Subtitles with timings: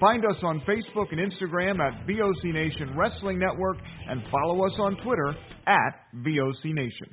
[0.00, 4.96] Find us on Facebook and Instagram at VOC Nation Wrestling Network and follow us on
[5.02, 5.34] Twitter
[5.66, 7.10] at VOC Nation.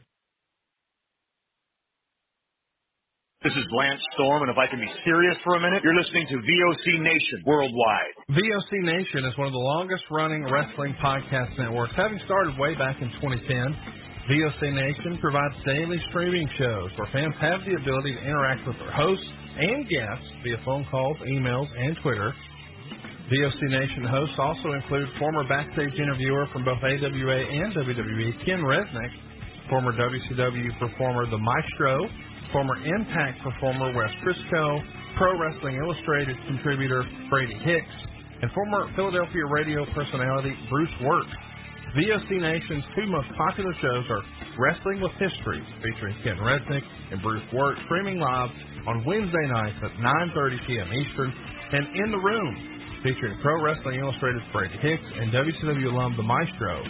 [3.42, 6.26] This is Lance Storm, and if I can be serious for a minute, you're listening
[6.30, 8.14] to VOC Nation worldwide.
[8.34, 12.98] VOC Nation is one of the longest running wrestling podcast networks, having started way back
[13.02, 13.46] in 2010.
[14.30, 18.94] VOC Nation provides daily streaming shows where fans have the ability to interact with their
[18.94, 22.34] hosts and guests via phone calls, emails, and Twitter.
[23.26, 29.10] VOC Nation hosts also include former backstage interviewer from both AWA and WWE, Ken Resnick,
[29.68, 32.06] former WCW performer The Maestro,
[32.54, 34.78] former Impact performer Wes Briscoe,
[35.18, 37.98] Pro Wrestling Illustrated contributor Brady Hicks,
[38.44, 41.26] and former Philadelphia radio personality Bruce Wirt.
[41.98, 44.22] VOC Nation's two most popular shows are
[44.60, 48.50] Wrestling with History, featuring Ken Resnick and Bruce Wirt, streaming live
[48.86, 50.90] on Wednesday nights at 9.30 p.m.
[50.94, 51.34] Eastern,
[51.74, 52.75] and In the Room,
[53.06, 56.82] featuring Pro Wrestling Illustrated's Brady Hicks and WCW alum The Maestro.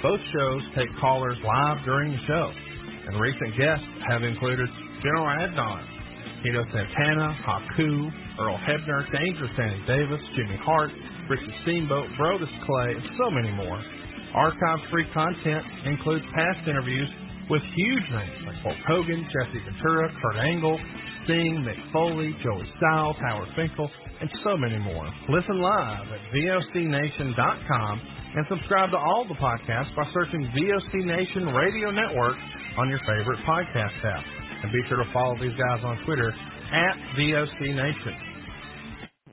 [0.00, 2.48] Both shows take callers live during the show,
[3.04, 4.64] and recent guests have included
[5.04, 5.84] General Adnan,
[6.40, 7.92] Tito Santana, Haku,
[8.40, 10.88] Earl Hebner, Dangerous Danny Davis, Jimmy Hart,
[11.28, 13.76] Ricky Steamboat, Brodus Clay, and so many more.
[14.32, 17.12] Archive-free content includes past interviews
[17.50, 20.80] with huge names like Hulk Hogan, Jesse Ventura, Kurt Angle,
[21.24, 23.90] Sting, Mick Foley, Joey Styles, Howard Finkel,
[24.20, 25.06] and so many more.
[25.28, 28.00] Listen live at VOCNation.com
[28.34, 32.36] and subscribe to all the podcasts by searching VOC Nation Radio Network
[32.76, 34.24] on your favorite podcast app.
[34.62, 38.28] And be sure to follow these guys on Twitter at VOC Nation.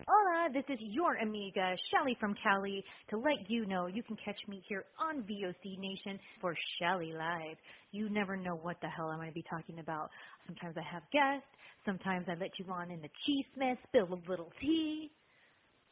[0.07, 4.37] Hola, this is your amiga, Shelly from Cali, to let you know you can catch
[4.47, 7.57] me here on VOC Nation for Shelly Live.
[7.91, 10.09] You never know what the hell I'm going to be talking about.
[10.45, 11.49] Sometimes I have guests,
[11.85, 15.11] sometimes I let you on in the cheese mess, spill a little tea.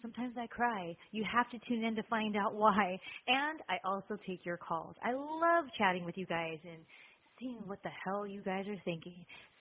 [0.02, 0.96] Sometimes I cry.
[1.12, 3.00] You have to tune in to find out why.
[3.28, 4.96] And I also take your calls.
[5.04, 6.84] I love chatting with you guys and
[7.40, 9.26] seeing what the hell you guys are thinking.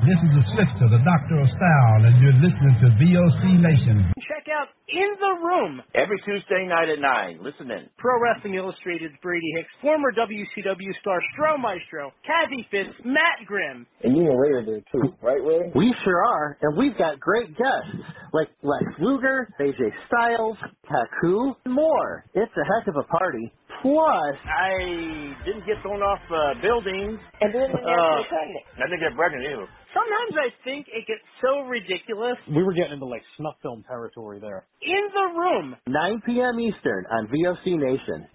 [0.00, 4.08] This is the sister, the doctor of style, and you're listening to VOC Nation.
[4.32, 7.44] Check out In the Room Every Tuesday night at 9.
[7.44, 7.84] Listen in.
[7.98, 13.84] Pro Wrestling Illustrated's Brady Hicks, former WCW star Stro Maestro, Kathy Fitz, Matt Grimm.
[14.02, 15.68] And you and Ray are there too, right, Ray?
[15.76, 18.00] We sure are, and we've got great guests
[18.32, 20.56] like Lex Luger, AJ Styles,
[20.88, 22.24] Taku, and more.
[22.32, 23.52] It's a heck of a party.
[23.82, 27.20] Plus, I didn't get thrown off uh, buildings.
[27.40, 28.64] And then when Uh, you're pregnant.
[28.76, 29.68] I didn't get pregnant either.
[29.94, 32.36] Sometimes I think it gets so ridiculous.
[32.48, 34.66] We were getting into like snuff film territory there.
[34.82, 35.76] In the Room.
[35.88, 36.60] 9 p.m.
[36.60, 38.28] Eastern on VOC Nation.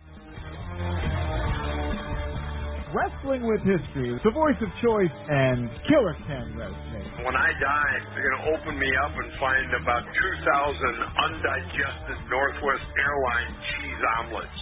[2.96, 7.26] Wrestling with History, the voice of choice, and Killer Ken Resnick.
[7.26, 10.16] When I die, they're going to open me up and find about 2,000
[11.28, 14.62] undigested Northwest Airline cheese omelets.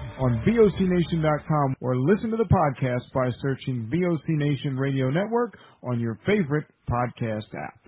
[0.21, 6.19] on VOCNation.com or listen to the podcast by searching VOC Nation Radio Network on your
[6.29, 7.81] favorite podcast app.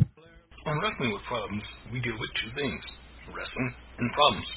[0.66, 1.62] On Wrestling with Problems,
[1.94, 2.82] we deal with two things
[3.30, 3.70] wrestling
[4.02, 4.50] and problems.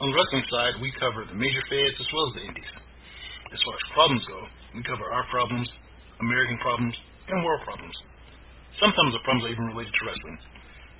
[0.00, 2.72] On the wrestling side, we cover the major feds as well as the indies.
[3.52, 4.40] As far as problems go,
[4.72, 5.68] we cover our problems,
[6.24, 6.96] American problems,
[7.28, 7.96] and world problems.
[8.80, 10.38] Sometimes the problems are even related to wrestling.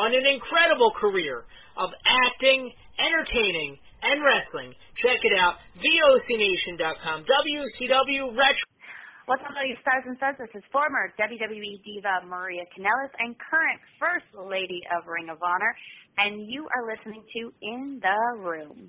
[0.00, 1.44] on an incredible career
[1.76, 4.72] of acting, entertaining, and wrestling.
[5.04, 8.66] Check it out, VOCNation.com, WCW Retro.
[9.28, 10.40] What's up, all you stars and studs?
[10.40, 15.76] This is former WWE diva Maria Kanellis and current First Lady of Ring of Honor,
[16.16, 18.88] and you are listening to In the Room.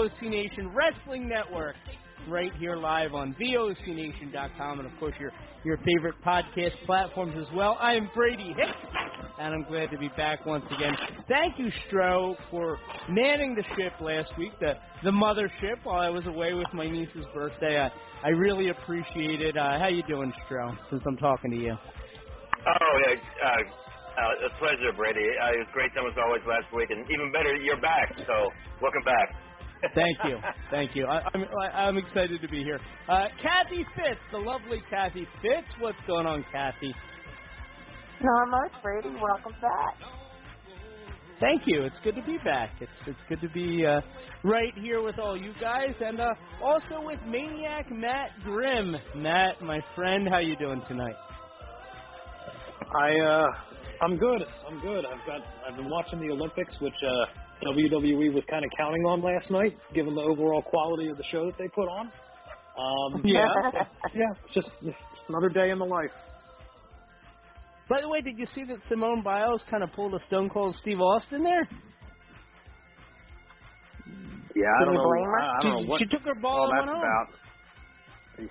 [0.00, 1.74] VOC Nation Wrestling Network,
[2.28, 5.30] right here live on VOCNation.com, and of course your
[5.62, 7.76] your favorite podcast platforms as well.
[7.78, 8.94] I am Brady Hicks,
[9.38, 10.94] and I'm glad to be back once again.
[11.28, 12.78] Thank you, Stro, for
[13.10, 14.72] manning the ship last week, the
[15.04, 17.78] the mothership, while I was away with my niece's birthday.
[17.78, 17.90] I
[18.26, 19.56] I really appreciate it.
[19.56, 20.76] Uh, how you doing, Stro?
[20.88, 21.76] Since I'm talking to you.
[22.66, 23.48] Oh, yeah.
[23.48, 23.62] Uh,
[24.20, 25.24] uh, a pleasure, Brady.
[25.24, 28.12] Uh, it was great time as always last week, and even better, you're back.
[28.26, 29.32] So, welcome back.
[29.94, 30.38] Thank you,
[30.70, 31.06] thank you.
[31.06, 32.80] I, I'm I, I'm excited to be here.
[33.08, 35.66] Uh, Kathy Fitz, the lovely Kathy Fitz.
[35.78, 36.94] What's going on, Kathy?
[38.22, 39.08] Not much, Brady.
[39.08, 39.96] Welcome back.
[41.40, 41.84] Thank you.
[41.84, 42.70] It's good to be back.
[42.80, 44.02] It's it's good to be uh,
[44.44, 46.28] right here with all you guys, and uh,
[46.62, 48.94] also with Maniac Matt Grimm.
[49.16, 51.16] Matt, my friend, how you doing tonight?
[53.00, 53.46] I uh
[54.02, 54.42] I'm good.
[54.68, 55.04] I'm good.
[55.06, 57.24] I've got I've been watching the Olympics, which uh
[57.62, 61.46] WWE was kind of counting on last night, given the overall quality of the show
[61.46, 62.10] that they put on.
[62.78, 63.46] Um Yeah.
[64.14, 64.68] yeah, it's just
[65.28, 66.10] another day in the life.
[67.88, 70.76] By the way, did you see that Simone Biles kind of pulled a Stone Cold
[70.80, 71.68] Steve Austin there?
[74.54, 75.10] Yeah, I don't know.
[75.10, 78.50] I, I don't She- know what she took her ball all and that's went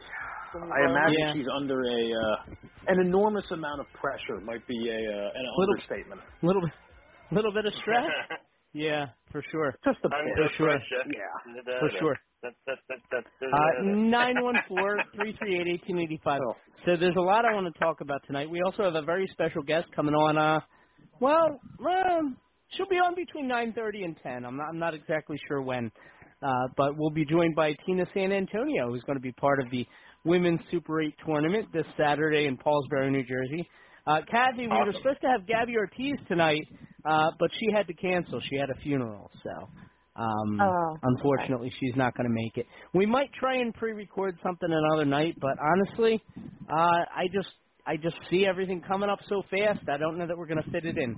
[0.59, 0.73] about.
[0.73, 1.33] I imagine Yeah.
[1.33, 2.55] she's under a uh,
[2.87, 4.39] an enormous amount of pressure.
[4.43, 6.21] Might be a uh, an Little- understatement.
[6.41, 6.71] Little bit,
[7.31, 8.05] little bit of stress.
[8.73, 9.75] yeah, for sure.
[9.83, 10.67] Just a Under for sure.
[10.67, 11.03] pressure.
[11.07, 12.17] Yeah, for sure.
[12.43, 16.39] That, that, that, that, that, Uh, nine one four three three eight eighteen eighty five.
[16.85, 18.49] So there's a lot I want to talk about tonight.
[18.49, 20.37] We also have a very special guest coming on.
[20.37, 20.59] Uh,
[21.19, 22.37] well, um,
[22.77, 24.45] she'll be on between nine thirty and ten.
[24.45, 24.69] I'm not.
[24.69, 25.91] I'm not exactly sure when.
[26.41, 29.69] Uh, but we'll be joined by Tina San Antonio, who's going to be part of
[29.71, 29.85] the
[30.23, 33.67] Women's Super 8 tournament this Saturday in Paulsboro, New Jersey.
[34.07, 36.63] Uh, Kathy, we were supposed to have Gabby Ortiz tonight,
[37.05, 38.41] uh, but she had to cancel.
[38.49, 39.69] She had a funeral, so
[40.15, 42.65] um, Oh, unfortunately she's not going to make it.
[42.93, 46.21] We might try and pre-record something another night, but honestly,
[46.69, 47.49] uh, I just
[47.87, 49.87] I just see everything coming up so fast.
[49.89, 51.17] I don't know that we're going to fit it in.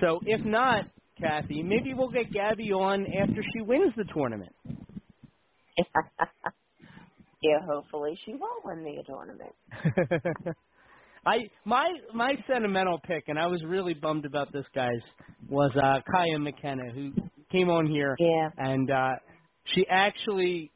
[0.00, 0.86] So if not,
[1.20, 4.52] Kathy, maybe we'll get Gabby on after she wins the tournament.
[7.42, 9.54] yeah, hopefully she will win the tournament.
[11.28, 15.00] I my my sentimental pick, and I was really bummed about this, guys,
[15.48, 17.12] was uh Kaya McKenna, who
[17.52, 18.48] came on here, Yeah.
[18.56, 19.14] and uh
[19.74, 20.70] she actually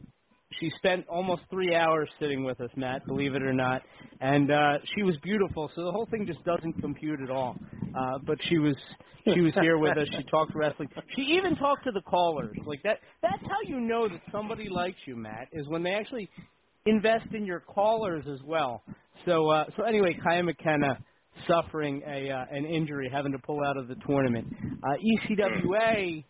[0.61, 3.81] she spent almost three hours sitting with us, Matt, believe it or not,
[4.21, 5.71] and uh she was beautiful.
[5.75, 7.57] So the whole thing just doesn't compute at all.
[8.01, 8.77] Uh But she was
[9.25, 10.09] she was here with us.
[10.19, 10.89] She talked wrestling.
[11.17, 12.57] She even talked to the callers.
[12.67, 12.99] Like that.
[13.23, 16.29] That's how you know that somebody likes you, Matt, is when they actually
[16.87, 18.83] invest in your callers as well.
[19.26, 20.99] So uh, so anyway, Kaya McKenna
[21.49, 24.49] suffering a uh, an injury, having to pull out of the tournament.
[24.83, 26.25] Uh, ECWA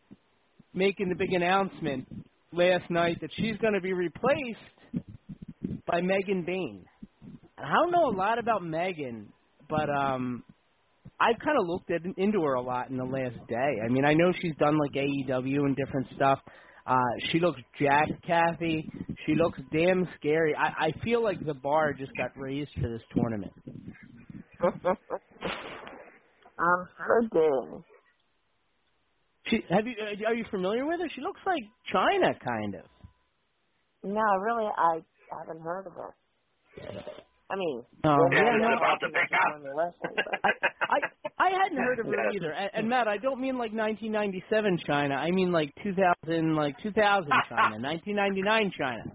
[0.75, 2.07] making the big announcement
[2.53, 5.05] last night that she's going to be replaced
[5.87, 6.85] by Megan Bayne.
[7.59, 9.33] I don't know a lot about Megan,
[9.69, 10.43] but um
[11.21, 13.79] I've kind of looked at, into her a lot in the last day.
[13.85, 16.41] I mean, I know she's done like AEW and different stuff.
[16.87, 16.97] Uh,
[17.31, 18.91] she looks jacked, Kathy.
[19.27, 20.55] She looks damn scary.
[20.55, 23.53] I, I feel like the bar just got raised for this tournament.
[26.59, 26.87] I'm
[27.33, 27.85] did.
[29.49, 31.09] She, have you uh, are you familiar with her?
[31.15, 31.63] She looks like
[31.93, 32.83] Chyna, kind of.
[34.05, 35.01] No, really, I
[35.39, 36.15] haven't heard of her.
[37.51, 38.77] I mean, Oh, yeah, no.
[38.77, 39.61] about the pick up.
[39.63, 40.51] But
[40.91, 40.99] I
[41.39, 42.53] I hadn't heard of her either.
[42.53, 45.17] And, and Matt, I don't mean like 1997 Chyna.
[45.17, 49.13] I mean like 2000, like 2000 Chyna, 1999 Chyna.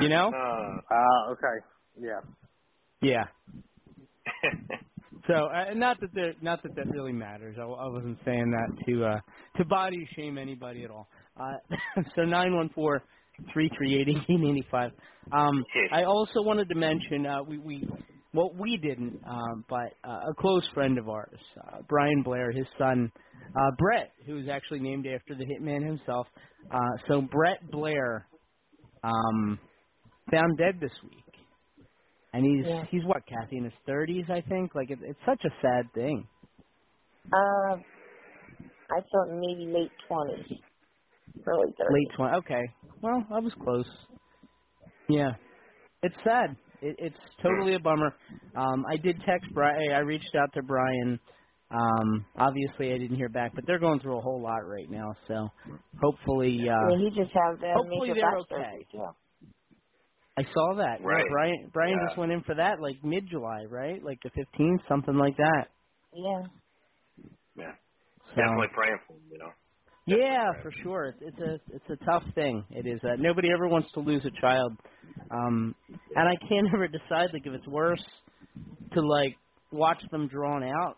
[0.00, 0.30] You know?
[0.34, 1.64] Uh, uh, okay.
[2.00, 2.20] Yeah.
[3.02, 3.24] Yeah.
[5.26, 7.56] So, uh, not that there, not that that really matters.
[7.58, 9.20] I, I wasn't saying that to uh,
[9.56, 11.08] to body shame anybody at all.
[11.40, 11.54] Uh,
[12.14, 13.02] so nine one four
[13.50, 14.90] three three eight eighteen eighty five.
[15.32, 17.88] Um, I also wanted to mention uh, we we
[18.34, 21.38] well we didn't, um, but uh, a close friend of ours,
[21.68, 23.10] uh, Brian Blair, his son
[23.56, 26.26] uh, Brett, who is actually named after the Hitman himself.
[26.70, 28.26] Uh, so Brett Blair
[29.02, 29.58] um,
[30.30, 31.20] found dead this week.
[32.32, 32.84] And he's Yeah.
[32.90, 34.74] he's what, Kathy, in his thirties, I think.
[34.74, 36.26] Like it, it's such a sad thing.
[37.32, 37.76] uh,
[38.90, 40.58] I thought maybe late twenties,
[41.46, 41.92] early thirties.
[41.92, 42.36] Late twenty.
[42.38, 42.62] Okay,
[43.02, 43.86] well, I was close.
[45.08, 45.32] Yeah,
[46.02, 46.56] it's sad.
[46.84, 48.14] It, it's totally a bummer.
[48.56, 49.92] Um, I did text Brian.
[49.92, 51.20] I reached out to Brian.
[51.70, 55.14] Um, obviously, I didn't hear back, but they're going through a whole lot right now.
[55.28, 55.48] So
[56.00, 58.72] hopefully, uh, I he just had uh, hopefully major they're okay.
[58.72, 59.06] surgery, too.
[60.38, 61.02] I saw that.
[61.04, 61.26] Yeah, Right.
[61.28, 62.06] Brian Brian Yeah.
[62.06, 64.02] just went in for that like mid July, right?
[64.02, 65.68] Like the fifteenth, something like that.
[66.14, 66.42] Yeah.
[67.56, 67.74] Yeah.
[68.36, 69.52] So, Definitely praying for him, you know.
[70.06, 71.06] Yeah, for sure.
[71.06, 72.66] It's, it's a it's a tough thing.
[72.70, 73.00] It is.
[73.04, 74.72] Uh, nobody ever wants to lose a child,
[75.30, 75.76] um,
[76.16, 78.02] and I can't ever decide like if it's worse
[78.94, 79.36] to like
[79.72, 80.96] watch them drawn out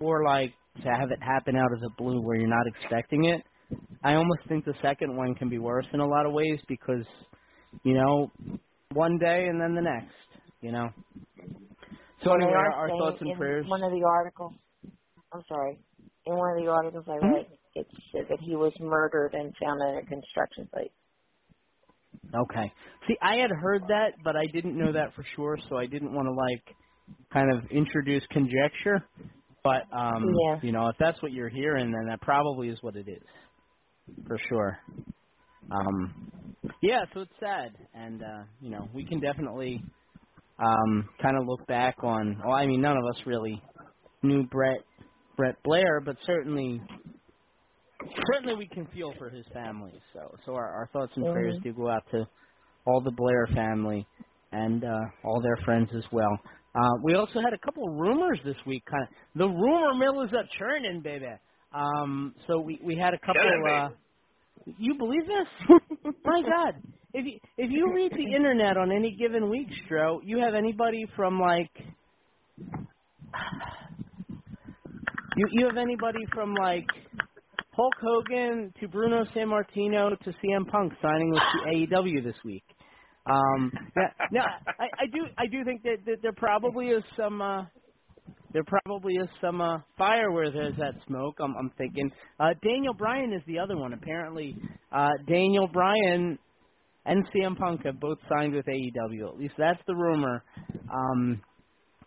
[0.00, 3.42] or like to have it happen out of the blue where you're not expecting it.
[4.02, 7.04] I almost think the second one can be worse in a lot of ways because
[7.84, 8.32] you know
[8.92, 10.14] one day and then the next.
[10.62, 10.88] You know.
[12.24, 13.66] So anyway, are our thoughts and in prayers.
[13.66, 14.54] One of the articles.
[15.32, 15.78] I'm sorry.
[16.26, 17.40] In one of the articles I Mhm.
[17.40, 20.92] read, it said that he was murdered and found at a construction site.
[22.34, 22.72] Okay.
[23.08, 26.14] See, I had heard that, but I didn't know that for sure, so I didn't
[26.14, 26.76] want to like
[27.32, 29.08] kind of introduce conjecture.
[29.64, 30.60] But um Yeah.
[30.60, 33.22] you know, if that's what you're hearing, then that probably is what it is.
[34.26, 34.78] For sure.
[35.70, 39.82] Um yeah, so it's sad and uh, you know, we can definitely
[40.58, 43.62] um kind of look back on well, I mean none of us really
[44.22, 44.80] knew Brett
[45.36, 46.82] Brett Blair, but certainly
[48.32, 49.92] certainly we can feel for his family.
[50.12, 51.62] So so our, our thoughts and prayers Mhm.
[51.62, 52.26] do go out to
[52.86, 54.06] all the Blair family
[54.52, 56.38] and uh, all their friends as well.
[56.74, 58.84] Uh, we also had a couple of rumors this week.
[58.86, 61.26] Kind of the rumor mill is a churning, baby.
[61.72, 63.34] Um, so we we had a couple.
[63.42, 63.90] Churning, Uh,
[64.78, 66.12] you believe this?
[66.24, 66.82] My God!
[67.14, 71.06] If you if you read the internet on any given week, Stro, you have anybody
[71.16, 71.70] from like
[75.36, 76.86] you you have anybody from like
[77.78, 82.64] Hulk Hogan to Bruno Sammartino to CM Punk signing with AEW this week.
[83.24, 87.40] Um, yeah, no, I, I do I do think that, that there probably is some
[87.40, 87.66] uh,
[88.52, 91.36] there probably is some uh, fire where there's that smoke.
[91.38, 93.92] I'm, I'm thinking uh, Daniel Bryan is the other one.
[93.92, 94.56] Apparently,
[94.90, 96.36] uh, Daniel Bryan
[97.06, 99.28] and CM Punk have both signed with AEW.
[99.28, 100.42] At least that's the rumor.
[100.92, 101.40] Um,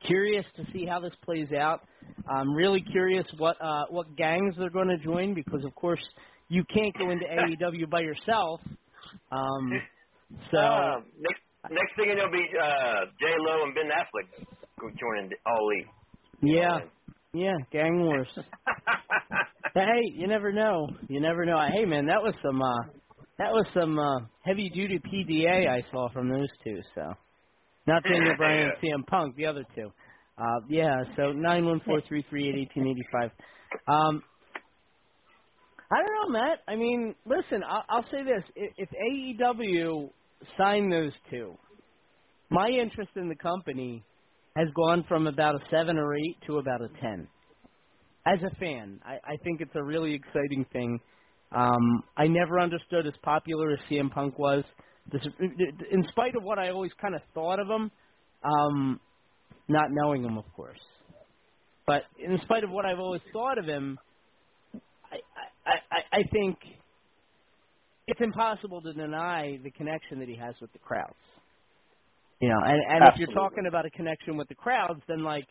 [0.07, 1.81] curious to see how this plays out.
[2.29, 6.01] I'm really curious what uh, what gangs they're going to join because, of course,
[6.49, 7.25] you can't go into
[7.65, 8.61] AEW by yourself.
[9.31, 9.71] Um,
[10.51, 14.45] so Uh, next, next thing you know, be uh, J Lo and Ben Affleck
[14.79, 15.87] go joining Elite.
[16.41, 16.79] yeah,
[17.33, 18.27] yeah, gang wars.
[19.73, 20.87] hey, you never know.
[21.07, 21.59] You never know.
[21.73, 22.83] Hey, man, that was some uh,
[23.37, 26.79] that was some uh, heavy duty PDA I saw from those two.
[26.95, 27.13] So,
[27.87, 29.91] not Daniel Bryan and CM Punk, the other two.
[30.37, 31.03] Uh, yeah.
[31.15, 33.31] So nine one four three three eight eighteen eighty five.
[33.87, 34.23] Um,
[35.91, 36.59] I don't know, Matt.
[36.67, 40.09] I mean, listen, I'll, I'll say this: if, if AEW
[40.57, 41.57] signed those two,
[42.49, 44.03] my interest in the company
[44.55, 47.27] has gone from about a seven or eight to about a ten.
[48.25, 50.99] As a fan, I, I think it's a really exciting thing.
[51.51, 54.63] Um, I never understood as popular as CM Punk was,
[55.11, 57.91] this, in spite of what I always kind of thought of him,
[58.43, 58.99] um,
[59.67, 60.79] not knowing him, of course.
[61.87, 63.97] But in spite of what I've always thought of him,
[65.11, 65.17] I,
[65.65, 66.57] I, I, I think
[68.07, 71.15] it's impossible to deny the connection that he has with the crowds.
[72.39, 75.45] You know, and, and if you're talking about a connection with the crowds, then like,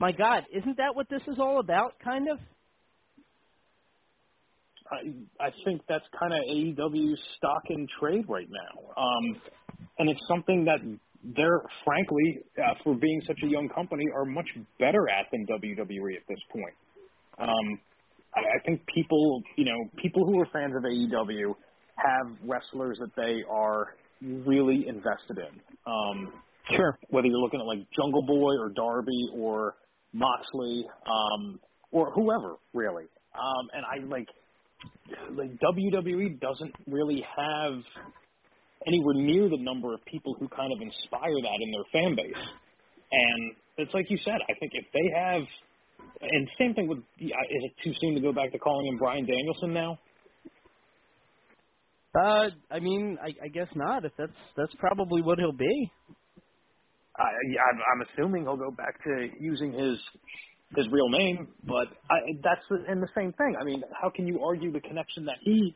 [0.00, 1.92] my God, isn't that what this is all about?
[2.02, 2.38] Kind of.
[4.92, 9.40] I I think that's kind of AEW's stock in trade right now, um,
[9.98, 10.80] and it's something that
[11.36, 16.16] they're frankly, uh, for being such a young company, are much better at than WWE
[16.16, 16.74] at this point.
[17.38, 17.80] Um,
[18.34, 21.54] I, I think people, you know, people who are fans of AEW
[21.96, 25.60] have wrestlers that they are really invested in.
[25.86, 26.32] Um,
[26.76, 26.98] sure.
[27.10, 29.74] Whether you're looking at like Jungle Boy or Darby or
[30.12, 33.04] Moxley um, or whoever, really.
[33.34, 34.28] Um, and I like
[35.36, 37.74] like WWE doesn't really have
[38.86, 42.44] anywhere near the number of people who kind of inspire that in their fan base.
[43.12, 45.42] And it's like you said, I think if they have,
[46.22, 49.26] and same thing with, is it too soon to go back to calling him Brian
[49.26, 49.98] Danielson now?
[52.14, 54.04] Uh, I mean, I, I guess not.
[54.04, 55.90] If that's that's probably what he'll be.
[57.16, 59.96] I, I'm, I'm assuming he'll go back to using his
[60.76, 63.56] his real name, but I, that's and the same thing.
[63.60, 65.74] I mean, how can you argue the connection that he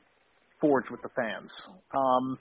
[0.61, 1.51] forged with the fans?
[1.95, 2.39] Um,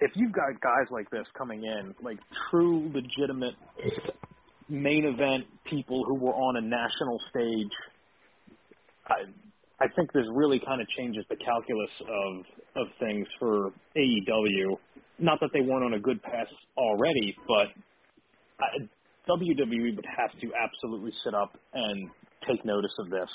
[0.00, 2.18] if you've got guys like this coming in, like
[2.50, 3.54] true, legitimate
[4.68, 7.72] main event people who were on a national stage,
[9.06, 14.76] I, I think this really kind of changes the calculus of of things for AEW.
[15.18, 17.68] Not that they weren't on a good path already, but
[18.60, 18.88] I,
[19.28, 22.10] WWE would have to absolutely sit up and
[22.48, 23.28] take notice of this.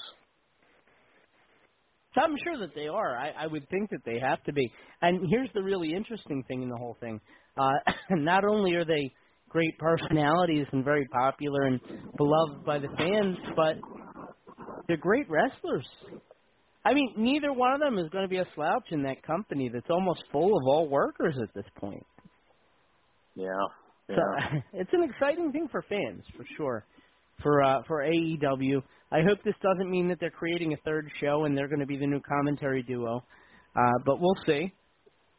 [2.17, 3.17] I'm sure that they are.
[3.17, 4.69] I, I would think that they have to be.
[5.01, 7.21] And here's the really interesting thing in the whole thing.
[7.57, 7.71] Uh,
[8.11, 9.13] not only are they
[9.49, 11.79] great personalities and very popular and
[12.17, 13.75] beloved by the fans, but
[14.87, 15.87] they're great wrestlers.
[16.83, 19.69] I mean, neither one of them is going to be a slouch in that company
[19.71, 22.05] that's almost full of all workers at this point.
[23.35, 23.47] Yeah.
[24.15, 26.85] So it's an exciting thing for fans, for sure.
[27.41, 31.45] For uh, for AEW, I hope this doesn't mean that they're creating a third show
[31.45, 33.23] and they're going to be the new commentary duo.
[33.75, 34.71] Uh, but we'll see.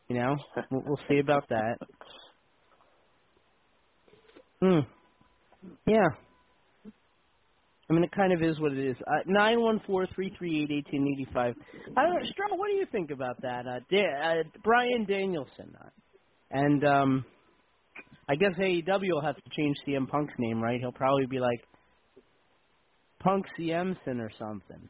[0.09, 0.37] You know,
[0.71, 1.77] we'll, we'll see about that.
[4.61, 4.81] Hmm.
[5.87, 6.09] Yeah.
[7.89, 8.97] I mean, it kind of is what it is.
[9.07, 11.55] Uh, nine one four three three eight eighteen eighty five.
[11.97, 13.67] I don't know, what do you think about that?
[13.67, 15.89] Uh, da- uh, Brian Danielson, uh,
[16.51, 17.25] and um,
[18.33, 20.81] I guess AEW will have to change CM Punk's name, right?
[20.81, 21.61] He'll probably be like
[23.21, 24.89] Punk CMson or something.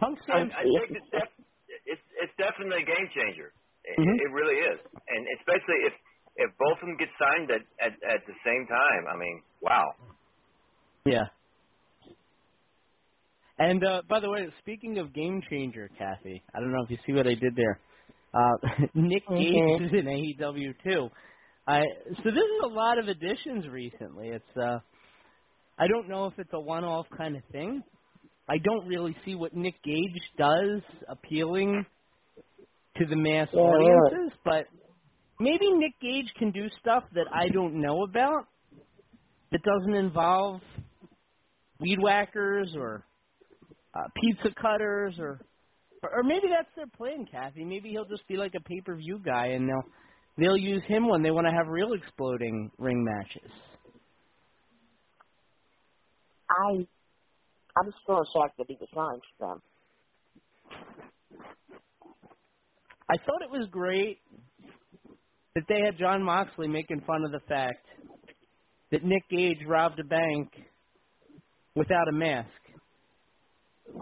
[0.00, 0.50] Punk I, CMson.
[0.58, 1.46] I think it's, def-
[1.86, 3.52] it's it's definitely a game changer.
[3.84, 4.16] It, Mhm.
[4.18, 5.94] it really is, and especially if
[6.36, 9.06] if both of them get signed at at, at the same time.
[9.06, 9.94] I mean, wow.
[11.06, 11.26] Yeah.
[13.58, 16.98] And uh, by the way, speaking of game changer, Kathy, I don't know if you
[17.06, 17.80] see what I did there.
[18.34, 18.56] Uh,
[18.94, 19.86] Nick Gage Mhm.
[19.86, 21.08] is in AEW too.
[21.68, 24.30] I so this is a lot of additions recently.
[24.30, 24.80] It's uh,
[25.78, 27.82] I don't know if it's a one-off kind of thing.
[28.48, 31.86] I don't really see what Nick Gage does appealing
[32.98, 34.66] to the mass Yeah, audiences, but
[35.40, 38.46] maybe Nick Gage can do stuff that I don't know about
[39.52, 40.60] that doesn't involve
[41.80, 43.06] weed whackers or
[43.94, 45.40] uh, pizza cutters or,
[46.02, 47.64] or or maybe that's their plan, Kathy.
[47.64, 49.90] Maybe he'll just be like a pay per view guy and they'll
[50.38, 53.50] they'll use him when they want to have real exploding ring matches.
[56.50, 56.86] I,
[57.78, 59.62] I'm still shocked that he was signed for them.
[63.10, 64.18] I thought it was great.
[65.54, 67.84] that they had Jon Moxley making fun of the fact
[68.92, 70.50] that Nick Gage robbed a bank
[71.74, 72.48] without a mask.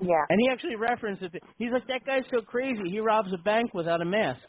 [0.03, 0.25] Yeah.
[0.29, 1.33] And he actually referenced it.
[1.59, 2.90] He's like, that guy's so crazy.
[2.90, 4.42] He robs a bank without a mask.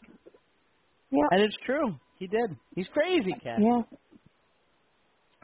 [1.12, 1.28] Yeah.
[1.32, 1.96] And it's true.
[2.20, 2.56] He did.
[2.76, 3.60] He's crazy, cat.
[3.60, 3.82] Yeah.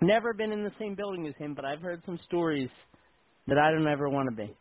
[0.01, 2.69] Never been in the same building as him, but I've heard some stories
[3.47, 4.53] that I don't ever want to be.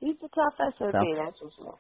[0.01, 0.91] He's a tough SOB, So.
[0.91, 1.79] that's for sure.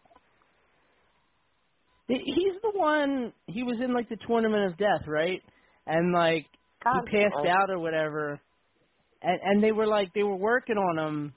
[2.08, 3.32] He's the one.
[3.46, 5.40] He was in like the tournament of death, right?
[5.86, 6.46] And like
[6.84, 8.38] he passed out or whatever.
[9.22, 11.32] And and they were like they were working on him,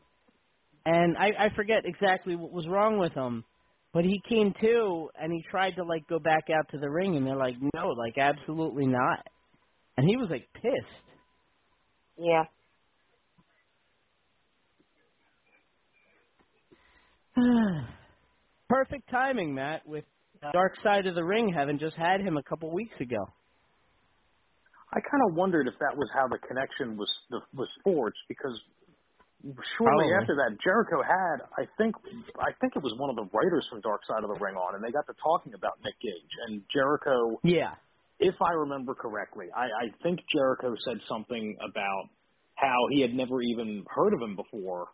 [0.86, 3.46] and I I forget exactly what was wrong with him,
[3.94, 7.16] but he came to and he tried to like go back out to the ring,
[7.18, 9.28] and they're like no, like absolutely not,
[9.98, 11.06] and he was like pissed.
[12.18, 12.46] Yeah.
[18.70, 20.06] Perfect timing, Matt, with
[20.54, 23.28] Dark Side of the Ring having just had him a couple weeks ago.
[24.94, 27.10] I kind of wondered if that was how the connection was
[27.54, 28.58] was forged because
[29.78, 30.18] shortly Probably.
[30.18, 31.96] after that, Jericho had I think
[32.40, 34.76] I think it was one of the writers from Dark Side of the Ring on,
[34.76, 37.40] and they got to talking about Nick Gage and Jericho.
[37.44, 37.76] Yeah.
[38.20, 42.10] If I remember correctly, I, I think Jericho said something about
[42.56, 44.88] how he had never even heard of him before.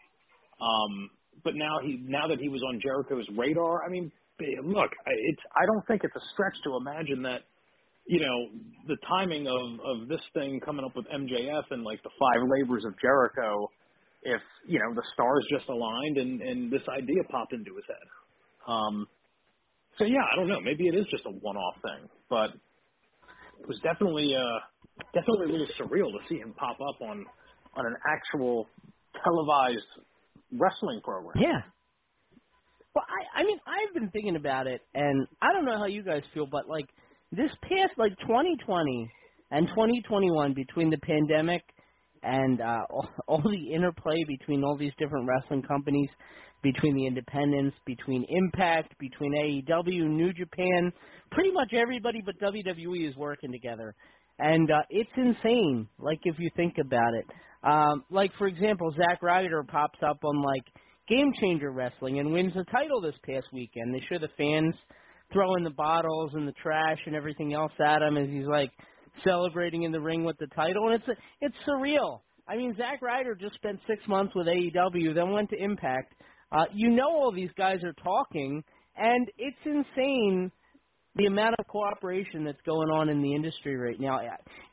[0.60, 1.10] Um,
[1.44, 4.12] but now he now that he was on Jericho's radar, I mean,
[4.64, 7.42] look, I- it's I don't think it's a stretch to imagine that
[8.08, 8.50] you know,
[8.88, 12.84] the timing of of this thing coming up with MJF and like the five labors
[12.84, 13.70] of Jericho,
[14.24, 18.08] if you know the stars just aligned and and this idea popped into his head.
[18.68, 19.08] Um,
[19.98, 20.62] so yeah, I don't know.
[20.62, 22.50] Maybe it is just a one-off thing, but
[23.60, 24.60] it was definitely uh
[25.14, 27.26] definitely little surreal to see him pop up on
[27.76, 28.68] on an actual
[29.24, 29.92] televised
[30.54, 31.36] wrestling program.
[31.40, 31.62] Yeah.
[32.94, 36.04] Well, I I mean I've been thinking about it, and I don't know how you
[36.04, 36.86] guys feel, but like
[37.32, 39.12] this past like 2020
[39.52, 41.64] and 2021 between the pandemic
[42.24, 46.10] and uh all, all the interplay between all these different wrestling companies,
[46.64, 50.92] between the independents, between Impact, between AEW, New Japan,
[51.32, 53.96] pretty much everybody but WWE is working together.
[54.40, 57.26] And uh it's insane, like if you think about it.
[57.64, 60.64] Um like for example, Zack Ryder pops up on like
[61.08, 63.94] Game Changer Wrestling and wins the title this past weekend.
[63.94, 64.76] They show the fans
[65.34, 68.72] throwing the bottles and the trash and everything else at him as he's like
[69.24, 72.22] celebrating in the ring with the title, and it's it's surreal.
[72.48, 76.14] I mean, Zack Ryder just spent six months with AEW, then went to Impact.
[76.52, 78.64] Uh, you know, all these guys are talking,
[78.98, 80.52] and it's insane
[81.16, 84.20] the amount of cooperation that's going on in the industry right now.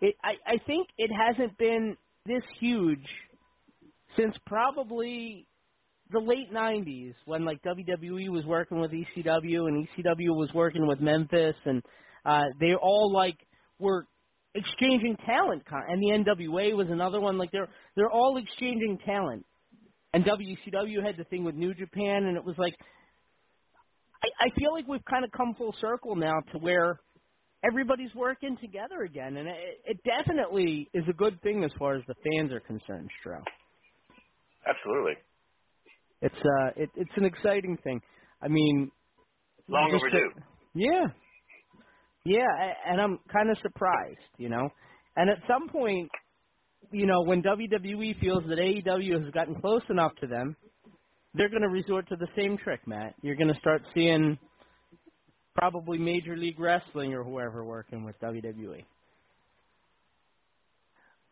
[0.00, 1.96] It, I, I think it hasn't been
[2.26, 3.04] this huge
[4.16, 5.46] since probably
[6.10, 11.00] the late '90s when like WWE was working with ECW and ECW was working with
[11.00, 11.82] Memphis, and
[12.24, 13.36] uh, they all like
[13.78, 14.06] were
[14.58, 15.62] exchanging talent.
[15.70, 17.38] And the NWA was another one.
[17.38, 19.44] Like they're they're all exchanging talent.
[20.14, 22.74] And WCW had the thing with New Japan, and it was like
[24.22, 27.00] I, I feel like we've kind of come full circle now to where
[27.64, 32.02] everybody's working together again, and it, it definitely is a good thing as far as
[32.06, 33.40] the fans are concerned, Stro.
[34.66, 35.14] Absolutely.
[36.20, 38.00] It's uh, it, it's an exciting thing.
[38.42, 38.90] I mean,
[39.68, 40.30] Long overdue.
[40.74, 41.06] yeah,
[42.28, 44.68] yeah, and I'm kind of surprised, you know.
[45.16, 46.10] And at some point,
[46.92, 50.56] you know, when WWE feels that AEW has gotten close enough to them,
[51.34, 53.14] they're going to resort to the same trick, Matt.
[53.22, 54.38] You're going to start seeing
[55.56, 58.18] probably Major League Wrestling or whoever working with.
[58.20, 58.84] WWE.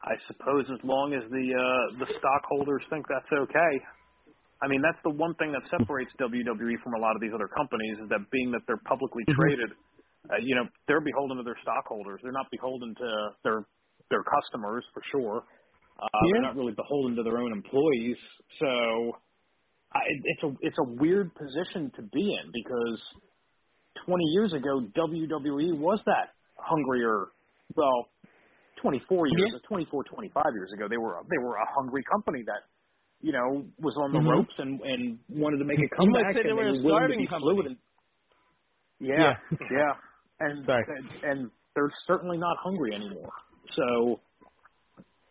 [0.02, 3.72] I suppose as long as the uh, the stockholders think that's okay.
[4.62, 7.48] I mean, that's the one thing that separates WWE from a lot of these other
[7.48, 9.40] companies is that being that they're publicly Mm-hmm.
[9.40, 9.70] traded,
[10.30, 12.20] uh, you know, they're beholden to their stockholders.
[12.22, 13.10] They're not beholden to
[13.44, 13.66] their
[14.10, 15.44] their customers for sure.
[16.00, 16.32] Uh, Yeah.
[16.32, 18.16] They're not really beholden to their own employees.
[18.60, 19.12] So
[19.92, 23.00] I, it's a it's a weird position to be in because
[24.06, 27.28] 20 years ago WWE was that hungrier.
[27.76, 28.10] Well,
[28.82, 32.62] 24 years, 24, 25 years ago, they were they were a hungry company that
[33.20, 34.28] you know was on the Mhm.
[34.30, 37.26] ropes and and wanted to make a You might comeback say they were a starving
[37.28, 37.56] company.
[37.56, 37.78] fluid.
[39.00, 39.34] Yeah,
[39.70, 39.94] yeah,
[40.40, 40.84] and, Sorry.
[40.88, 43.32] and and they're certainly not hungry anymore.
[43.76, 44.20] So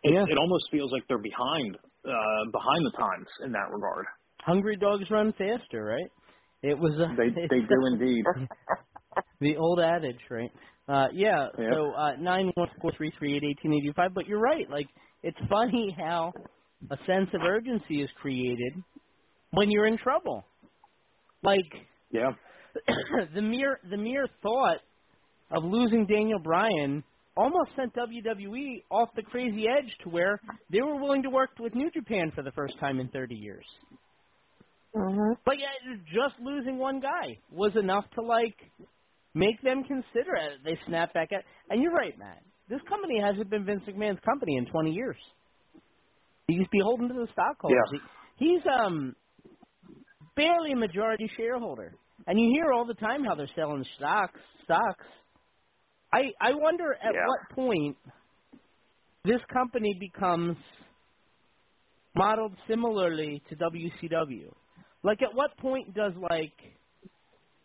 [0.02, 0.24] it, Yeah.
[0.28, 4.06] it almost feels like they're behind uh behind the times in that regard.
[4.42, 6.10] Hungry dogs run faster, right?
[6.62, 8.24] It was a, They they do indeed.
[9.40, 10.50] the old adage, right?
[10.88, 11.70] Uh yeah, Yep.
[11.72, 14.14] so uh nine one four three three eight eighteen eighty five.
[14.14, 14.68] But you're right.
[14.70, 14.86] Like
[15.22, 16.32] it's funny how
[16.90, 18.74] a sense of urgency is created
[19.50, 20.44] when you're in trouble.
[21.42, 21.66] Like
[22.10, 22.30] Yeah.
[23.34, 24.78] the mere the mere thought
[25.50, 27.02] of losing Daniel Bryan
[27.36, 31.74] almost sent WWE off the crazy edge to where they were willing to work with
[31.74, 33.64] New Japan for the first time in 30 years.
[34.94, 35.34] Mm-hmm.
[35.44, 38.56] But yeah, just losing one guy was enough to like
[39.34, 40.64] make them consider it.
[40.64, 42.42] They snap back at, and you're right, Matt.
[42.68, 45.16] This company hasn't been Vince McMahon's company in 20 years.
[46.48, 47.78] He's beholden to the stockholders.
[47.92, 47.98] Yeah.
[48.38, 49.14] He, he's um
[50.34, 51.94] barely a majority shareholder,
[52.26, 54.40] and you hear all the time how they're selling stocks.
[54.64, 55.04] Stocks.
[56.12, 57.26] I I wonder at Yeah.
[57.26, 57.96] what point
[59.24, 60.56] this company becomes
[62.14, 64.52] modeled similarly to WCW.
[65.02, 66.52] Like, at what point does like,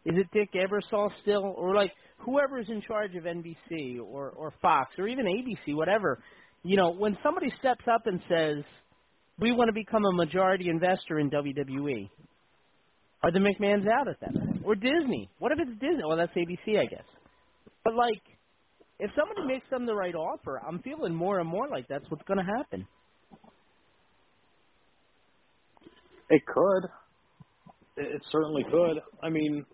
[0.06, 4.98] is it Dick Ebersol still, or like whoever's in charge of NBC or or Fox
[4.98, 6.22] or even ABC, whatever?
[6.64, 8.64] You know, when somebody steps up and says,
[9.40, 12.10] "We want to become a majority investor in WWE,"
[13.24, 14.34] are the McMahon's out at that?
[14.64, 15.30] Or Disney?
[15.40, 16.04] What if it's Disney?
[16.06, 17.06] Well, that's ABC, I guess.
[17.84, 18.22] But like,
[19.02, 22.24] if somebody makes them the right offer, I'm feeling more and more like that's what's
[22.28, 22.86] going to happen.
[26.30, 26.88] It could.
[27.98, 29.02] It, certainly could.
[29.24, 29.66] I mean,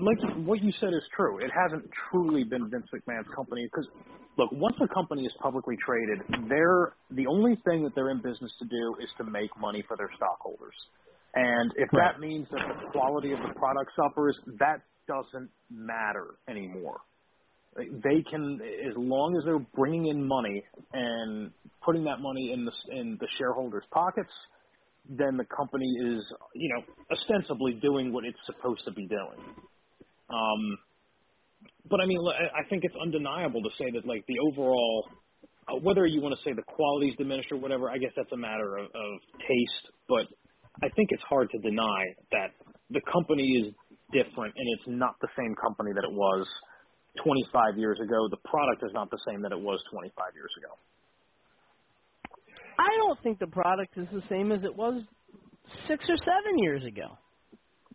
[0.00, 1.38] like what you said is true.
[1.38, 3.88] It hasn't truly been Vince McMahon's company because,
[4.36, 8.52] look, once a company is publicly traded, they're the only thing that they're in business
[8.60, 10.76] to do is to make money for their stockholders.
[11.34, 17.00] And if that means that the quality of the product suffers, that doesn't matter anymore.
[17.76, 21.50] They can, as long as they're bringing in money and
[21.84, 24.30] putting that money in the in the shareholders' pockets,
[25.08, 26.22] then the company is,
[26.54, 29.40] you know, ostensibly doing what it's supposed to be doing.
[30.30, 30.78] Um,
[31.90, 35.06] but I mean, I think it's undeniable to say that like the overall,
[35.68, 38.36] uh, whether you want to say the quality's diminished or whatever, I guess that's a
[38.36, 39.10] matter of, of
[39.40, 39.84] taste.
[40.08, 40.24] But
[40.82, 42.00] I think it's hard to deny
[42.32, 42.56] that
[42.90, 43.74] the company is
[44.12, 46.46] different and it's not the same company that it was
[47.22, 48.28] 25 years ago.
[48.30, 50.74] The product is not the same that it was 25 years ago.
[52.78, 55.02] I don't think the product is the same as it was
[55.88, 57.16] six or seven years ago.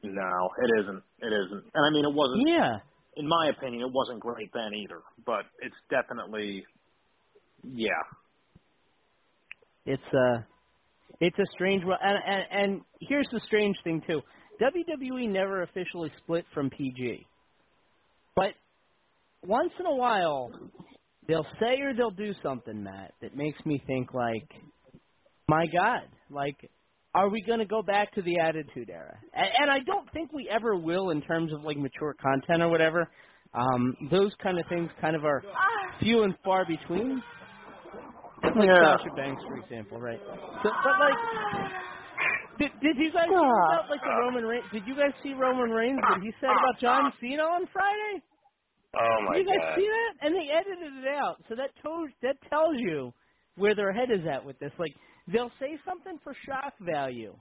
[0.03, 1.03] No, it isn't.
[1.19, 1.63] It isn't.
[1.73, 2.47] And I mean, it wasn't.
[2.47, 2.79] Yeah.
[3.17, 5.01] In my opinion, it wasn't great then either.
[5.25, 6.63] But it's definitely,
[7.63, 8.03] yeah.
[9.85, 10.43] It's uh
[11.19, 14.21] it's a strange one and, and and here's the strange thing too.
[14.61, 17.25] WWE never officially split from PG.
[18.35, 18.53] But
[19.45, 20.51] once in a while
[21.27, 24.49] they'll say or they'll do something, Matt, that makes me think like
[25.47, 26.55] my God, like
[27.15, 29.17] are we going to go back to the Attitude Era?
[29.33, 32.69] And, and I don't think we ever will in terms of like mature content or
[32.69, 33.09] whatever.
[33.53, 35.41] Um, those kind of things kind of are
[35.99, 37.21] few and far between.
[38.43, 38.95] Like Yeah.
[38.97, 40.19] Sasha Banks, for example, right?
[40.63, 41.19] So, but like,
[42.59, 44.63] did did you guys about like the Roman Reigns?
[44.71, 45.99] Did you guys see Roman Reigns?
[46.09, 48.23] What he said about John Cena on Friday?
[48.95, 49.75] Oh my you guys god.
[49.77, 50.25] see that?
[50.25, 53.13] And they edited it out, so that told that tells you
[53.55, 54.71] where their head is at with this.
[54.79, 54.93] Like
[55.31, 57.35] they'll say something for shock value,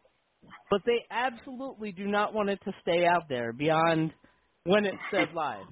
[0.70, 4.12] but they absolutely do not want it to stay out there beyond
[4.64, 5.64] when it's said live.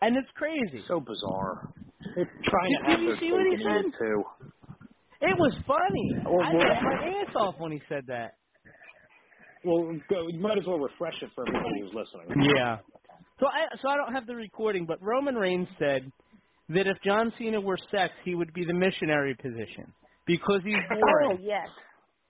[0.00, 0.82] And it's crazy.
[0.88, 1.72] So bizarre.
[2.16, 3.84] They're trying Did- to have did you see what he cake and eat said?
[3.84, 4.24] it too.
[5.20, 6.08] It was funny.
[6.26, 6.66] Or I what?
[6.66, 8.34] laughed my ass off when he said that.
[9.64, 12.44] Well, go, you might as well refresh it for everybody who's listening.
[12.54, 12.78] Yeah.
[13.40, 16.10] So I so I don't have the recording, but Roman Reigns said
[16.68, 19.92] that if John Cena were sex, he would be the missionary position
[20.26, 21.68] because he's Oh yes.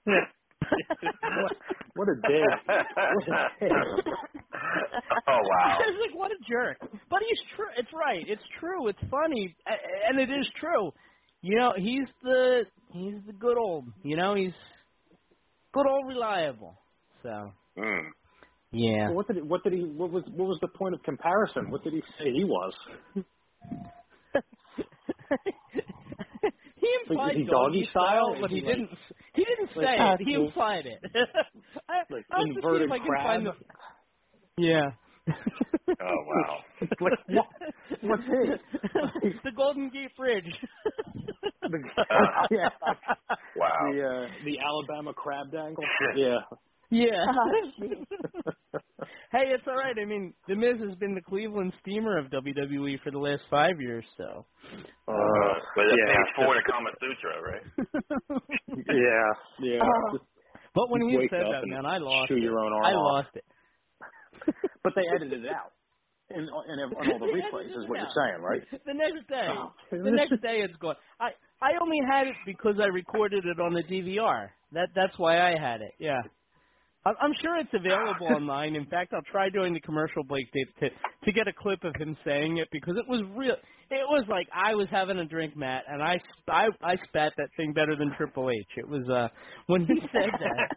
[0.05, 0.17] what,
[1.95, 2.45] what a dick.
[2.67, 4.15] What a dick.
[5.29, 5.79] Oh wow.
[5.79, 6.79] I was like, what a jerk.
[7.11, 7.67] But he's true.
[7.77, 8.25] It's right.
[8.27, 8.89] It's true.
[8.89, 9.55] It's funny,
[10.09, 10.91] and it is true.
[11.43, 12.63] You know, he's the
[12.93, 13.85] he's the good old.
[14.03, 14.53] You know, he's
[15.73, 16.79] good old reliable.
[17.23, 18.05] So Mm.
[18.75, 19.07] Yeah.
[19.09, 21.71] Well, what did he, what did he what was what was the point of comparison?
[21.71, 22.73] What did he say he was?
[26.77, 28.37] he implied Like, doggy style?
[28.41, 28.91] but he Like- didn't.
[29.35, 30.25] He didn't say Like, it.
[30.27, 31.01] He implied it.
[31.89, 33.25] I, Like I'll have to see inverted if I can crab?
[33.27, 33.53] find the.
[34.57, 34.91] Yeah.
[35.89, 36.59] Oh wow.
[37.01, 37.47] like what?
[38.03, 38.61] What's it?
[39.45, 40.45] the Golden Gate Bridge.
[42.51, 42.69] yeah.
[43.57, 43.91] Wow.
[43.91, 45.85] The uh, the Alabama crab dangle.
[46.17, 46.39] Yeah.
[46.91, 47.25] Yeah.
[49.33, 49.95] hey, it's all right.
[50.01, 53.81] I mean, The Miz has been the Cleveland steamer of WWE for the last five
[53.81, 54.47] years, so.
[55.09, 55.15] Uh,
[55.77, 56.15] but that's yeah.
[56.15, 57.67] page four in the Kama Sutra, right?
[58.89, 59.31] Yeah.
[59.61, 59.81] Yeah.
[60.13, 60.25] Just
[60.75, 62.43] But when he said that, man, I lost chew it.
[62.43, 63.25] your own arm I off.
[63.25, 63.45] lost it.
[64.83, 65.73] But they edited it out.
[66.31, 68.07] In, in, on all the replays is what out.
[68.09, 68.63] you're saying, right?
[68.87, 69.73] The next day, Oh.
[69.93, 70.97] the next day it's gone.
[71.21, 71.31] I
[71.63, 74.49] I only had it because I recorded it on the DVR.
[74.73, 75.93] That that's why I had it.
[75.99, 76.21] Yeah.
[77.07, 78.77] I'm sure it's available online.
[78.77, 80.91] In fact, I'll try doing the commercial break to, to
[81.25, 83.57] to get a clip of him saying it because it was real.
[83.91, 87.51] It was like I was having a drink, Matt, and I I, I spat that
[87.57, 88.67] thing better than Triple H.
[88.79, 89.29] It was uh
[89.67, 90.71] when he said that.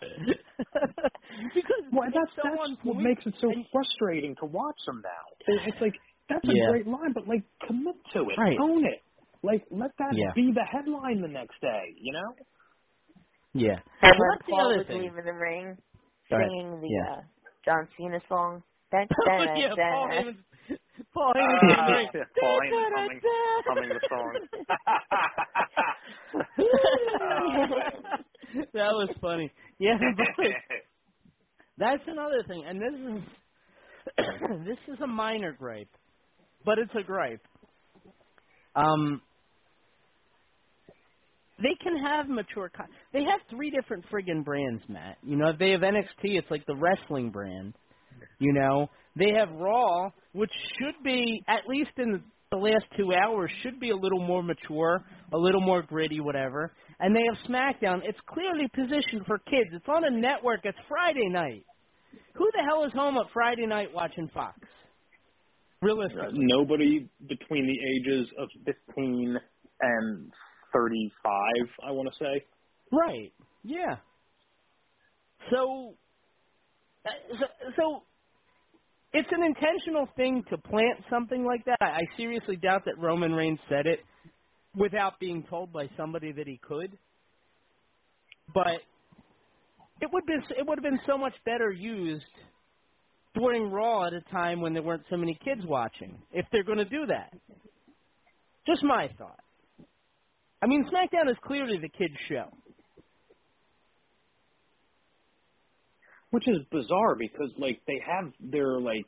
[1.54, 5.26] because well, that's so that's what makes it so frustrating to watch them now.
[5.66, 5.94] It's like
[6.28, 6.62] that's a Yeah.
[6.64, 8.60] great line, but like commit to it, Right.
[8.60, 9.02] own it.
[9.42, 10.32] Like let that Yeah.
[10.34, 11.94] be the headline the next day.
[12.00, 12.34] You know.
[13.54, 13.78] Yeah.
[14.02, 15.02] And So when that's the Paul other was thing.
[15.02, 15.76] leaving the ring,
[16.30, 16.48] Go ahead.
[16.48, 17.12] singing the Yeah.
[17.12, 17.22] uh,
[17.64, 18.62] John Cena song.
[18.90, 20.12] Dun, Oh, dun, yeah, dun, Paul dun.
[20.12, 20.42] Heyman's
[21.14, 23.20] Paul Heyman's Ah, getting yeah, Paul Heyman humming,
[23.66, 24.32] humming the song.
[28.74, 29.50] that was funny.
[29.78, 30.26] Yeah, but
[31.78, 33.22] that's another thing, and this is
[34.66, 35.88] this is a minor gripe,
[36.64, 37.42] but it's a gripe.
[38.74, 39.20] Um,
[41.62, 42.70] they can have mature.
[42.76, 45.18] Co- they have three different friggin' brands, Matt.
[45.22, 46.38] You know, if they have NXT.
[46.38, 47.74] It's like the wrestling brand.
[48.38, 53.50] You know, they have Raw, which should be at least in the last two hours
[53.62, 56.70] should be a little more mature, a little more gritty, whatever.
[57.00, 58.00] And they have SmackDown.
[58.04, 59.70] It's clearly positioned for kids.
[59.72, 60.60] It's on a network.
[60.64, 61.64] It's Friday night.
[62.34, 64.58] Who the hell is home at Friday night watching Fox?
[65.80, 66.28] Realistically.
[66.28, 69.36] Uh, nobody between the ages of 15
[69.80, 70.32] and
[70.72, 71.42] 35,
[71.86, 72.44] I want to say.
[72.90, 73.32] Right.
[73.62, 73.96] Yeah.
[75.50, 75.94] So,
[77.06, 78.02] uh, so, so
[79.12, 81.78] it's an intentional thing to plant something like that.
[81.80, 84.00] I, seriously doubt that Roman Reigns said it
[84.76, 86.96] without being told by somebody that he could.
[88.54, 88.80] But
[90.00, 92.24] it would be it would have been so much better used
[93.34, 96.20] during Raw at a time when there weren't so many kids watching.
[96.32, 97.32] If they're going to do that,
[98.66, 99.40] just my thought.
[100.62, 102.46] I mean, SmackDown is clearly the kids' show.
[106.30, 109.04] Which is bizarre because like they have their like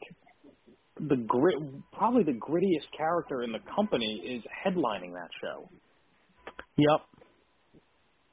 [1.00, 1.56] the grit
[1.92, 5.70] probably the grittiest character in the company is headlining that show.
[6.76, 7.00] Yep.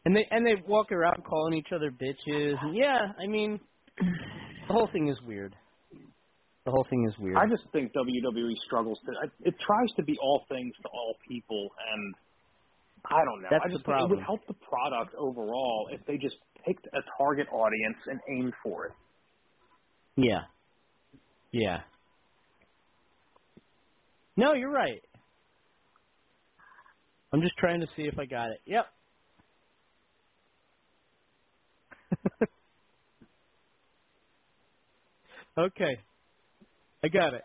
[0.05, 2.55] And they and they walk around calling each other bitches.
[2.62, 3.62] And yeah, I mean,
[3.97, 5.55] the whole thing is weird.
[6.65, 7.38] The whole thing is weird.
[7.38, 9.13] I just think WWE struggles to
[9.47, 12.15] it tries to be all things to all people and
[13.10, 13.50] I don't know.
[13.50, 16.36] That's I the just think it would help the product overall if they just
[16.66, 18.94] picked a target audience and aimed for it.
[20.18, 20.42] Yeah.
[21.52, 21.82] Yeah.
[24.38, 25.02] No, you're right.
[27.34, 28.62] I'm just trying to see if I got it.
[28.66, 28.88] Yep.
[35.60, 35.98] okay.
[37.04, 37.44] I got it.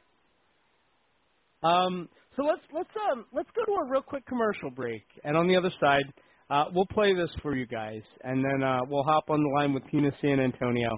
[1.63, 5.49] Um so let's let's um let's go to a real quick commercial break and on
[5.49, 6.05] the other side
[6.51, 9.73] uh we'll play this for you guys and then uh we'll hop on the line
[9.73, 10.91] with Tina San Antonio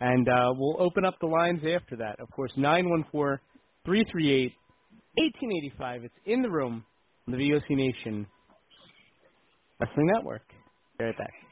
[0.00, 2.18] and uh we'll open up the lines after that.
[2.20, 3.40] Of course, nine one four
[3.84, 4.52] three three eight
[5.22, 6.04] eighteen eighty five.
[6.04, 6.84] It's in the room
[7.26, 8.26] on the VOC Nation
[9.80, 10.42] Wrestling Network.
[10.98, 11.51] Be right back.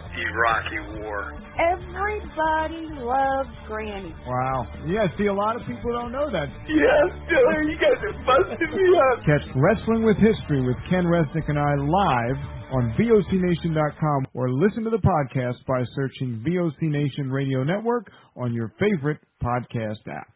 [0.15, 1.33] Iraqi war.
[1.59, 4.13] Everybody loves Granny.
[4.27, 4.67] Wow.
[4.87, 6.47] Yeah, see, a lot of people don't know that.
[6.67, 9.23] Yes, Dylan, you guys are busting me up.
[9.25, 12.37] Catch Wrestling with History with Ken Resnick and I live
[12.71, 18.73] on VOCNation.com or listen to the podcast by searching VOC Nation Radio Network on your
[18.79, 20.31] favorite podcast app.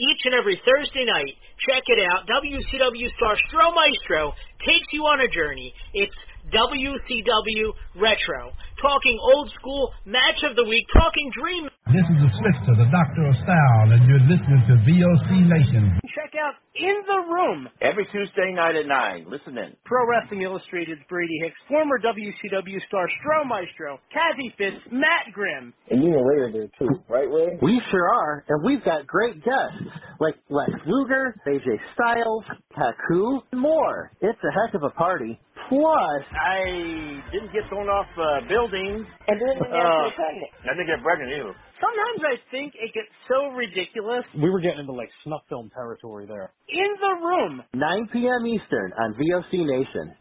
[0.00, 1.34] Each and every Thursday night,
[1.68, 2.24] check it out.
[2.24, 4.32] WCW star Stro Maestro
[4.64, 5.74] takes you on a journey.
[5.92, 6.14] It's
[6.50, 8.52] WCW Retro.
[8.80, 11.68] Talking old school, match of the week, talking dream.
[11.92, 16.00] This is the Slickster, the Doctor of Style, and you're listening to VOC Nation.
[16.16, 17.68] Check out In the Room.
[17.82, 19.26] Every Tuesday night at 9.
[19.28, 19.76] Listen in.
[19.84, 25.74] Pro Wrestling Illustrated's Brady Hicks, former WCW star Stro Maestro, Kathy Fitz, Matt Grimm.
[25.90, 27.58] And you were later there too, right, Ray?
[27.60, 32.44] We sure are, and we've got great guests like Lex Luger, AJ Styles,
[32.74, 34.12] Taku, and more.
[34.20, 35.38] It's a heck of a party.
[35.68, 39.06] Plus, I didn't get thrown off uh, buildings.
[39.28, 40.50] And didn't get Uh, pregnant.
[40.64, 41.54] I didn't get pregnant either.
[41.80, 44.24] Sometimes I think it gets so ridiculous.
[44.34, 46.52] We were getting into like snuff film territory there.
[46.68, 47.62] In the Room.
[47.74, 48.46] 9 p.m.
[48.46, 50.14] Eastern on VOC Nation.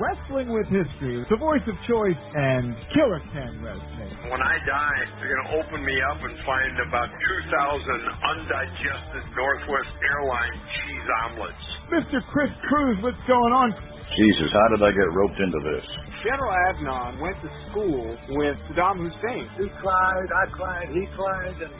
[0.00, 4.30] Wrestling with History, the voice of choice, and Killer Ken Resnick.
[4.30, 9.92] When I die, they're going to open me up and find about 2,000 undigested Northwest
[10.02, 11.66] Airline cheese omelets.
[11.94, 12.18] Mr.
[12.34, 13.70] Chris Cruz, what's going on?
[13.70, 15.86] Jesus, how did I get roped into this?
[16.26, 18.02] General Adnan went to school
[18.34, 19.46] with Saddam Hussein.
[19.62, 21.70] He cried, I cried, he cried, and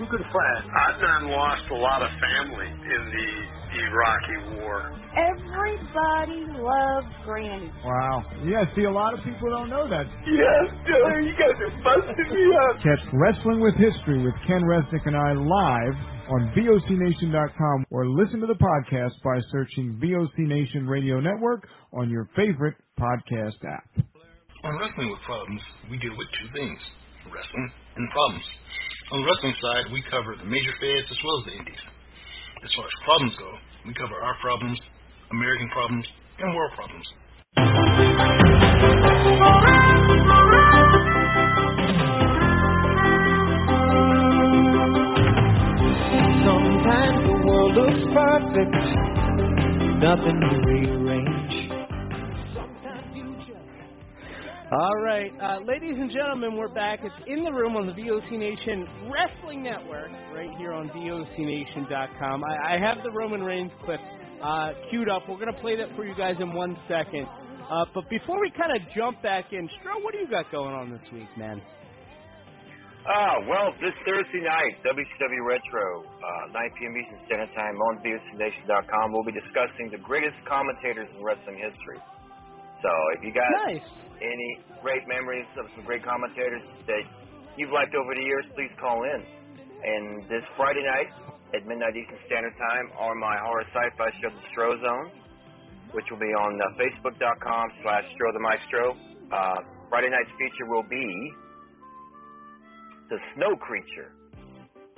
[0.00, 0.62] we could fight.
[0.68, 3.28] Adnan lost a lot of family in the
[3.74, 4.92] Iraqi war.
[5.14, 7.70] Everybody loves Granny.
[7.84, 8.22] Wow.
[8.46, 10.06] Yeah, see, a lot of people don't know that.
[10.26, 12.82] Yes, Joey, you guys are busting me up.
[12.82, 15.96] Catch Wrestling with History with Ken Resnick and I live
[16.30, 22.28] on VOCNation.com or listen to the podcast by searching VOC Nation Radio Network on your
[22.34, 23.84] favorite podcast app.
[24.64, 25.60] On Wrestling with Problems,
[25.90, 26.78] we deal with two things
[27.26, 28.44] wrestling and problems.
[29.12, 31.82] On the wrestling side, we cover the major feds as well as the indies.
[32.64, 33.50] As far as problems go,
[33.86, 34.80] we cover our problems,
[35.30, 36.06] American problems,
[36.38, 37.04] and world problems.
[46.40, 48.74] Sometimes the world looks perfect,
[50.00, 51.03] nothing to rearrange.
[54.72, 57.00] All right, uh, ladies and gentlemen, we're back.
[57.04, 62.42] It's in the room on the VOC Nation Wrestling Network, right here on VOCNation.com.
[62.42, 64.00] I, I have the Roman Reigns clip
[64.42, 65.28] uh, queued up.
[65.28, 67.28] We're going to play that for you guys in one second.
[67.68, 70.72] Uh, but before we kind of jump back in, Stro, what do you got going
[70.72, 71.60] on this week, man?
[73.04, 76.96] Ah, well, this Thursday night, WCW Retro, uh, 9 p.m.
[76.96, 82.00] Eastern Standard Time on VOCNation.com, we'll be discussing the greatest commentators in wrestling history.
[82.80, 84.03] So if you guys Nice.
[84.20, 84.50] Any
[84.82, 87.04] great memories of some great commentators that
[87.56, 89.20] you've liked over the years, please call in.
[89.84, 91.10] And this Friday night
[91.54, 95.08] at midnight Eastern Standard Time on my horror sci-fi show, The Stro Zone,
[95.92, 98.96] which will be on uh, Facebook.com slash Stro the Maestro.
[99.30, 101.06] Uh, Friday night's feature will be
[103.10, 104.10] the Snow Creature.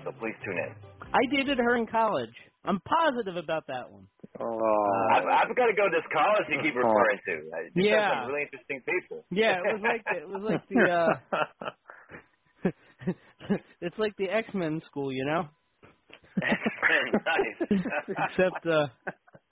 [0.05, 0.73] So please tune in.
[1.13, 2.33] I dated her in college.
[2.65, 4.07] I'm positive about that one.
[4.41, 5.09] Oh.
[5.15, 7.33] I've, I've got to go to this college you keep referring to.
[7.33, 9.25] It yeah, some really interesting people.
[9.31, 11.11] Yeah, it was like the, it was like the uh
[13.81, 15.49] it's like the X Men school, you know?
[16.43, 17.83] X Men nice.
[18.09, 18.87] except uh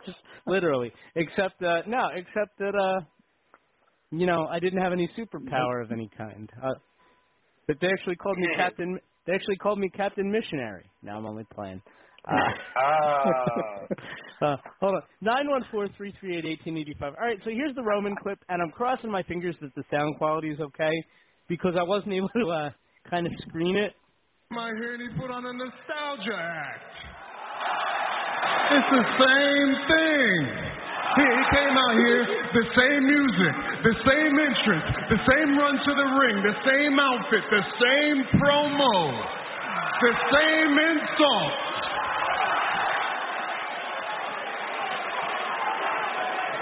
[0.06, 0.92] just literally.
[1.16, 3.04] Except uh no, except that uh
[4.10, 6.50] you know, I didn't have any superpower of any kind.
[6.62, 6.74] Uh
[7.66, 10.90] but they actually called me Captain they actually called me Captain Missionary.
[11.02, 11.80] Now I'm only playing.
[12.26, 12.34] Uh,
[14.44, 15.02] uh, hold on.
[15.20, 17.12] Nine one four three three eight eighteen eighty five.
[17.20, 20.16] All right, so here's the Roman clip, and I'm crossing my fingers that the sound
[20.16, 20.92] quality is okay
[21.48, 22.70] because I wasn't able to uh,
[23.10, 23.92] kind of screen it.
[24.50, 26.82] My here he put on a nostalgia act.
[28.72, 30.36] It's the same thing.
[31.14, 32.22] He, he came out here,
[32.58, 33.54] the same music,
[33.86, 38.94] the same entrance, the same run to the ring, the same outfit, the same promo,
[40.00, 41.54] the same insult.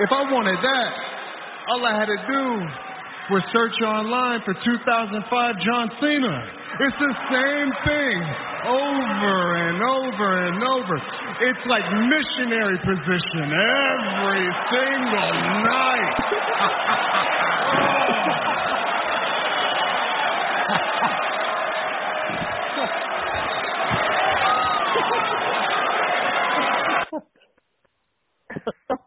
[0.00, 0.90] If I wanted that,
[1.68, 2.44] all I had to do
[3.28, 5.20] was search online for 2005
[5.60, 6.36] John Cena.
[6.80, 8.16] It's the same thing
[8.72, 9.36] over
[9.68, 10.96] and over and over.
[11.44, 16.16] It's like missionary position every single night.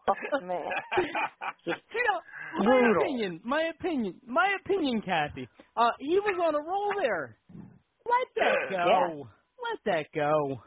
[0.46, 0.62] Man.
[1.66, 2.20] you know,
[2.58, 3.02] my Brutal.
[3.02, 5.48] opinion, my opinion, my opinion, Kathy.
[5.76, 7.36] Uh, he was on a roll there.
[7.52, 9.28] Let that go.
[9.72, 10.60] Let that go.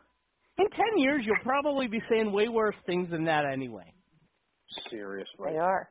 [0.58, 3.94] In ten years, you'll probably be saying way worse things than that anyway.
[4.92, 5.52] Seriously.
[5.52, 5.90] They are.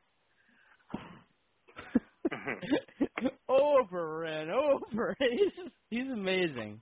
[3.49, 5.17] over and over.
[5.21, 6.81] He's just, he's amazing.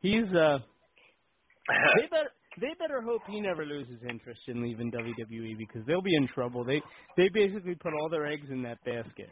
[0.00, 0.58] He's uh.
[1.68, 6.14] They better they better hope he never loses interest in leaving WWE because they'll be
[6.14, 6.64] in trouble.
[6.64, 6.80] They
[7.16, 9.30] they basically put all their eggs in that basket.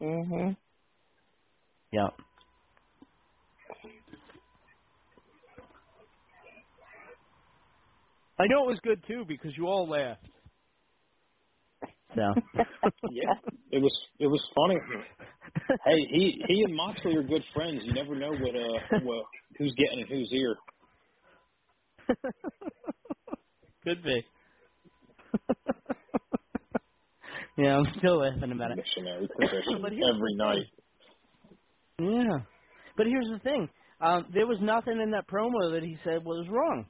[0.00, 0.56] Mhm.
[1.92, 2.08] Yeah.
[8.38, 10.26] I know it was good too because you all laughed.
[12.14, 12.34] So
[13.10, 13.34] yeah,
[13.70, 14.80] it was it was funny.
[15.84, 17.80] hey, he he and Moxley are good friends.
[17.84, 19.24] You never know what uh what,
[19.58, 20.56] who's getting in whose ear.
[23.84, 24.24] Could be.
[27.58, 28.78] yeah, I'm still laughing about it.
[28.78, 30.66] Missionary position But here's every night.
[31.98, 32.38] Yeah.
[32.96, 33.68] But here's the thing.
[34.00, 36.86] Um, there was nothing in that promo that he said was wrong.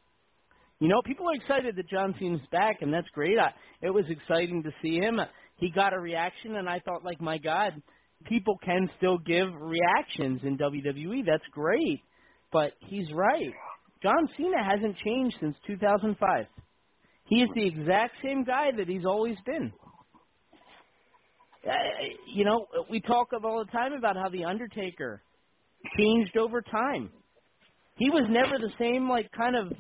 [0.81, 3.39] You know, people are excited that John Cena's back, and that's great.
[3.39, 3.53] I,
[3.87, 5.21] it was exciting to see him.
[5.57, 7.81] He got a reaction, and I thought, like, my God,
[8.25, 11.25] people can still give reactions in WWE.
[11.25, 12.01] That's great.
[12.51, 13.53] But he's right.
[14.03, 16.47] John Cena hasn't changed since 2005.
[17.27, 19.73] He is the exact same guy that he's always been.
[21.65, 21.71] Uh,
[22.35, 25.23] you know, we talk all the time about how the Undertaker
[25.97, 27.11] changed over time.
[27.97, 29.73] He was never the same like kind of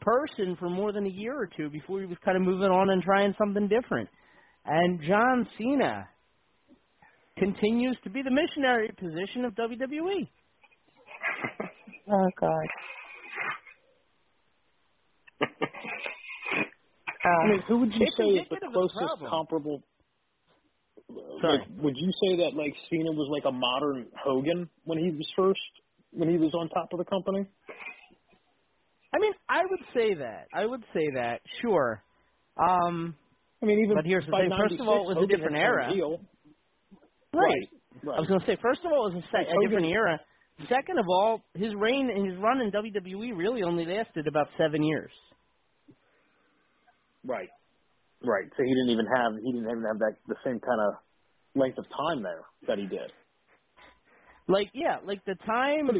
[0.00, 2.90] person for more than a year or two before he was kind of moving on
[2.90, 4.08] and trying something different.
[4.64, 6.08] And John Cena
[7.38, 10.28] continues to be the missionary position of WWE.
[12.12, 12.66] Oh God.
[17.24, 19.82] I mean, who would you say is the indicative of the closest comparable?
[21.40, 21.58] Sorry.
[21.58, 25.26] Like, would you say that like Cena was like a modern Hogan when he was
[25.36, 25.60] first
[26.12, 27.46] when he was on top of the company?
[29.12, 30.46] I mean, I would say that.
[30.54, 31.40] I would say that.
[31.62, 32.02] Sure.
[32.56, 33.14] Um
[33.62, 34.50] I mean, even but here's the thing.
[34.56, 35.88] First of all, it was a different era.
[37.32, 37.68] Right.
[38.02, 38.16] Right.
[38.16, 40.18] I was going to say, first of all, it was a, se- a different era.
[40.68, 44.82] Second of all, his reign and his run in WWE really only lasted about seven
[44.82, 45.10] years.
[47.24, 47.50] Right.
[48.22, 48.46] Right.
[48.56, 50.94] So he didn't even have he didn't even have that the same kind of
[51.54, 53.12] length of time there that he did.
[54.48, 55.90] Like, yeah, like the time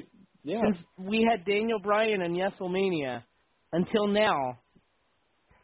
[0.45, 0.63] Yeah.
[0.63, 3.25] since we had Daniel Bryan and WrestleMania
[3.73, 4.61] until now,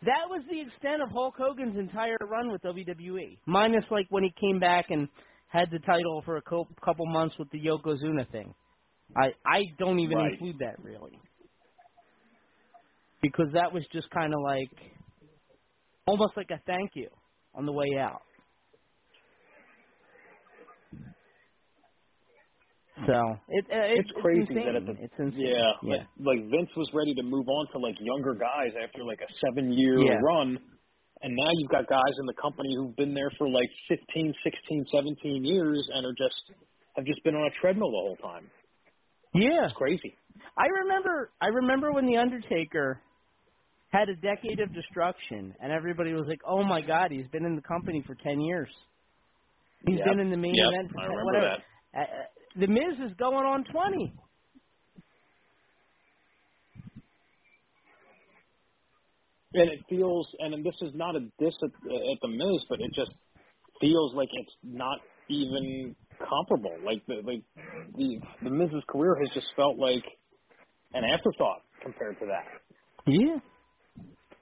[0.03, 4.33] that was the extent of Hulk Hogan's entire run with WWE, minus like when he
[4.41, 5.09] came back and
[5.49, 8.55] had the title for a co- couple months with the Yokozuna thing.
[9.17, 10.33] I I don't even Right.
[10.33, 11.21] include that really,
[13.23, 14.71] because that was just kind of like
[16.07, 17.09] almost like a thank you
[17.55, 18.23] on the way out.
[23.07, 23.13] So
[23.49, 24.65] it, uh, it's, it's crazy insane.
[24.65, 25.53] that at the it's insane.
[25.53, 25.97] yeah, yeah.
[26.17, 29.29] Like, like Vince was ready to move on to like younger guys after like a
[29.45, 30.17] seven year Yeah.
[30.25, 30.57] run,
[31.21, 34.87] and now you've got guys in the company who've been there for like 15, 16,
[34.91, 36.41] 17 years and are just
[36.97, 38.49] have just been on a treadmill the whole time.
[39.35, 39.69] Yeah.
[39.69, 40.17] It's crazy.
[40.57, 43.03] I remember I remember when the Undertaker
[43.99, 47.57] had a decade of destruction and everybody was like, "Oh my god, he's been in
[47.57, 48.69] the company for 10 years."
[49.87, 50.07] He's Yep.
[50.09, 50.73] been in the main Yep.
[50.73, 51.47] event for I 10 remember whatever.
[51.95, 51.99] that.
[51.99, 52.27] Uh, uh,
[52.61, 54.13] the Miz is going on 20.
[59.55, 62.91] And it feels, and this is not a diss at, at the Miz, but it
[62.95, 63.13] just
[63.81, 64.99] feels like it's not
[65.31, 66.77] even comparable.
[66.85, 67.43] Like the like
[67.97, 70.05] the the Miz's career has just felt like
[70.93, 72.45] an afterthought compared to that.
[73.07, 73.39] Yeah.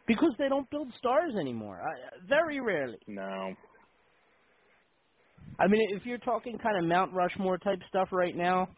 [0.07, 1.81] Because they don't build stars anymore.
[1.81, 2.99] I, very rarely.
[3.07, 3.55] No.
[5.59, 8.69] I mean, if you're talking kind of Mount Rushmore type stuff right now,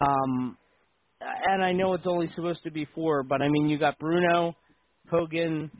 [0.00, 0.56] um,
[1.20, 4.54] and I know it's only supposed to be four, but I mean, you got Bruno,
[5.10, 5.70] Hogan,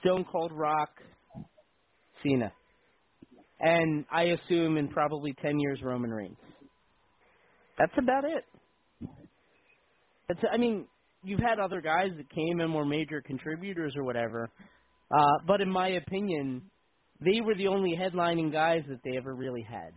[0.00, 0.90] Stone Cold Rock,
[2.22, 2.52] Cena,
[3.60, 6.36] and I assume in probably ten years Roman Reigns.
[7.78, 8.44] That's about it.
[10.28, 10.86] That's, I mean,
[11.22, 14.50] you've had other guys that came and were major contributors or whatever,
[15.10, 16.62] uh, but in my opinion,
[17.20, 19.92] they were the only headlining guys that they ever really had.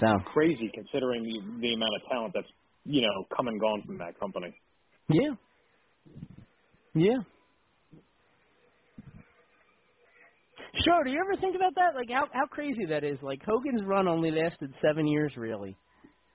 [0.00, 2.46] So Crazy considering the, the amount of talent that's
[2.84, 4.54] you know come and gone from that company.
[5.08, 5.34] yeah,
[6.94, 7.18] yeah.
[10.84, 11.04] Sure.
[11.04, 11.94] Do you ever think about that?
[11.94, 13.18] Like how how crazy that is.
[13.22, 15.76] Like Hogan's run only lasted seven years, really.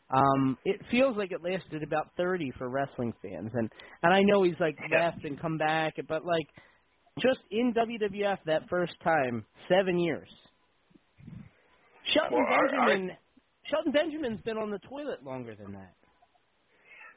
[0.10, 3.70] Um, it feels like it lasted about thirty for wrestling fans, and
[4.04, 6.48] and I know he's like left and come back, but like
[7.20, 10.30] just in WWF that first time, seven years.
[12.14, 13.18] Shelton Well, I- Benjamin,
[13.70, 15.96] Shelton Benjamin's been on the toilet longer than that.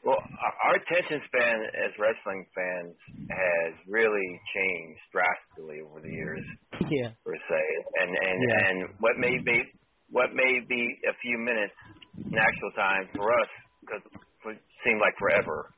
[0.05, 2.97] Well, our attention span as wrestling fans
[3.29, 6.45] has really changed drastically over the years,
[6.89, 7.13] Yeah.
[7.25, 7.63] per se.
[8.01, 8.69] And and Yeah.
[8.69, 9.73] and what may be
[10.11, 11.75] what may be a few minutes
[12.17, 13.49] in actual time for us
[13.87, 14.03] could
[14.47, 15.71] would seem like forever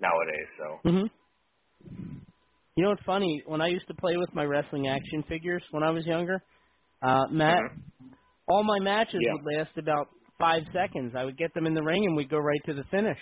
[0.00, 0.48] nowadays.
[0.58, 1.10] So Mhm.
[2.76, 3.42] You know what's funny?
[3.46, 6.40] When I used to play with my wrestling action figures when I was younger,
[7.02, 7.62] uh, Matt,
[8.46, 9.32] all my matches Yeah.
[9.32, 10.08] would last about
[10.38, 11.14] five seconds.
[11.16, 13.18] I would get them in the ring and we'd go right to the finish.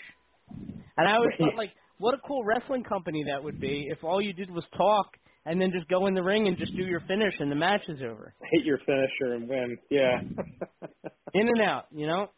[0.48, 4.20] And I always thought, like, what a cool wrestling company that would be if all
[4.20, 5.06] you did was talk
[5.44, 7.82] and then just go in the ring and just do your finish and the match
[7.88, 8.34] is over.
[8.52, 9.78] Hit your finisher and win.
[9.90, 10.20] Yeah.
[11.34, 12.28] In and out, you know?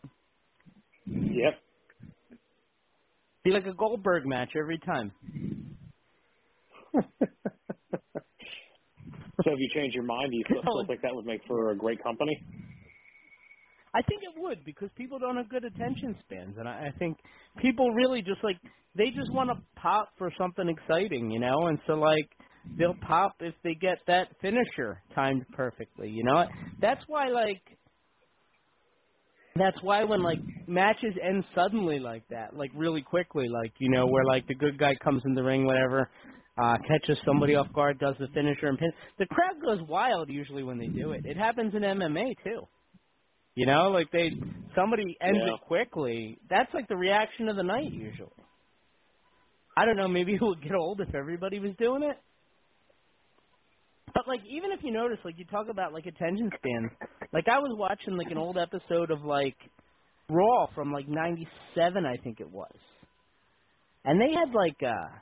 [1.07, 1.55] yep.
[3.45, 5.13] Be like a Goldberg match every time.
[9.45, 11.71] So if you change your mind, do you still, still think that would make for
[11.71, 12.43] a great company?
[13.99, 17.19] I think it would because people don't have good attention spans, and I, I think
[17.61, 18.57] people really just like
[18.95, 22.31] they just want to pop for something exciting, you know, and so like
[22.79, 26.45] they'll pop if they get that finisher timed perfectly, you know.
[26.81, 27.61] That's why like
[29.57, 30.39] that's why when like
[30.69, 34.79] matches end suddenly like that, like really quickly, like you know where like the good
[34.79, 36.09] guy comes in the ring, whatever,
[36.57, 38.93] uh, catches somebody off guard, does the finisher and pin.
[39.19, 41.23] The crowd goes wild usually when they do it.
[41.25, 42.63] It happens in MMA too.
[43.59, 44.31] You know, like they
[44.77, 45.55] somebody ends Yeah.
[45.55, 46.39] it quickly.
[46.49, 48.31] That's like the reaction of the night usually.
[49.77, 52.17] I don't know, maybe it would get old if everybody was doing it.
[54.15, 56.93] But like even if you notice, like you talk about like attention spans.
[57.33, 59.57] Like I was watching like an old episode of like
[60.31, 62.77] Raw from like ninety seven I think it was.
[64.05, 65.19] And they had like uh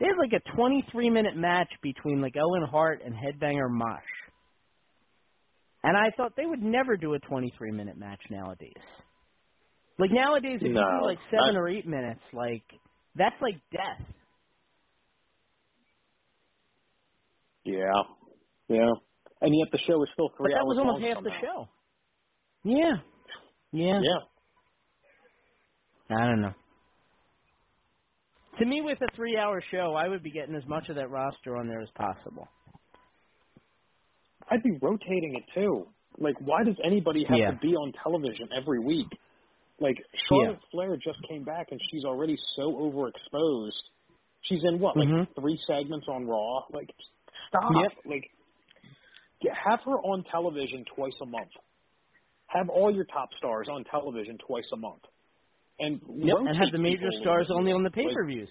[0.00, 4.14] they had like a twenty three minute match between like Owen Hart and Headbanger Mosh.
[5.88, 8.74] And I thought they would never do a 23 minute match nowadays.
[9.98, 12.62] Like nowadays, if you do like seven I- or eight minutes, like
[13.16, 14.06] that's like death.
[17.64, 18.02] Yeah.
[18.68, 18.90] Yeah.
[19.40, 21.30] And yet the show is still three But that hours That was almost half the
[21.40, 21.68] show.
[22.64, 22.96] Yeah.
[23.72, 24.00] Yeah.
[24.02, 24.20] Yeah.
[26.18, 26.52] I don't know.
[28.58, 31.08] To me, with a three hour show, I would be getting as much of that
[31.08, 32.46] roster on there as possible.
[34.50, 35.86] I'd be rotating it too.
[36.18, 37.50] Like, why does anybody have Yeah.
[37.52, 39.06] to be on television every week?
[39.80, 39.96] Like,
[40.28, 43.78] Charlotte Flair just came back and she's already so overexposed.
[44.42, 45.34] She's in what, like Mhm.
[45.34, 46.64] three segments on Raw?
[46.70, 46.90] Like,
[47.48, 47.70] stop.
[47.74, 47.92] Yep.
[48.06, 48.30] Like,
[49.40, 51.52] get, have her on television twice a month.
[52.48, 55.04] Have all your top stars on television twice a month.
[55.78, 56.36] And Yep.
[56.38, 58.50] And have the major people a little stars only on the pay per views.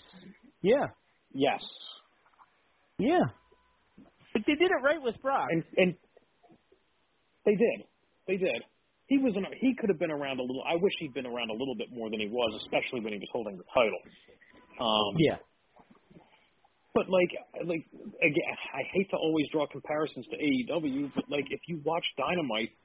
[0.62, 0.88] Yeah.
[1.34, 1.62] yes.
[3.00, 3.26] Yeah.
[4.38, 5.50] But they did it right with Brock.
[5.50, 5.96] And and
[7.42, 7.90] they did.
[8.28, 8.62] They did.
[9.08, 10.62] He was in a, he could have been around a little.
[10.62, 13.20] I wish he'd been around a little bit more than he was, especially when he
[13.20, 13.98] was holding the title.
[14.78, 15.42] Um, yeah.
[16.94, 17.34] But like
[17.66, 17.82] like
[18.22, 22.78] again, I hate to always draw comparisons to AEW, but like if you watch Dynamite,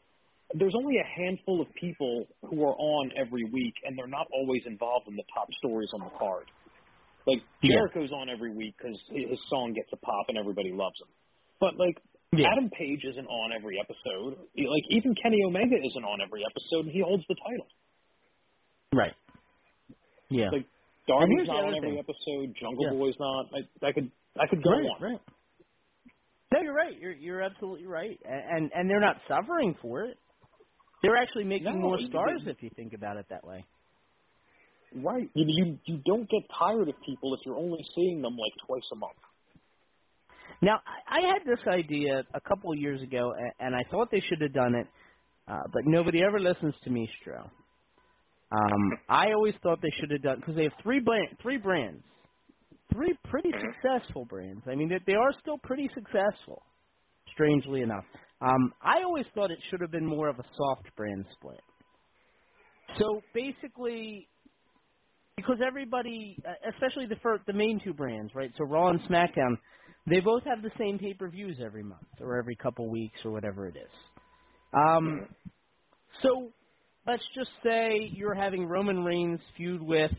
[0.56, 4.62] there's only a handful of people who are on every week, and they're not always
[4.64, 6.48] involved in the top stories on the card.
[7.26, 7.76] Like Yeah.
[7.76, 11.08] Jericho's on every week because his song gets a pop and everybody loves him.
[11.62, 11.94] But like
[12.34, 12.50] Yeah.
[12.50, 14.34] Adam Page isn't on every episode.
[14.58, 17.68] Like even Kenny Omega isn't on every episode, and he holds the title.
[18.92, 19.14] Right.
[20.28, 20.50] Yeah.
[20.50, 20.66] Like
[21.06, 22.02] Darby's not on every thing.
[22.02, 22.56] episode.
[22.58, 22.98] Jungle Yeah.
[22.98, 23.46] Boy's not.
[23.54, 24.98] I, I could I could go right, on.
[25.00, 25.20] Right.
[26.52, 26.98] No, you're right.
[26.98, 28.18] You're you're absolutely right.
[28.26, 30.18] And and they're not suffering for it.
[31.02, 33.64] They're actually making No, more stars if you think about it that way.
[34.94, 35.28] Right.
[35.34, 38.84] You, you you don't get tired of people if you're only seeing them like twice
[38.92, 39.16] a month.
[40.62, 44.40] Now, I had this idea a couple of years ago, and I thought they should
[44.40, 44.86] have done it,
[45.48, 47.50] uh, but nobody ever listens to me, Stro.
[48.52, 52.04] Um, I always thought they should have done because they have three brand, three brands,
[52.92, 54.62] three pretty successful brands.
[54.70, 56.62] I mean, they, they are still pretty successful,
[57.32, 58.04] strangely enough.
[58.40, 61.60] Um, I always thought it should have been more of a soft brand split.
[62.98, 64.28] So basically,
[65.36, 68.50] because everybody, uh, especially the fir- the main two brands, right?
[68.58, 69.56] So Raw and SmackDown,
[70.06, 73.30] they both have the same pay per views every month or every couple weeks or
[73.30, 73.90] whatever it is.
[74.72, 75.26] Um,
[76.22, 76.50] so
[77.06, 80.10] let's just say you're having Roman Reigns feud with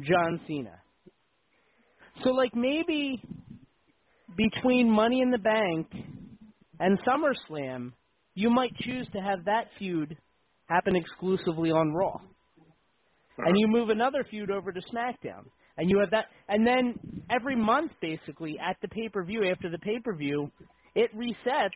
[0.00, 0.80] John Cena.
[2.22, 3.22] So like maybe
[4.36, 5.88] between Money in the Bank
[6.78, 7.92] and SummerSlam,
[8.34, 10.16] you might choose to have that feud
[10.66, 12.20] happen exclusively on Raw.
[13.38, 15.44] And you move another feud over to SmackDown.
[15.76, 16.94] And you have that and then
[17.30, 20.50] every month basically at the pay-per-view after the pay-per-view,
[20.94, 21.70] it resets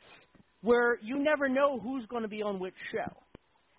[0.63, 3.13] where you never know who's going to be on which show.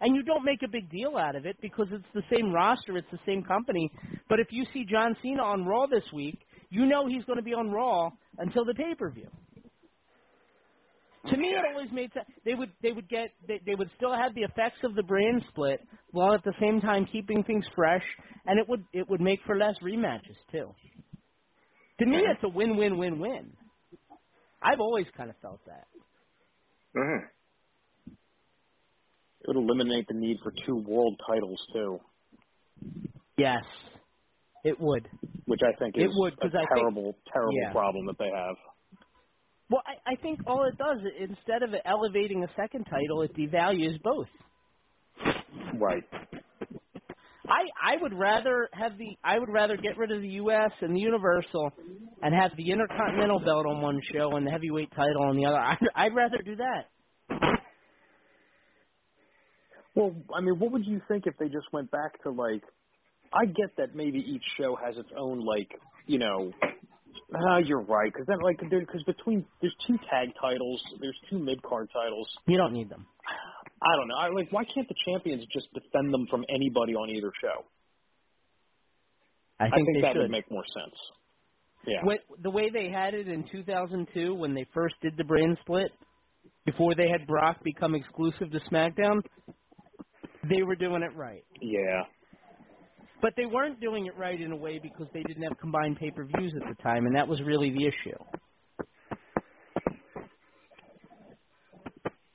[0.01, 2.97] And you don't make a big deal out of it because it's the same roster,
[2.97, 3.89] it's the same company.
[4.30, 6.38] But if you see John Cena on Raw this week,
[6.70, 9.30] you know he's going to be on Raw until the pay-per-view.
[11.32, 12.26] To me, it always made sense.
[12.45, 15.43] They would they would get they, they would still have the effects of the brand
[15.49, 15.80] split
[16.11, 18.03] while at the same time keeping things fresh,
[18.45, 20.73] and it would it would make for less rematches too.
[21.99, 23.53] To me, it's a win-win-win-win.
[24.61, 25.88] I've always kind of felt that.
[26.95, 27.26] Mm-hmm.
[29.41, 31.99] It would eliminate the need for two world titles too.
[33.38, 33.63] Yes,
[34.63, 35.07] it would.
[35.45, 37.71] Which I think is It would, a 'cause I think- terrible, terrible Yeah.
[37.71, 38.55] problem that they have.
[39.70, 44.01] Well, I, I think all it does, instead of elevating a second title, it devalues
[44.03, 44.28] both.
[45.80, 46.03] Right.
[47.47, 50.72] I I would rather have the I would rather get rid of the U.S.
[50.82, 51.72] and the Universal,
[52.22, 55.57] and have the Intercontinental belt on one show and the heavyweight title on the other.
[55.57, 56.86] I'd, I'd rather do that.
[59.95, 62.63] Well, I mean, what would you think if they just went back to like?
[63.34, 65.70] I get that maybe each show has its own like,
[66.05, 66.51] you know.
[67.34, 68.11] Ah, you're right.
[68.11, 72.28] Because then, like, because between there's two tag titles, there's two mid card titles.
[72.47, 73.05] You don't need them.
[73.82, 74.16] I don't know.
[74.16, 74.51] I like.
[74.51, 77.66] Why can't the champions just defend them from anybody on either show?
[79.59, 80.22] I think, they that should.
[80.24, 80.95] would make more sense.
[81.88, 82.03] Yeah.
[82.03, 85.91] What, the way they had it in 2002 when they first did the brand split,
[86.66, 89.22] before they had Brock become exclusive to SmackDown,
[90.49, 91.43] they were doing it right.
[91.61, 92.03] Yeah.
[93.22, 96.53] But they weren't doing it right in a way because they didn't have combined pay-per-views
[96.61, 98.18] at the time, and that was really the issue.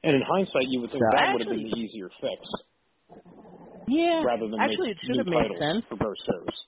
[0.02, 2.40] And in hindsight, you would think So that would have been the easier fix
[3.86, 4.22] Yeah.
[4.24, 5.84] rather than actually, make it should have made sense.
[5.88, 6.66] for both shows.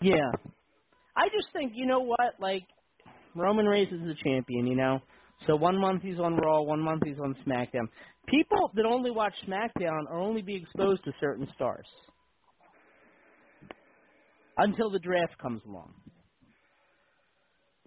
[0.00, 0.30] Yeah.
[1.16, 2.62] I just think, you know what, like
[3.34, 5.00] Roman Reigns is the champion, you know.
[5.46, 7.88] So one month he's on Raw, one month he's on SmackDown.
[8.28, 11.86] People that only watch SmackDown are only be exposed to certain stars.
[14.58, 15.94] Until the draft comes along.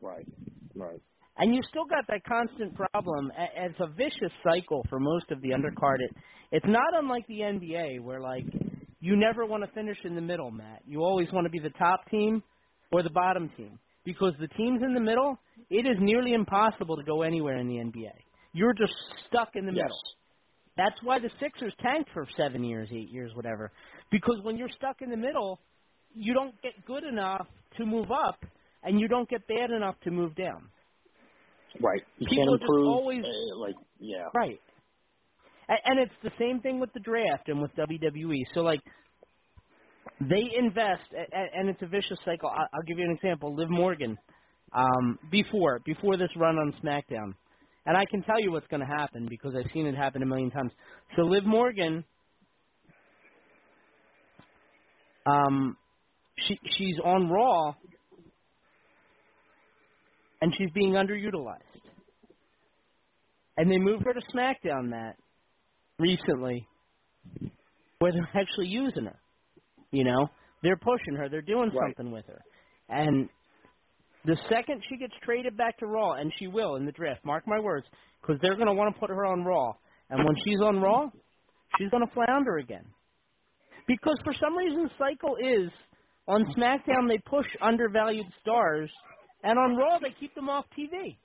[0.02, 0.28] Right.
[0.76, 1.02] Right.
[1.38, 3.32] And you still got that constant problem.
[3.58, 5.98] It's a vicious cycle for most of the undercard.
[6.00, 6.16] It,
[6.52, 8.46] it's not unlike the NBA, where like
[9.02, 10.82] you never want to finish in the middle, Matt.
[10.88, 12.42] You always want to be the top team
[12.92, 15.38] or the bottom team because the teams in the middle,
[15.70, 18.14] it is nearly impossible to go anywhere in the NBA.
[18.54, 18.94] You're just
[19.28, 19.84] stuck in the Yes.
[19.84, 20.00] middle.
[20.78, 23.72] That's why the Sixers tanked for seven years, eight years, whatever.
[24.12, 25.60] Because when you're stuck in the middle,
[26.16, 27.48] you don't get good enough
[27.78, 28.40] to move up,
[28.84, 30.70] and you don't get bad enough to move down.
[31.82, 32.02] Right.
[32.18, 32.88] You People can't improve.
[32.88, 34.30] always- uh, like, yeah.
[34.34, 34.60] Right.
[35.68, 38.46] A- And it's the same thing with the draft and with WWE.
[38.54, 38.82] So like
[40.22, 42.50] they invest, and it's a vicious cycle.
[42.50, 43.54] I'll give you an example.
[43.54, 44.18] Liv Morgan,
[44.72, 47.34] um, before before this run on SmackDown,
[47.86, 50.26] and I can tell you what's going to happen because I've seen it happen a
[50.26, 50.72] million times.
[51.16, 52.06] So Liv Morgan,
[55.26, 55.76] um,
[56.48, 57.74] she she's on Raw,
[60.42, 61.62] and she's being underutilized.
[63.58, 65.16] And they moved her to SmackDown that
[65.98, 66.68] recently,
[68.00, 69.20] where they're actually using her.
[69.92, 70.28] You know,
[70.62, 71.96] they're pushing her, they're doing Right.
[71.96, 72.42] something with her,
[72.90, 73.30] and
[74.26, 77.48] the second she gets traded back to Raw, and she will in the draft, mark
[77.48, 77.86] my words,
[78.22, 79.74] because they're going to want to put her on Raw,
[80.10, 81.10] and when she's on Raw,
[81.78, 82.86] she's going to flounder again,
[83.88, 85.72] because for some reason the cycle is
[86.28, 88.90] on SmackDown they push undervalued stars,
[89.44, 91.18] and on Raw they keep them off TV.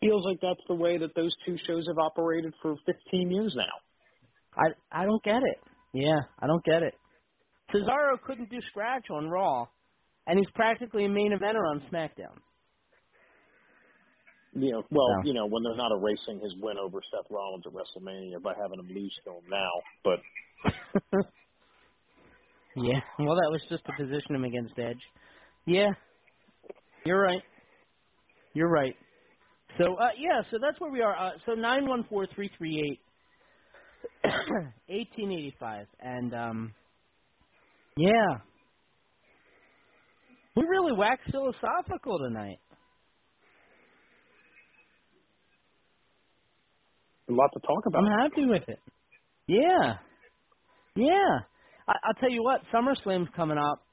[0.00, 4.62] Feels like that's the way that those two shows have operated for 15 years now.
[4.92, 5.58] I I don't get it.
[5.92, 6.94] Yeah, I don't get it.
[7.72, 9.66] Cesaro couldn't do scratch on Raw,
[10.26, 12.36] and he's practically a main eventer on SmackDown.
[14.52, 15.22] You know, well, No.
[15.24, 18.78] you know, when they're not erasing his win over Seth Rollins at WrestleMania by having
[18.78, 19.72] him lose to him now,
[20.04, 20.20] but
[22.76, 25.02] Yeah, well, that was just to position him against Edge.
[25.66, 25.90] Yeah,
[27.06, 27.42] you're right.
[28.54, 28.96] You're right.
[29.78, 31.16] So uh, yeah, so that's where we are.
[31.16, 33.00] Uh, so nine one four three three eight.
[34.24, 36.74] 1885 and um
[37.96, 38.38] yeah
[40.56, 42.58] we really waxed philosophical tonight
[47.30, 48.04] a lot to talk about.
[48.04, 48.80] I'm happy with it.
[49.48, 49.94] Yeah,
[50.96, 51.38] yeah.
[51.88, 53.86] I, I'll tell you what, SummerSlam's coming up,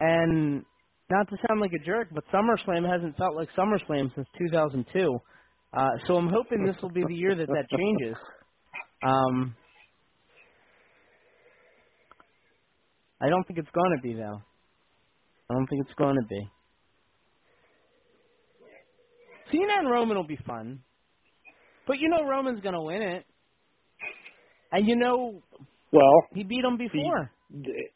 [0.00, 0.64] and
[1.10, 5.18] not to sound like a jerk, but SummerSlam hasn't felt like SummerSlam since 2002.
[5.72, 8.16] Uh, so I'm hoping this will be the year that that changes.
[9.02, 9.56] Um,
[13.20, 14.40] I don't think it's going to be though.
[15.50, 16.48] I don't think it's going to be.
[19.50, 20.82] Cena and Roman will be fun.
[21.86, 23.26] But you know Roman's going to win it.
[24.72, 25.42] And you know
[25.94, 27.30] Well, he beat him before.
[27.62, 27.90] d-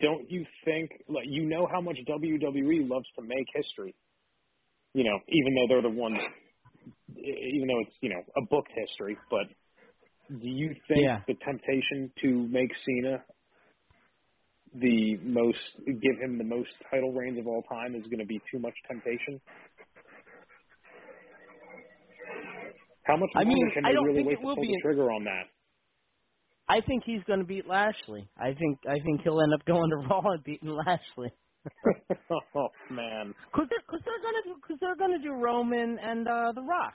[0.00, 3.94] don't you think like you know how much WWE loves to make history?
[4.94, 6.18] You know, even though they're the ones
[7.16, 9.46] even though it's, you know, a booked history, but
[10.28, 11.20] do you think Yeah.
[11.26, 13.22] the temptation to make Cena
[14.74, 18.40] the most give him the most title reigns of all time is going to be
[18.50, 19.40] too much temptation?
[23.04, 24.62] How much I mean, can I they don't really think wait it to will pull
[24.62, 25.44] be the an- trigger on that?
[26.68, 28.28] I think he's going to beat Lashley.
[28.38, 31.32] I think I think he'll end up going to Raw and beating Lashley.
[32.30, 33.34] oh man.
[33.54, 36.94] Cause they're, cause they're gonna do, cause they're gonna do Roman and uh The Rock,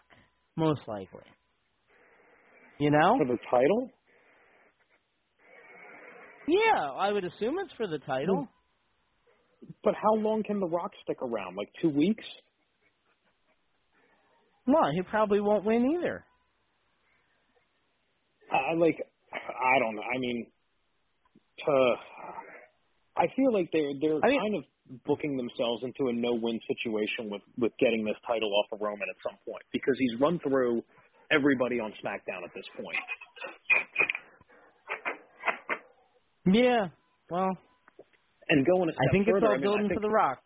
[0.56, 1.26] most likely.
[2.80, 3.18] You know?
[3.20, 3.90] For the title?
[6.48, 8.48] Yeah, I would assume it's for the title.
[9.84, 11.56] But how long can The Rock stick around?
[11.56, 12.24] Like two weeks?
[14.66, 16.26] No, he probably won't win either.
[18.52, 18.98] I like.
[19.34, 20.02] I don't know.
[20.04, 20.48] I mean,
[21.68, 21.96] uh,
[23.18, 24.64] I feel like they're they're I mean- kind of
[25.06, 29.16] booking themselves into a no-win situation with with getting this title off of Roman at
[29.24, 30.84] some point because he's run through
[31.32, 32.98] everybody on SmackDown at this point.
[36.46, 36.88] Yeah.
[37.30, 37.58] Well,
[38.50, 40.40] And going I think further, it's all I mean, building think, for The Rock.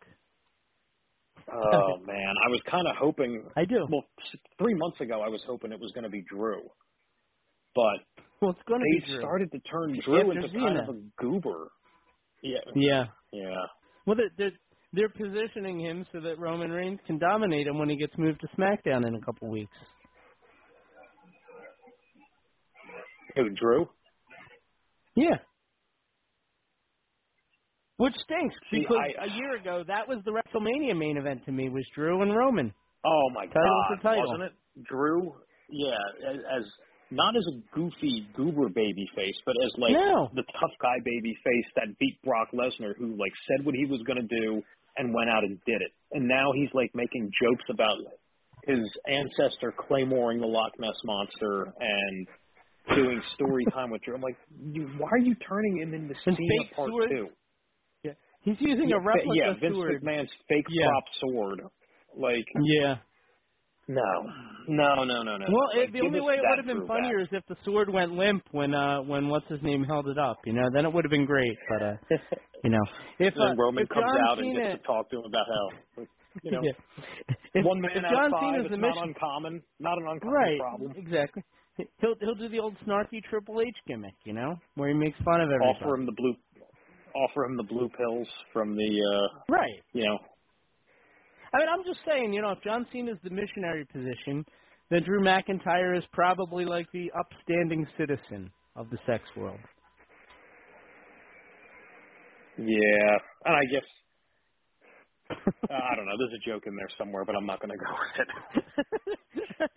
[1.50, 3.42] Oh man, I was kind of hoping.
[3.56, 3.86] I do.
[3.90, 4.04] Well,
[4.58, 6.60] three months ago, I was hoping it was going to be Drew,
[7.74, 7.98] but
[8.42, 9.20] Well, it's going to they be Drew.
[9.20, 10.82] started to turn After Drew into kind Cena.
[10.82, 11.68] of a goober.
[12.42, 12.58] Yeah.
[12.76, 13.04] Yeah.
[13.32, 13.64] Yeah.
[14.06, 14.52] Well, they're, they're
[14.92, 18.48] they're positioning him so that Roman Reigns can dominate him when he gets moved to
[18.56, 19.76] SmackDown in a couple weeks.
[23.36, 23.88] Who, Drew?
[25.16, 25.36] Yeah.
[27.98, 31.52] Which stinks See, because I- a year ago that was the WrestleMania main event to
[31.52, 32.72] me was Drew and Roman.
[33.04, 34.24] Oh my Title God, title.
[34.28, 34.52] wasn't it?
[34.88, 35.34] Drew,
[35.70, 36.64] yeah, as, as
[37.10, 40.28] not as a goofy goober baby face, but as like No.
[40.34, 44.00] the tough guy baby face that beat Brock Lesnar, who like said what he was
[44.06, 44.62] going to do
[44.96, 45.92] and went out and did it.
[46.12, 47.96] And now he's like making jokes about
[48.64, 52.26] his ancestor claymoring the Loch Ness monster and
[52.94, 54.14] doing story time with Drew.
[54.14, 54.36] I'm like,
[54.72, 57.10] you, why are you turning him into Cena fake Part sword.
[57.10, 57.28] Two?
[58.04, 58.12] Yeah.
[58.42, 60.02] He's using yeah, a replica yeah, Vince sword.
[60.02, 60.86] McMahon's fake Yeah.
[60.88, 61.60] prop sword.
[62.16, 62.96] Like, Yeah.
[63.88, 64.30] No,
[64.68, 65.46] no, no, no, no.
[65.48, 66.96] Well, Like, the only way it would have been Drew back.
[66.98, 70.18] funnier is if the sword went limp when uh when what's his name held it
[70.18, 70.38] up.
[70.44, 71.56] You know, then it would have been great.
[71.68, 71.94] But uh,
[72.64, 72.82] you know,
[73.18, 75.46] if then uh, Roman if comes John out and gets to talk to him about
[75.48, 76.04] how,
[76.42, 76.60] you know,
[77.54, 77.62] Yeah.
[77.62, 80.58] One man if John outside, Cena's it's not mission- uncommon, not an uncommon right?
[80.60, 80.92] problem.
[80.96, 81.42] Exactly.
[82.00, 85.40] He'll he'll do the old snarky Triple H gimmick, you know, where he makes fun
[85.40, 85.78] of everybody.
[85.80, 86.34] Offer him the blue,
[87.14, 89.80] offer him the blue pills from the, uh, Right.
[89.92, 90.18] you know,
[91.54, 94.44] I mean, I'm just saying, you know, if John Cena's the missionary position,
[94.90, 99.60] then Drew McIntyre is probably like the upstanding citizen of the sex world.
[102.58, 103.84] yeah, and I guess.
[105.70, 106.16] Uh, I don't know.
[106.18, 108.28] There's a joke in there somewhere, but I'm not going to go with
[109.62, 109.70] it.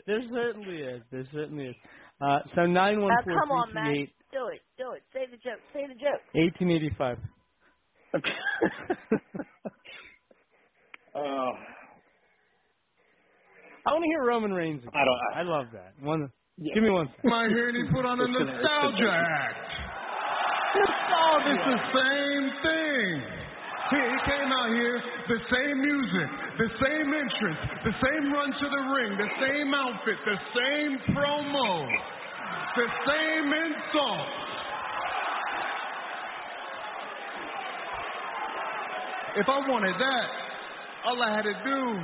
[0.06, 1.02] there certainly is.
[1.12, 1.76] There certainly is.
[2.20, 3.94] Uh, so nine one Now, four come on, three man.
[3.94, 4.62] three eight Do it.
[4.78, 5.02] Do it.
[5.12, 5.60] Say the joke.
[5.72, 6.22] Say the joke.
[6.36, 7.18] eighteen eighty five.
[11.14, 11.20] Uh,
[13.86, 14.82] I want to hear Roman Reigns.
[14.82, 14.92] Again.
[14.94, 15.20] I don't.
[15.38, 15.94] I love that.
[16.02, 16.28] One.
[16.58, 16.74] Yeah.
[16.74, 17.08] Give me one.
[17.16, 17.32] second.
[17.32, 19.70] I hear he put on a nostalgia act.
[20.74, 23.10] Oh, this is the same thing.
[23.94, 24.98] He, he came out here,
[25.28, 30.18] the same music, the same entrance, the same run to the ring, the same outfit,
[30.24, 31.86] the same promo,
[32.74, 34.40] the same insults.
[39.36, 40.43] If I wanted that,
[41.04, 42.00] all I had to do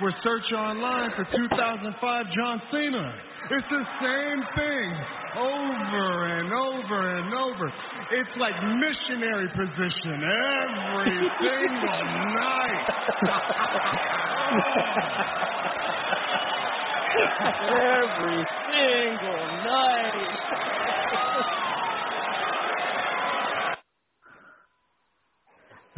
[0.00, 3.14] was search online for 2005 John Cena.
[3.50, 4.94] It's the same thing
[5.34, 7.66] over and over and over.
[8.12, 12.04] It's like missionary position every single
[12.38, 12.86] night.
[17.18, 20.17] Every single night.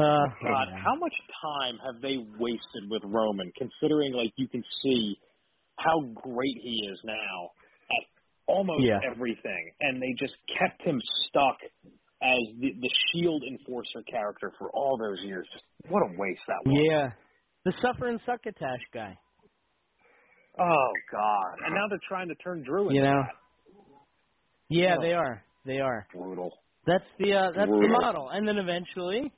[0.01, 5.17] Uh, God, how much time have they wasted with Roman, considering like you can see
[5.79, 7.51] how great he is now
[7.91, 8.05] at
[8.47, 8.99] almost Yeah.
[9.11, 11.57] everything, and they just kept him stuck
[12.23, 15.47] as the, the Shield enforcer character for all those years.
[15.53, 16.77] Just what a waste that was.
[16.91, 17.11] Yeah.
[17.65, 19.19] The suffer and succotash guy.
[20.59, 21.55] Oh God!
[21.65, 23.23] And now they're trying to turn Drew into You know.
[23.23, 23.37] that.
[24.69, 25.03] Yeah, Oh.
[25.03, 25.43] they are.
[25.65, 26.07] They are.
[26.13, 26.53] Brutal.
[26.87, 28.31] That's the uh, that's the model.
[28.31, 29.33] And then eventually,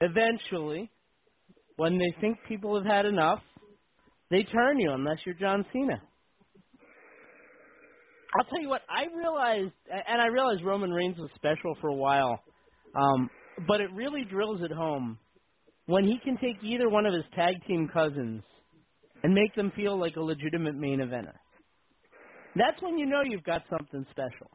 [0.00, 0.90] eventually,
[1.76, 3.40] when they think people have had enough,
[4.30, 6.00] they turn you unless you're John Cena.
[8.38, 11.94] I'll tell you what, I realized, and I realized Roman Reigns was special for a
[11.94, 12.38] while,
[12.94, 13.28] um,
[13.66, 15.18] but it really drills it home
[15.86, 18.42] when he can take either one of his tag team cousins
[19.24, 21.34] and make them feel like a legitimate main eventer.
[22.54, 24.50] That's when you know you've got something special.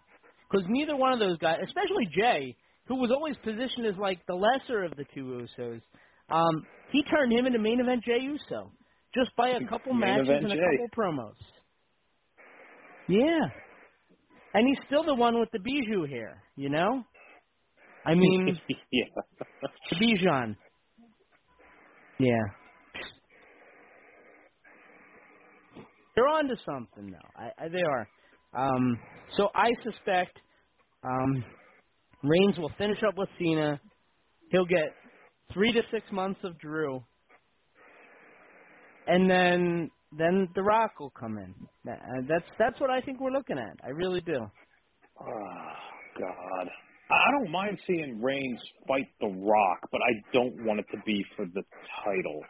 [0.49, 2.55] Because neither one of those guys, especially Jey,
[2.87, 5.81] who was always positioned as like the lesser of the two Usos,
[6.29, 8.71] um, he turned him into main event Jey Uso
[9.13, 11.33] just by a couple Main matches and a couple promos.
[13.07, 13.49] Yeah,
[14.55, 17.03] and he's still the one with the bijou hair, you know.
[18.05, 18.57] I mean,
[18.91, 19.05] yeah.
[19.61, 20.55] the Bijan.
[22.19, 22.43] Yeah.
[26.15, 27.29] They're on to something, though.
[27.35, 28.07] I, I, they are.
[28.53, 28.97] Um,
[29.35, 30.37] so I suspect
[31.03, 31.43] um,
[32.29, 33.79] Reigns will finish up with Cena.
[34.51, 34.93] He'll get
[35.53, 37.03] three to six months of Drew,
[39.07, 41.53] and then then The Rock will come in.
[41.89, 41.95] Uh,
[42.27, 43.77] That's that's what I think we're looking at.
[43.83, 44.39] I really do.
[45.21, 45.71] Oh,
[46.19, 46.67] God.
[47.11, 51.23] I don't mind seeing Reigns fight The Rock, but I don't want it to be
[51.35, 51.61] for the
[52.03, 52.41] title.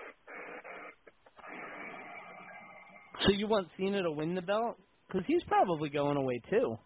[3.25, 4.77] So you want Cena to win the belt?
[5.07, 6.77] Because he's probably going away too.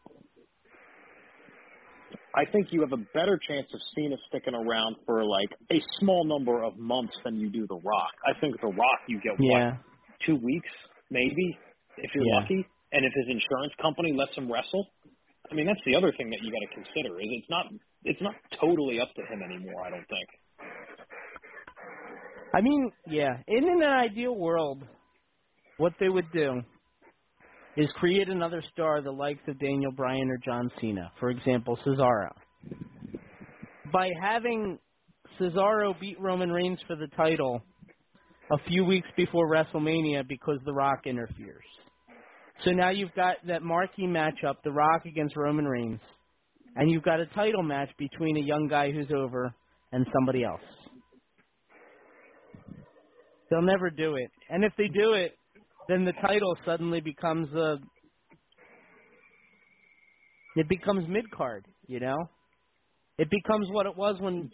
[2.36, 6.26] I think you have a better chance of Cena sticking around for like a small
[6.26, 8.14] number of months than you do The Rock.
[8.26, 9.48] I think The Rock you get Yeah.
[9.48, 9.82] what
[10.26, 10.70] two weeks
[11.10, 11.60] maybe
[11.98, 12.42] if you're Yeah.
[12.42, 14.88] lucky, and if his insurance company lets him wrestle.
[15.52, 17.66] I mean that's the other thing that you got to consider is it's not
[18.04, 19.84] it's not totally up to him anymore.
[19.86, 20.30] I don't think.
[22.54, 24.84] I mean, yeah, in an ideal world,
[25.78, 26.62] what they would do
[27.78, 32.30] is create another star the likes of Daniel Bryan or John Cena, for example, Cesaro.
[33.92, 34.78] By having
[35.40, 37.62] Cesaro beat Roman Reigns for the title
[38.52, 41.64] a few weeks before WrestleMania because The Rock interferes.
[42.66, 46.02] So now you've got that marquee matchup, The Rock against Roman Reigns,
[46.76, 49.54] and you've got a title match between a young guy who's over
[49.92, 50.62] and somebody else.
[53.50, 54.30] They'll never do it.
[54.50, 55.39] And if they do it,
[55.90, 57.78] then the title suddenly becomes a
[60.56, 62.30] it becomes mid card, you know?
[63.18, 64.50] It becomes what it was when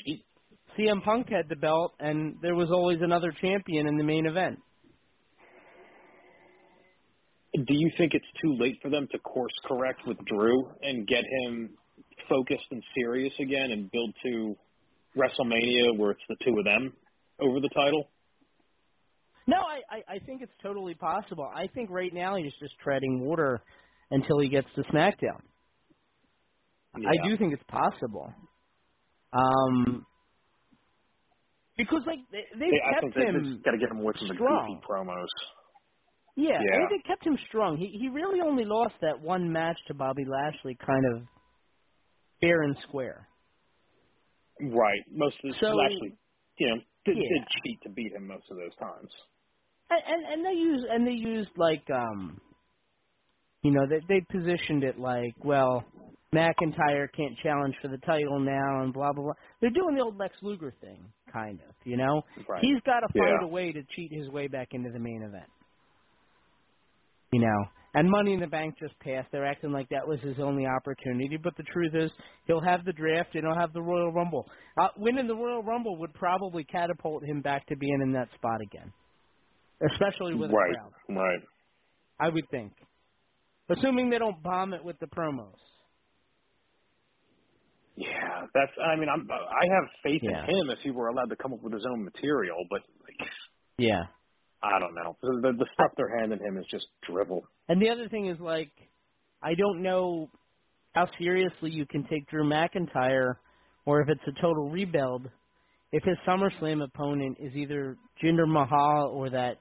[0.78, 4.60] CM Punk had the belt and there was always another champion in the main event.
[7.54, 11.24] Do you think it's too late for them to course correct with Drew and get
[11.44, 11.70] him
[12.30, 14.56] focused and serious again and build to
[15.18, 16.94] WrestleMania where it's the two of them
[17.40, 18.10] over the title?
[19.48, 21.50] No, I, I, I think it's totally possible.
[21.54, 23.62] I think right now he's just treading water
[24.12, 25.42] until he gets to SmackDown.
[26.96, 28.34] I do think it's possible.
[29.34, 30.06] Um,
[31.78, 34.34] because like they, they've Hey, I kept think him got to get him from the
[34.36, 34.80] strong.
[34.80, 35.28] goofy promos.
[36.38, 36.86] Yeah, Yeah.
[36.86, 37.78] I think they kept him strong.
[37.78, 41.24] He he really only lost that one match to Bobby Lashley, kind of
[42.42, 43.28] fair and square.
[44.62, 45.02] Right.
[45.12, 46.18] Most of the So- actually,
[46.58, 46.76] you know,
[47.06, 47.30] did, Yeah.
[47.40, 49.12] did cheat to beat him most of those times.
[49.90, 52.40] And, and and they use and they used like um,
[53.64, 55.84] you know, they they positioned it like well,
[56.34, 59.34] McIntyre can't challenge for the title now, and blah blah blah.
[59.62, 61.76] They're doing the old Lex Luger thing, kind of.
[61.84, 62.62] You know, Right.
[62.62, 63.46] he's got to find Yeah.
[63.46, 65.50] a way to cheat his way back into the main event.
[67.32, 69.28] You know, and Money in the Bank just passed.
[69.32, 72.12] They're acting like that was his only opportunity, but the truth is,
[72.48, 74.48] he'll have the draft and he'll have the Royal Rumble.
[74.80, 78.62] Uh, winning the Royal Rumble would probably catapult him back to being in that spot
[78.62, 78.92] again,
[79.92, 80.72] especially with right.
[80.72, 80.94] a crowd.
[81.18, 81.40] Right.
[82.20, 82.74] I would think,
[83.70, 85.54] assuming they don't bomb it with the promos.
[87.98, 88.72] Yeah, that's.
[88.84, 89.28] I mean, I'm.
[89.32, 90.44] I have faith Yeah.
[90.44, 93.30] in him if he were allowed to come up with his own material, but like,
[93.78, 94.04] Yeah.
[94.64, 95.16] I don't know.
[95.22, 97.48] The, the, the stuff they're handing him is just dribble.
[97.70, 98.72] And the other thing is like,
[99.44, 100.30] I don't know
[100.94, 103.36] how seriously you can take Drew McIntyre,
[103.86, 105.30] or if it's a total rebuild,
[105.92, 109.58] if his SummerSlam opponent is either Jinder Mahal or that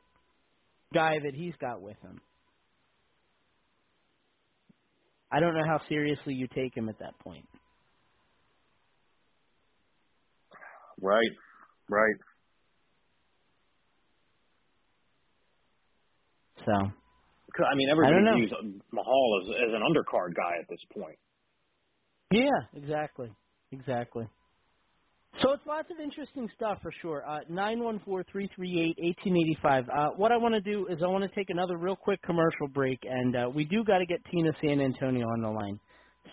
[0.93, 2.21] guy that he's got with him.
[5.33, 7.47] I don't know how seriously you take him at that point.
[11.01, 11.31] Right.
[11.89, 12.15] Right.
[16.65, 18.35] So, I mean, I don't everybody know.
[18.37, 18.55] views
[18.93, 21.19] Mahal as, as an undercard guy at this point.
[22.31, 23.31] Yeah, exactly,
[23.71, 24.27] exactly.
[25.43, 27.29] So it's lots of interesting stuff for sure.
[27.29, 29.85] Uh, Nine one four three three eight eighteen eighty five.
[29.89, 32.69] Uh, what I want to do is I want to take another real quick commercial
[32.73, 35.81] break, and uh, we do got to get Tina San Antonio on the line.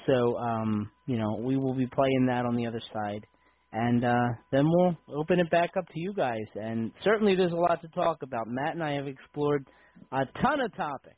[0.06, 3.26] So um, you know we will be playing that on the other side,
[3.74, 6.46] and uh, then we'll open it back up to you guys.
[6.56, 8.48] And certainly there's a lot to talk about.
[8.48, 9.66] Matt and I have explored
[10.12, 11.16] a ton of topics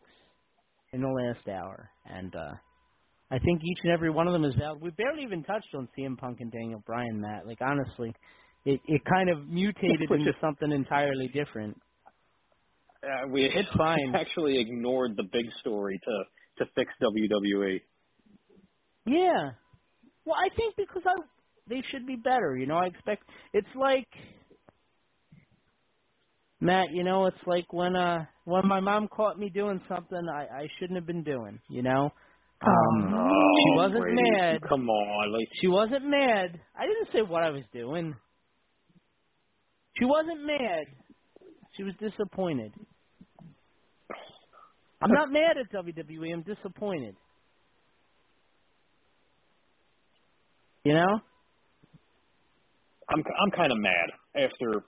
[0.93, 2.53] in the last hour, and uh,
[3.33, 4.79] I think each and every one of them is valid.
[4.79, 7.47] We barely even touched on CM Punk and Daniel Bryan, Matt.
[7.47, 8.13] Like honestly,
[8.63, 11.75] it it kind of mutated into is- something entirely different.
[13.03, 14.13] Uh, we It's fine.
[14.15, 16.91] actually ignored the big story to to fix.
[17.01, 17.81] WWE.
[19.07, 19.51] Yeah.
[20.25, 21.15] Well, I think because I
[21.67, 22.55] they should be better.
[22.55, 24.07] You know, I expect it's like
[26.61, 26.91] Matt.
[26.91, 30.67] You know, it's like when uh when my mom caught me doing something I I
[30.77, 31.59] shouldn't have been doing.
[31.67, 32.11] You know.
[32.65, 34.61] Um, she wasn't mad.
[34.67, 36.59] Come on, like She wasn't mad.
[36.77, 38.15] I didn't say what I was doing.
[39.97, 40.85] She wasn't mad.
[41.77, 42.71] She was disappointed.
[45.01, 46.33] I'm not mad at WWE.
[46.33, 47.15] I'm disappointed.
[50.85, 51.19] You know?
[53.09, 54.79] I'm I'm kind of mad after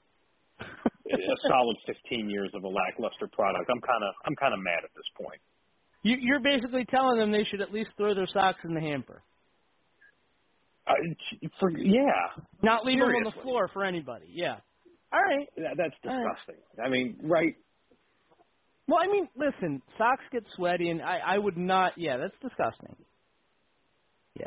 [0.62, 3.70] a solid 15 years of a lackluster product.
[3.70, 5.42] I'm kind of I'm kind of mad at this point.
[6.06, 9.24] You, you're basically telling them they should at least throw their socks in the hamper.
[10.86, 10.94] Uh,
[11.60, 12.04] for yeah,
[12.62, 14.28] Not leave them on the floor for anybody.
[14.30, 14.58] Yeah.
[15.12, 15.48] All right.
[15.58, 16.36] That, that's All right.
[16.36, 16.64] disgusting.
[16.86, 17.56] I mean, right?
[18.88, 21.94] Well, I mean, listen, socks get sweaty, and I, I would not.
[21.98, 22.96] Yeah, that's disgusting.
[24.40, 24.46] Yeah.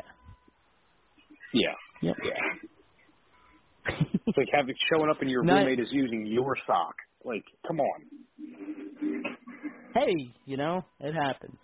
[1.53, 1.73] Yeah.
[2.01, 2.15] Yep.
[2.23, 3.97] Yeah.
[4.25, 6.95] it's like having showing up and your Not- roommate is using your sock.
[7.25, 9.35] Like, come on.
[9.99, 11.57] Hey, you know, it happens.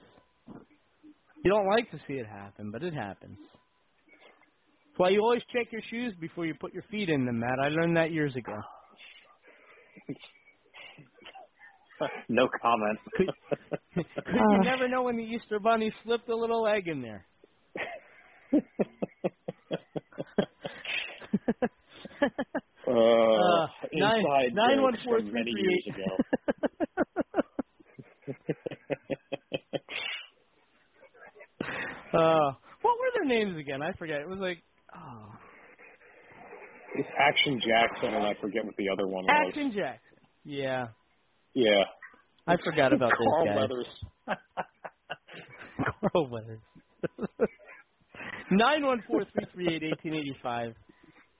[1.43, 3.37] You don't like to see it happen, but it happens.
[4.79, 7.59] That's why you always check your shoes before you put your feet in them, Matt.
[7.63, 8.53] I learned that years ago.
[12.29, 12.99] no comment.
[13.95, 17.25] You never know when the Easter Bunny slipped a little egg in there.
[22.87, 27.04] Uh, Uh, nine- inside nine one four three many three years ago.
[32.13, 32.51] Uh,
[32.81, 33.81] what were their names again?
[33.81, 34.21] I forget.
[34.21, 34.59] It was like,
[34.95, 35.31] oh,
[36.95, 39.47] It's Action Jackson, and I forget what the other one was.
[39.49, 40.17] Action Jackson.
[40.45, 40.87] Yeah,
[41.53, 41.83] Yeah.
[42.47, 43.57] I forgot about those Carl guys.
[43.57, 43.87] Weathers.
[46.13, 46.59] Carl Weathers.
[48.51, 50.73] Nine one four three three eight eighteen eighty five.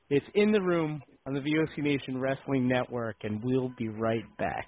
[0.10, 4.68] It's in the room on the VOC Nation Wrestling Network, and we'll be right back.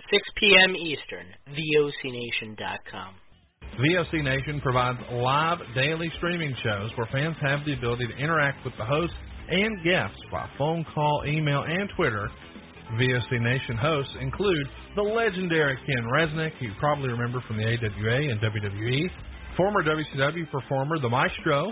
[0.11, 0.75] 6 p.m.
[0.75, 3.15] Eastern, VOCNation.com.
[3.79, 8.73] VOC Nation provides live daily streaming shows where fans have the ability to interact with
[8.77, 9.15] the hosts
[9.47, 12.29] and guests by phone call, email, and Twitter.
[12.99, 18.35] VOC Nation hosts include the legendary Ken Resnick, who you probably remember from the AWA
[18.35, 19.07] and WWE,
[19.55, 21.71] former WCW performer The Maestro,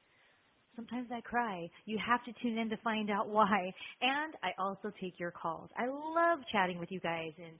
[0.75, 1.69] Sometimes I cry.
[1.85, 3.71] You have to tune in to find out why.
[4.01, 5.69] And I also take your calls.
[5.77, 7.57] I love chatting with you guys and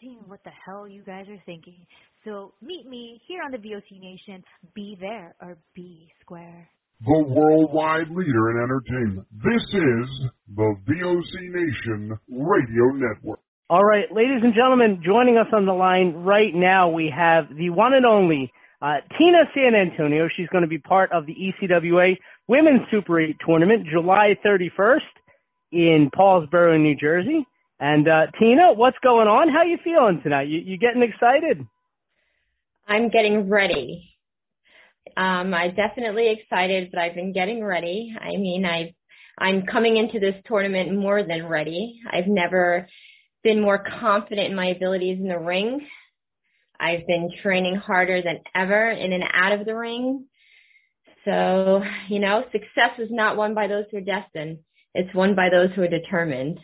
[0.00, 1.86] seeing what the hell you guys are thinking.
[2.24, 4.42] So meet me here on the VOC Nation.
[4.74, 6.68] Be there or be square.
[7.00, 9.26] The worldwide leader in entertainment.
[9.32, 13.40] This is the VOC Nation Radio Network.
[13.70, 17.70] All right, ladies and gentlemen, joining us on the line right now, we have the
[17.70, 20.26] one and only uh, Tina San Antonio.
[20.36, 22.16] She's going to be part of the ECWA
[22.48, 25.00] Women's Super 8 tournament July 31st
[25.70, 27.46] in Paulsboro, New Jersey.
[27.78, 29.50] And uh, Tina, what's going on?
[29.50, 30.48] How you feeling tonight?
[30.48, 31.64] You, you getting excited?
[32.88, 34.10] I'm getting ready.
[35.16, 38.14] Um, I'm definitely excited, but I've been getting ready.
[38.18, 38.94] I mean, I
[39.38, 42.00] I'm coming into this tournament more than ready.
[42.10, 42.88] I've never
[43.44, 45.86] been more confident in my abilities in the ring.
[46.80, 50.24] I've been training harder than ever in and out of the ring.
[51.28, 54.60] So, you know, success is not won by those who are destined.
[54.94, 56.58] It's won by those who are determined.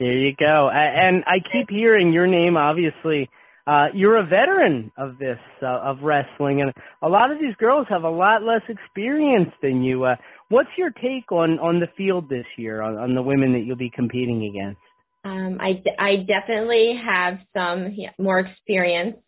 [0.00, 0.70] There you go.
[0.72, 3.30] And I keep hearing your name, obviously.
[3.68, 6.72] Uh, you're a veteran of this, uh, of wrestling, and
[7.02, 10.02] a lot of these girls have a lot less experience than you.
[10.02, 10.16] Uh,
[10.48, 13.76] what's your take on, on the field this year, on, on the women that you'll
[13.76, 14.80] be competing against?
[15.24, 19.18] Um, I, I definitely have some more experience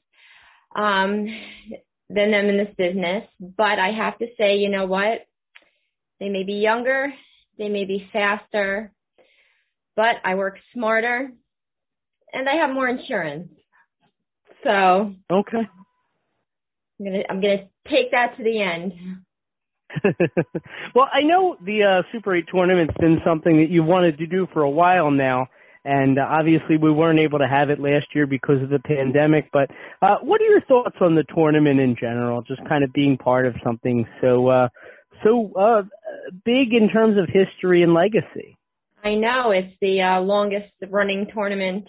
[0.74, 1.26] um,
[2.14, 5.26] than them in this business, but I have to say, you know what?
[6.20, 7.12] They may be younger,
[7.58, 8.92] they may be faster,
[9.96, 11.30] but I work smarter
[12.32, 13.50] and I have more insurance.
[14.64, 18.92] So okay, I'm gonna I'm gonna take that to the end.
[20.94, 24.46] well, I know the uh, Super 8 tournament's been something that you wanted to do
[24.52, 25.48] for a while now,
[25.84, 29.50] and uh, obviously we weren't able to have it last year because of the pandemic.
[29.52, 32.42] But uh, what are your thoughts on the tournament in general?
[32.42, 34.68] Just kind of being part of something so uh,
[35.24, 35.82] so uh,
[36.44, 38.56] big in terms of history and legacy.
[39.04, 41.88] I know it's the uh, longest running tournament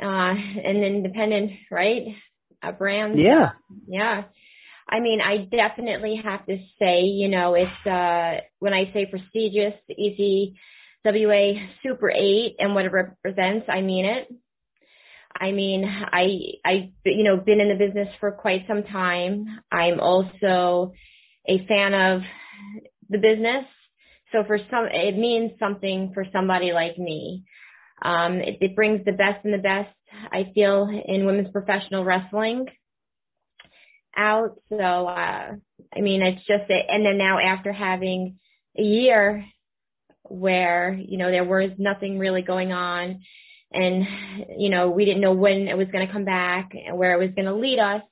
[0.00, 0.34] uh,
[0.64, 2.02] in independent, right?
[2.62, 3.18] A brand.
[3.18, 3.50] Yeah.
[3.86, 4.24] Yeah.
[4.88, 9.74] I mean, I definitely have to say, you know, it's uh when I say prestigious,
[11.06, 14.28] ECWA Super 8 and what it represents, I mean it.
[15.38, 16.28] I mean, I
[16.64, 19.46] I you know, been in the business for quite some time.
[19.70, 20.92] I'm also
[21.46, 22.22] a fan of
[23.08, 23.66] the business.
[24.32, 27.44] So for some, it means something for somebody like me.
[28.02, 29.94] Um, it, it brings the best and the best,
[30.32, 32.66] I feel, in women's professional wrestling
[34.16, 34.56] out.
[34.68, 35.52] So, uh,
[35.94, 38.38] I mean, it's just, a, and then now after having
[38.76, 39.44] a year
[40.30, 43.20] where, you know, there was nothing really going on
[43.72, 44.06] and,
[44.56, 47.24] you know, we didn't know when it was going to come back and where it
[47.24, 48.02] was going to lead us,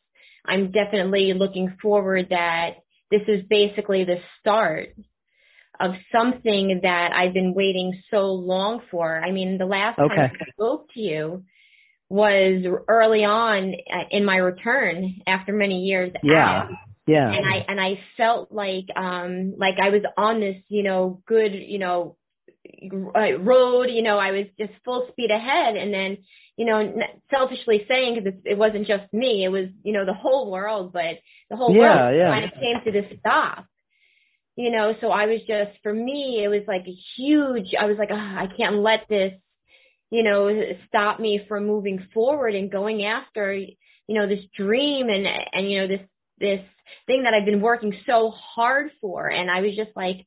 [0.45, 2.71] I'm definitely looking forward that
[3.11, 4.89] this is basically the start
[5.81, 9.19] of something that I've been waiting so long for.
[9.19, 10.15] I mean, the last okay.
[10.15, 11.45] time I spoke to you
[12.09, 16.63] was early on uh, in my return after many years yeah.
[16.63, 16.71] out.
[17.07, 17.31] Yeah.
[17.31, 21.53] And I and I felt like um like I was on this, you know, good,
[21.53, 22.17] you know,
[23.15, 26.19] uh, road, you know, I was just full speed ahead and then
[26.57, 26.95] you know,
[27.33, 31.19] selfishly saying because it wasn't just me, it was, you know, the whole world, but
[31.51, 32.31] the whole yeah, world yeah.
[32.31, 33.67] kind of came to this stop
[34.57, 37.97] you know so i was just for me it was like a huge i was
[37.99, 39.33] like oh, i can't let this
[40.11, 40.49] you know
[40.89, 43.75] stop me from moving forward and going after you
[44.09, 46.07] know this dream and and you know this
[46.39, 46.61] this
[47.07, 50.25] thing that i've been working so hard for and i was just like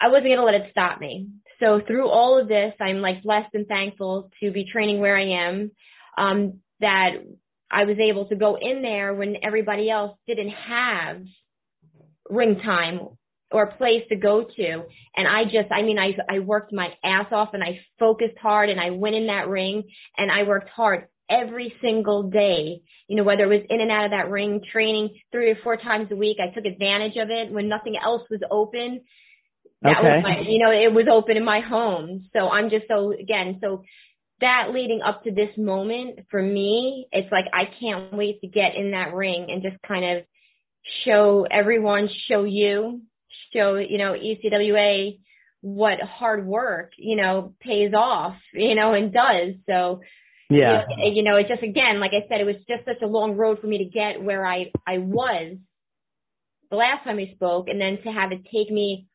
[0.00, 1.28] i wasn't going to let it stop me
[1.60, 5.48] so through all of this i'm like blessed and thankful to be training where i
[5.48, 5.70] am
[6.18, 7.10] um that
[7.70, 11.22] i was able to go in there when everybody else didn't have
[12.28, 13.00] ring time
[13.52, 14.82] or place to go to.
[15.16, 18.70] And I just, I mean, I, I worked my ass off and I focused hard
[18.70, 19.84] and I went in that ring
[20.16, 22.82] and I worked hard every single day.
[23.08, 25.76] You know, whether it was in and out of that ring, training three or four
[25.76, 29.02] times a week, I took advantage of it when nothing else was open.
[29.82, 30.08] That okay.
[30.08, 32.28] was my, you know, it was open in my home.
[32.32, 33.82] So I'm just so, again, so
[34.40, 38.74] that leading up to this moment for me, it's like I can't wait to get
[38.76, 40.24] in that ring and just kind of
[41.04, 43.02] show everyone, show you,
[43.54, 45.18] show, you know, ECWA
[45.62, 49.54] what hard work, you know, pays off, you know, and does.
[49.68, 50.00] So,
[50.52, 53.02] yeah, you know, you know, it just, again, like I said, it was just such
[53.02, 55.56] a long road for me to get where I, I was
[56.70, 59.06] the last time we spoke and then to have it take me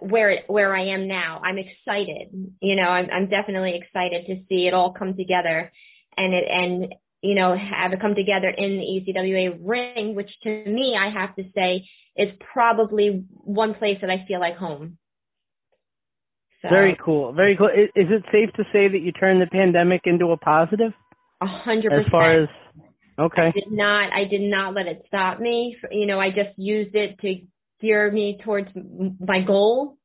[0.00, 1.40] where, where I am now.
[1.44, 5.72] I'm excited, you know, I'm, I'm definitely excited to see it all come together
[6.16, 10.64] and it, and, you know, have it come together in the ECWA ring, which to
[10.66, 14.98] me, I have to say, is probably one place that I feel like home.
[16.62, 17.32] So, Very cool.
[17.32, 17.68] Very cool.
[17.68, 20.92] Is, is it safe to say that you turned the pandemic into a positive?
[21.40, 22.06] A hundred percent.
[22.06, 22.48] As far as
[23.18, 24.12] okay, I did not.
[24.12, 25.76] I did not let it stop me.
[25.90, 27.34] You know, I just used it to
[27.80, 29.96] gear me towards my goal.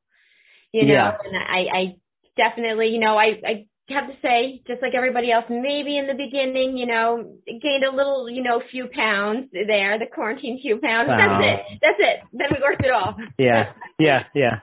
[0.72, 1.18] You know, Yeah.
[1.24, 1.96] and I, I
[2.38, 6.14] definitely, you know, I, I have to say, just like everybody else, maybe in the
[6.14, 11.08] beginning, you know, gained a little, you know, few pounds there, the quarantine few pounds.
[11.10, 11.18] Wow.
[11.18, 11.80] That's it.
[11.82, 12.20] That's it.
[12.34, 13.16] Then we worked it off.
[13.38, 14.60] yeah, yeah, yeah.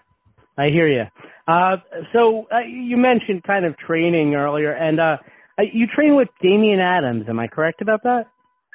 [0.58, 1.04] I hear you.
[1.48, 1.76] Uh,
[2.12, 5.16] so uh, you mentioned kind of training earlier, and uh,
[5.58, 7.24] uh, you train with Damian Adams.
[7.28, 8.24] Am I correct about that?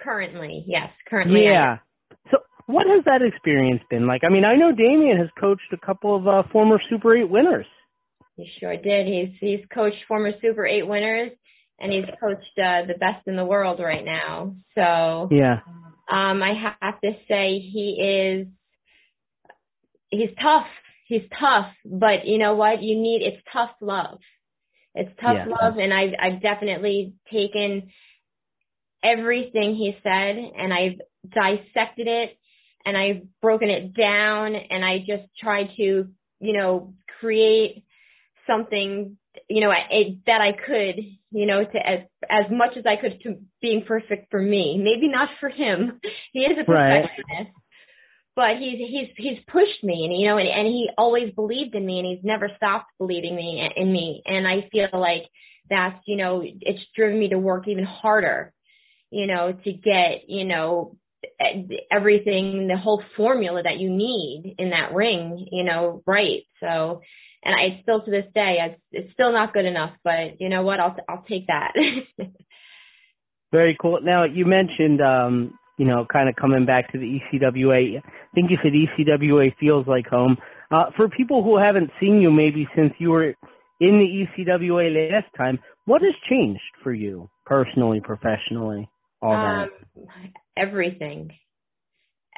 [0.01, 1.43] Currently, yes, currently.
[1.45, 1.77] Yeah.
[2.31, 4.23] So what has that experience been like?
[4.23, 7.65] I mean, I know Damian has coached a couple of uh, former Super 8 winners.
[8.37, 9.07] He sure did.
[9.07, 11.31] He's he's coached former Super Eight winners,
[11.79, 14.55] and he's coached uh, the best in the world right now.
[14.75, 15.61] So Yeah.
[16.07, 18.47] um, I have to say he is
[20.09, 20.67] he's tough.
[21.07, 22.81] He's tough, but you know what?
[22.81, 24.19] You need it's tough love.
[24.93, 25.53] It's tough Yeah.
[25.61, 27.91] love, and I've I've definitely taken
[29.03, 32.38] everything he said and I've dissected it
[32.85, 36.07] and I've broken it down and I just tried to,
[36.39, 37.84] you know, create
[38.47, 39.17] something,
[39.49, 43.21] you know, it, that I could, you know, to as as much as I could
[43.23, 44.77] to being perfect for me.
[44.77, 45.99] Maybe not for him.
[46.34, 47.05] He is a Right.
[48.38, 51.84] But he's he's he's pushed me and you know and, and he always believed in
[51.84, 54.22] me and he's never stopped believing me in me.
[54.27, 55.23] And I feel like
[55.72, 58.53] that's you know it's driven me to work even harder
[59.09, 60.95] you know to get you know
[61.91, 66.43] everything the whole formula that you need in that ring you know right.
[66.59, 67.01] So
[67.43, 70.80] and I still to this day it's still not good enough but you know what?
[70.80, 71.73] I'll I'll take that.
[73.51, 73.99] Very cool.
[74.01, 77.97] Now you mentioned, um, you know, kind of coming back to the ECWA.
[77.97, 78.01] I
[78.33, 80.37] think you said ECWA feels like home.
[80.69, 83.35] Uh, for people who haven't seen you maybe since you were
[83.79, 88.89] in the ECWA last time, what has changed for you personally, professionally,
[89.21, 89.69] all that?
[89.95, 91.31] Um, everything,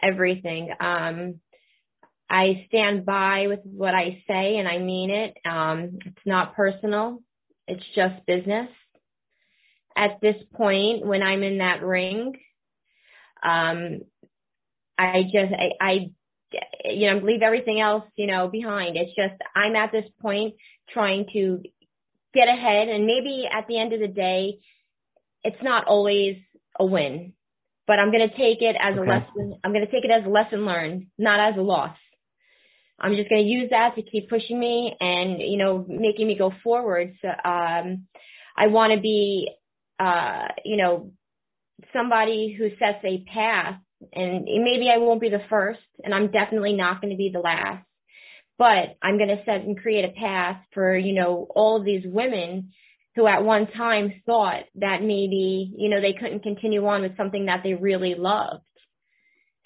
[0.03, 0.69] everything.
[0.79, 1.39] Um,
[2.29, 5.37] I stand by with what I say and I mean it.
[5.45, 7.21] Um, it's not personal.
[7.67, 8.69] It's just business.
[9.97, 12.33] At this point, when I'm in that ring,
[13.43, 14.01] um,
[14.97, 15.93] I just, I, I,
[16.85, 18.97] you know, leave everything else, you know, behind.
[18.97, 20.55] It's just, I'm at this point
[20.91, 21.61] trying to
[22.33, 24.59] get ahead and maybe at the end of the day,
[25.43, 26.37] it's not always
[26.79, 27.33] a win,
[27.87, 29.59] but I'm going to take it as a lesson.
[29.63, 31.95] I'm going to take it as a lesson learned, not as a loss.
[32.99, 36.37] I'm just going to use that to keep pushing me and, you know, making me
[36.37, 37.13] go forward.
[37.21, 38.07] So, um,
[38.57, 39.49] I want to be,
[39.99, 41.11] uh, you know,
[41.93, 43.80] somebody who sets a path
[44.14, 47.39] and maybe I won't be the first and I'm definitely not going to be the
[47.39, 47.85] last,
[48.57, 52.03] but I'm going to set and create a path for, you know, all of these
[52.06, 52.72] women
[53.15, 57.45] who at one time thought that maybe, you know, they couldn't continue on with something
[57.45, 58.64] that they really loved.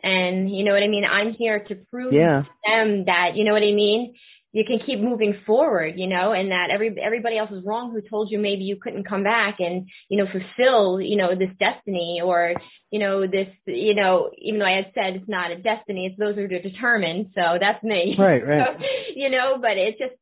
[0.01, 1.05] And you know what I mean?
[1.05, 2.43] I'm here to prove Yeah.
[2.43, 4.15] to them that, you know what I mean?
[4.53, 8.07] You can keep moving forward, you know, and that every everybody else is wrong who
[8.07, 12.21] told you maybe you couldn't come back and, you know, fulfill, you know, this destiny
[12.23, 12.53] or,
[12.91, 16.19] you know, this, you know, even though I had said it's not a destiny, it's
[16.19, 17.31] those who are determined.
[17.33, 18.15] So that's me.
[18.17, 18.77] Right, right.
[18.79, 18.85] So,
[19.15, 20.13] you know, but it's just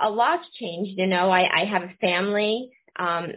[0.00, 1.30] a lot's changed, you know.
[1.30, 2.70] I, I have a family.
[2.98, 3.32] Um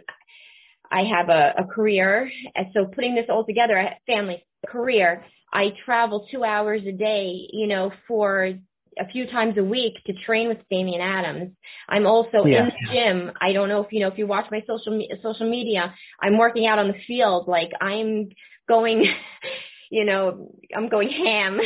[0.90, 2.30] I have a, a career.
[2.54, 7.66] And so putting this all together, family, career, I travel two hours a day, you
[7.66, 8.52] know, for
[8.98, 11.52] a few times a week to train with Damian Adams.
[11.88, 12.60] I'm also Yeah.
[12.60, 13.32] in the gym.
[13.40, 15.94] I don't know if you know if you watch my social me- social media.
[16.20, 17.48] I'm working out on the field.
[17.48, 18.30] Like I'm
[18.68, 19.04] going,
[19.90, 21.58] you know, I'm going ham.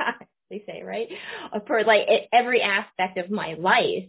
[0.50, 1.08] they say right
[1.66, 2.02] for like
[2.32, 4.08] every aspect of my life.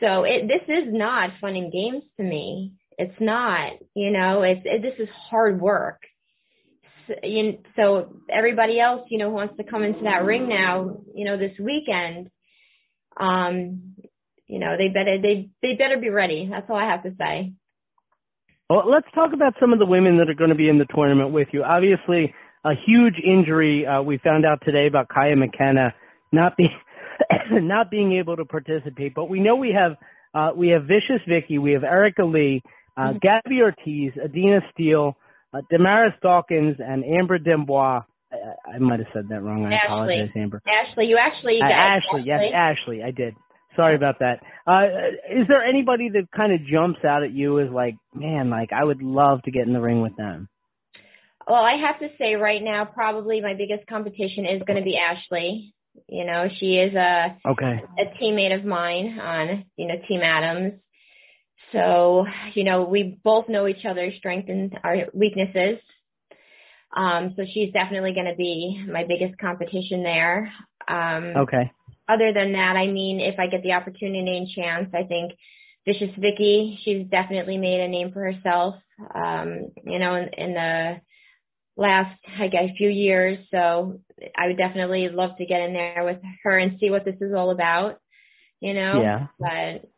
[0.00, 2.72] So it this is not fun and games to me.
[2.98, 6.00] It's not, you know, it's it, this is hard work.
[7.12, 10.98] So, you, so everybody else, you know, who wants to come into that ring now,
[11.14, 12.30] you know, this weekend,
[13.18, 13.94] um,
[14.46, 16.48] you know, they better they they better be ready.
[16.50, 17.52] That's all I have to say.
[18.68, 20.86] Well, let's talk about some of the women that are going to be in the
[20.94, 21.62] tournament with you.
[21.62, 22.34] Obviously,
[22.64, 25.94] a huge injury uh, we found out today about Kaya McKenna
[26.32, 26.70] not being
[27.50, 29.14] not being able to participate.
[29.14, 29.96] But we know we have
[30.34, 32.62] uh, we have Vicious Vicky, we have Erica Lee,
[32.96, 35.16] uh, Gabby Ortiz, Adina Steele,
[35.52, 38.02] uh, Damaris Dawkins, and Amber D'Amboise.
[38.32, 39.66] I, I might have said that wrong.
[39.66, 39.86] I Ashley.
[39.86, 40.62] apologize, Amber.
[40.66, 43.34] Ashley, you actually Uh, got Ashley, yes, Ashley, I did.
[43.76, 44.40] Sorry about that.
[44.66, 44.84] Uh,
[45.30, 48.84] is there anybody that kind of jumps out at you as like, man, like I
[48.84, 50.48] would love to get in the ring with them?
[51.48, 54.96] Well, I have to say right now, probably my biggest competition is going to be
[54.96, 55.74] Ashley.
[56.08, 57.82] You know, she is a Okay.
[57.98, 60.74] a teammate of mine on, you know, Team Adams.
[61.72, 65.78] So, you know, we both know each other's strengths and our weaknesses.
[66.94, 70.52] Um, so she's definitely going to be my biggest competition there.
[70.86, 71.72] Um, Okay.
[72.08, 75.32] other than that, I mean, if I get the opportunity and chance, I think
[75.86, 78.74] Vicious Vicky, she's definitely made a name for herself,
[79.14, 81.00] um, you know, in, in the
[81.76, 83.38] last, I guess, few years.
[83.50, 84.00] So
[84.36, 87.32] I would definitely love to get in there with her and see what this is
[87.34, 88.00] all about,
[88.60, 89.00] you know?
[89.02, 89.26] Yeah.
[89.40, 89.90] But,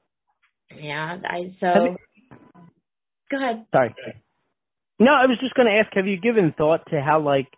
[0.77, 1.97] yeah, I, so, you-
[3.31, 3.67] go ahead.
[3.73, 3.95] Sorry.
[4.99, 7.49] No, I was just going to ask, have you given thought to how like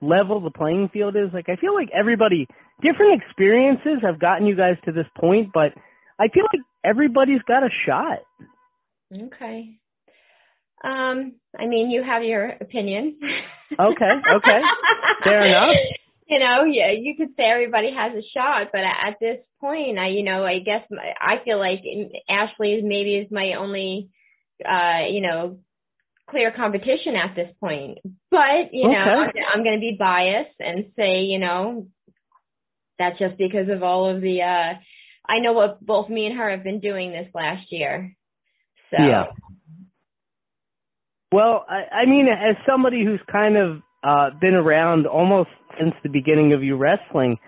[0.00, 1.32] level the playing field is?
[1.32, 2.46] Like, I feel like everybody,
[2.80, 5.72] different experiences have gotten you guys to this point, but
[6.18, 8.18] I feel like everybody's got a shot.
[9.12, 9.78] Okay.
[10.84, 13.18] Um, I mean, you have your opinion.
[13.72, 14.60] Okay, okay.
[15.24, 15.74] Fair enough.
[16.28, 20.08] you know, yeah, you could say everybody has a shot, but at this point, I,
[20.08, 21.82] you know, I guess my, I feel like
[22.28, 24.08] Ashley maybe is my only,
[24.64, 25.58] uh, you know,
[26.28, 27.98] clear competition at this point.
[28.30, 31.86] But, you know, I'm, I'm going to be biased and say, you know,
[32.98, 34.74] that's just because of all of the, uh,
[35.28, 38.16] I know what both me and her have been doing this last year.
[38.90, 39.02] So.
[39.02, 39.26] Yeah.
[41.32, 46.08] Well, I, I mean, as somebody who's kind of uh, been around almost since the
[46.08, 47.38] beginning of you wrestling,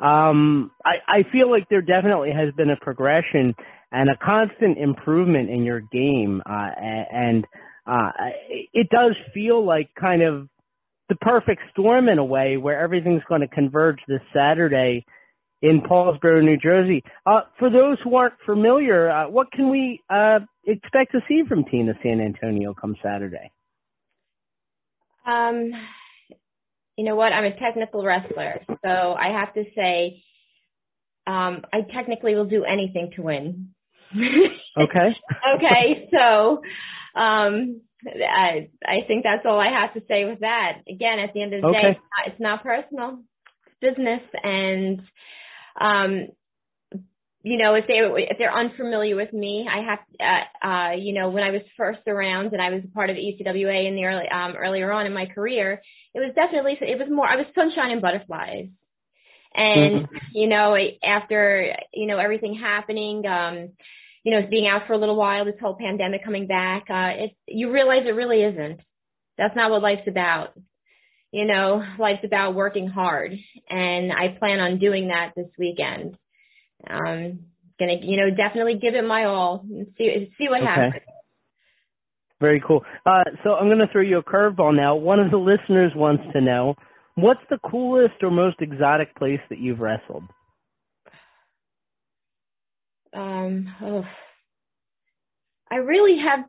[0.00, 3.54] um, I, I feel like there definitely has been a progression
[3.90, 7.44] and a constant improvement in your game, uh, and
[7.86, 8.10] uh,
[8.74, 10.48] it does feel like kind of
[11.08, 15.06] the perfect storm in a way where everything's going to converge this Saturday
[15.62, 17.02] in Paulsboro, New Jersey.
[17.26, 21.64] Uh, for those who aren't familiar, uh, what can we uh, expect to see from
[21.64, 23.50] Tina San Antonio come Saturday?
[25.26, 25.72] Um,
[26.98, 27.32] you know what?
[27.32, 30.20] I'm a technical wrestler, so I have to say,
[31.28, 33.68] um, I technically will do anything to win.
[34.16, 35.14] okay.
[35.56, 36.60] okay, so
[37.14, 40.78] um, I I think that's all I have to say with that.
[40.90, 41.82] Again, at the end of the okay.
[41.82, 43.20] day, it's not, it's not personal,
[43.66, 45.00] it's business, and
[45.80, 46.26] um,
[47.42, 51.30] you know, if they if they're unfamiliar with me, I have uh, uh you know,
[51.30, 54.28] when I was first around and I was a part of ECWA in the early
[54.28, 55.80] um earlier on in my career,
[56.14, 58.66] it was definitely it was more I was sunshine and butterflies.
[59.54, 60.16] And Mm-hmm.
[60.32, 63.70] you know, after you know everything happening, um
[64.24, 67.30] you know, being out for a little while, this whole pandemic coming back, uh it
[67.46, 68.80] you realize it really isn't.
[69.36, 70.58] That's not what life's about.
[71.30, 73.32] You know, life's about working hard,
[73.70, 76.16] and I plan on doing that this weekend
[76.88, 77.40] um
[77.78, 80.66] gonna you know definitely give it my all and see see what Okay.
[80.66, 81.02] happens
[82.40, 82.84] Very cool.
[83.04, 84.94] Uh, so I'm going to throw you a curveball now.
[84.94, 86.76] One of the listeners wants to know
[87.16, 90.22] what's the coolest or most exotic place that you've wrestled?
[93.14, 94.04] um oh.
[95.70, 96.40] i really have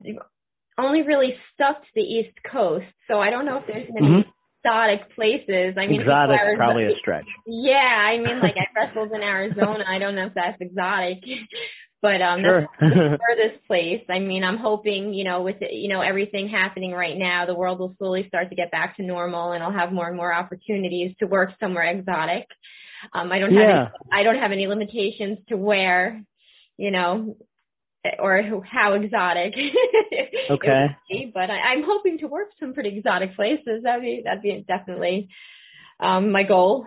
[0.77, 4.25] only really stuck to the east coast so i don't know if there's many Mhm.
[4.63, 7.25] Exotic places i mean Exotic, probably a stretch.
[7.45, 7.75] yeah
[8.07, 11.19] i mean like i wrestled in arizona i don't know if that's exotic
[12.01, 12.61] but um Sure.
[12.81, 16.91] that's the furthest place i mean i'm hoping you know with you know everything happening
[16.91, 19.91] right now the world will slowly start to get back to normal and i'll have
[19.93, 22.45] more and more opportunities to work somewhere exotic
[23.13, 23.79] um i don't have Yeah.
[23.79, 26.21] any, i don't have any limitations to where
[26.77, 27.35] you know
[28.19, 29.53] or how exotic
[30.49, 30.87] Okay.
[31.09, 33.83] be, but I, I'm hoping to work some pretty exotic places.
[33.83, 35.29] That'd be that'd be definitely
[35.99, 36.85] um my goal.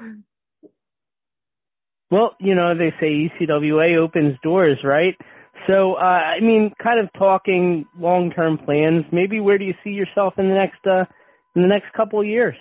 [2.10, 5.16] Well, you know, they say ECWA opens doors, right?
[5.66, 10.34] So, uh, I mean, kind of talking long-term plans, maybe where do you see yourself
[10.36, 11.04] in the next, uh,
[11.54, 12.56] in the next couple of years?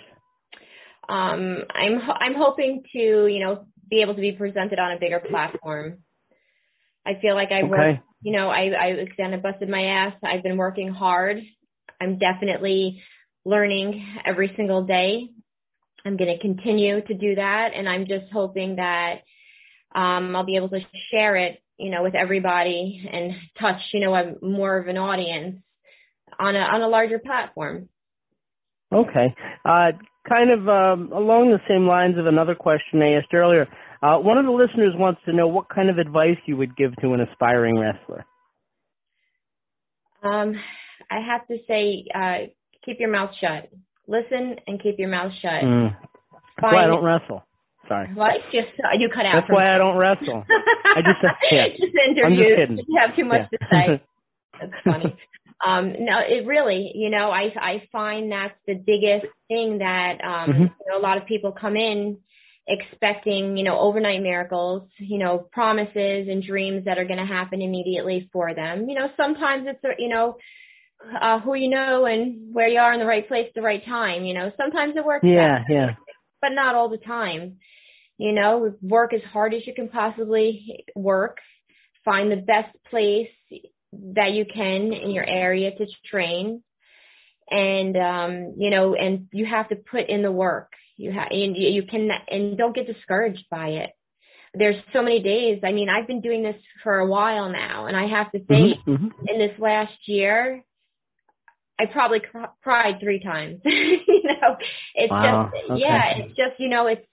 [1.08, 5.00] Um I'm ho- I'm hoping to, you know, be able to be presented on a
[5.00, 5.98] bigger platform.
[7.06, 8.00] I feel like I work, Okay.
[8.22, 10.14] you know, I I I busted my ass.
[10.22, 11.38] I've been working hard.
[12.00, 13.02] I'm definitely
[13.44, 15.28] learning every single day.
[16.04, 19.22] I'm going to continue to do that and I'm just hoping that
[19.94, 20.80] um I'll be able to
[21.10, 25.60] share it, you know, with everybody and touch, you know, a more of an audience
[26.38, 27.88] on a on a larger platform.
[28.92, 29.34] Okay.
[29.64, 29.92] Uh,
[30.28, 33.66] kind of um, along the same lines of another question I asked earlier.
[34.02, 36.94] Uh, one of the listeners wants to know what kind of advice you would give
[37.00, 38.24] to an aspiring wrestler.
[40.22, 40.54] Um,
[41.10, 42.48] I have to say, uh,
[42.84, 43.70] keep your mouth shut.
[44.08, 45.62] Listen and keep your mouth shut.
[45.62, 45.96] Mm.
[46.60, 47.44] That's why I don't wrestle.
[47.88, 48.08] Sorry.
[48.14, 48.34] What?
[48.52, 49.34] Just uh, you cut out.
[49.34, 50.44] That's why I don't wrestle.
[50.96, 51.18] I just
[51.52, 51.68] yeah.
[51.68, 51.82] just
[52.24, 52.78] I'm just kidding.
[52.88, 53.58] You have too much Yeah.
[53.58, 54.02] to say.
[54.60, 55.16] That's funny.
[55.64, 60.50] Um, no, it really, you know, I I find that's the biggest thing that um,
[60.50, 60.60] Mhm.
[60.60, 62.18] you know, a lot of people come in
[62.66, 67.60] expecting, you know, overnight miracles, you know, promises and dreams that are going to happen
[67.60, 68.88] immediately for them.
[68.88, 70.36] You know, sometimes it's, you know,
[71.20, 73.84] uh, who you know and where you are in the right place at the right
[73.84, 74.24] time.
[74.24, 75.24] You know, sometimes it works.
[75.24, 75.88] Yeah, way, yeah.
[76.40, 77.58] But not all the time.
[78.18, 81.38] You know, work as hard as you can possibly work.
[82.04, 83.28] Find the best place
[83.92, 86.62] that you can in your area to train.
[87.50, 90.72] And, um, you know, and you have to put in the work.
[90.96, 93.90] You have, and you you can, and don't get discouraged by it.
[94.54, 95.60] There's so many days.
[95.64, 98.78] I mean, I've been doing this for a while now, and I have to say,
[98.86, 99.12] Mhm, mhm.
[99.26, 100.62] in this last year,
[101.80, 102.20] I probably
[102.62, 103.60] cried three times.
[103.64, 104.56] you know,
[104.94, 105.80] it's Wow, just, okay.
[105.80, 107.06] yeah, it's just, you know, it's,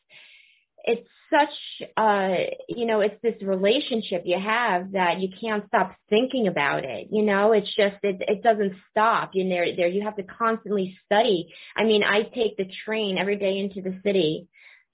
[0.89, 2.33] it's such, uh,
[2.67, 7.07] you know, it's this relationship you have that you can't stop thinking about it.
[7.11, 9.31] You know, it's just, it, it doesn't stop.
[9.33, 11.53] You there, there, you have to constantly study.
[11.77, 14.47] I mean, I take the train every day into the city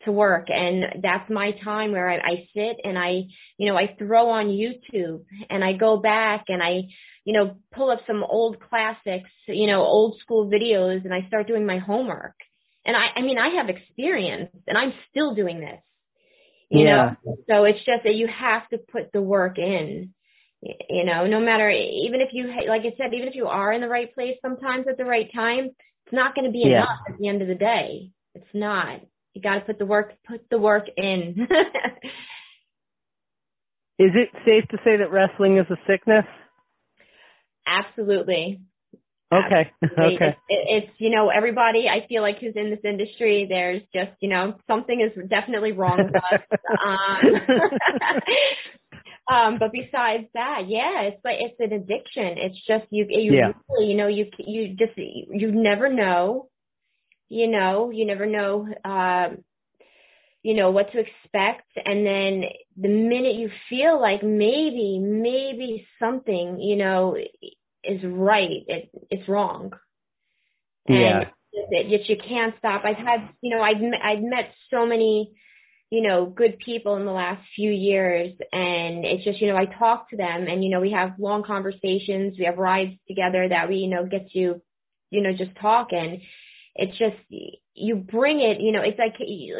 [0.03, 3.23] to work and that's my time where I, I sit and I,
[3.57, 6.81] you know, I throw on YouTube and I go back and I,
[7.23, 11.47] you know, pull up some old classics, you know, old school videos and I start
[11.47, 12.35] doing my homework.
[12.85, 15.79] And I, I mean, I have experience and I'm still doing this,
[16.69, 17.15] you Yeah.
[17.25, 20.13] know, so it's just that you have to put the work in,
[20.61, 23.81] you know, no matter, even if you, like I said, even if you are in
[23.81, 25.65] the right place sometimes at the right time,
[26.05, 26.77] it's not going to be Yeah.
[26.77, 28.11] enough at the end of the day.
[28.35, 29.01] It's not.
[29.33, 31.47] You got to put the work, put the work in.
[33.97, 36.25] Is it safe to say that wrestling is a sickness?
[37.65, 38.61] Absolutely.
[39.33, 39.71] Okay.
[39.97, 40.15] Okay.
[40.27, 43.45] It's, it, it's you know everybody I feel like who's in this industry.
[43.47, 46.41] There's just you know something is definitely wrong with us.
[46.85, 47.41] um,
[49.35, 52.37] um, but besides that, yeah, it's like it's an addiction.
[52.37, 53.51] It's just you you Yeah.
[53.69, 56.49] really, you know you you just you never know.
[57.29, 58.67] You know you never know.
[58.83, 59.43] Um,
[60.43, 62.43] you know what to expect and then
[62.77, 67.17] the minute you feel like maybe maybe something you know
[67.87, 69.71] is right it it's wrong.
[70.87, 71.21] Yeah.
[71.21, 71.27] and
[71.71, 72.83] it, yet you can't stop.
[72.85, 75.35] I've had you know i've met, i've met so many
[75.89, 79.65] you know good people in the last few years and it's just you know i
[79.65, 83.69] talk to them and you know we have long conversations we have rides together that
[83.69, 84.61] we you know get to
[85.11, 86.19] you know just talk and
[86.75, 87.15] it's just
[87.73, 89.15] you bring it you know it's like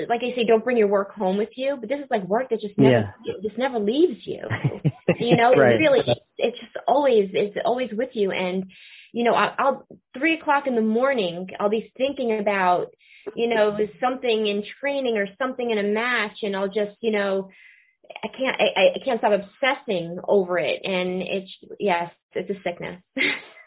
[0.09, 2.49] like i say don't bring your work home with you but this is like work
[2.49, 3.13] that just never
[3.43, 4.41] just never leaves you.
[5.17, 5.75] You know Right.
[5.75, 6.01] it really
[6.37, 8.31] it's just always it's always with you.
[8.31, 8.65] And
[9.13, 9.87] you know I'll, I'll
[10.17, 12.87] three o'clock in the morning i'll be thinking about
[13.33, 17.49] you know something in training or something in a match and i'll just you know
[18.23, 20.81] i can't i, I can't stop obsessing over it.
[20.83, 23.01] And it's yes it's a sickness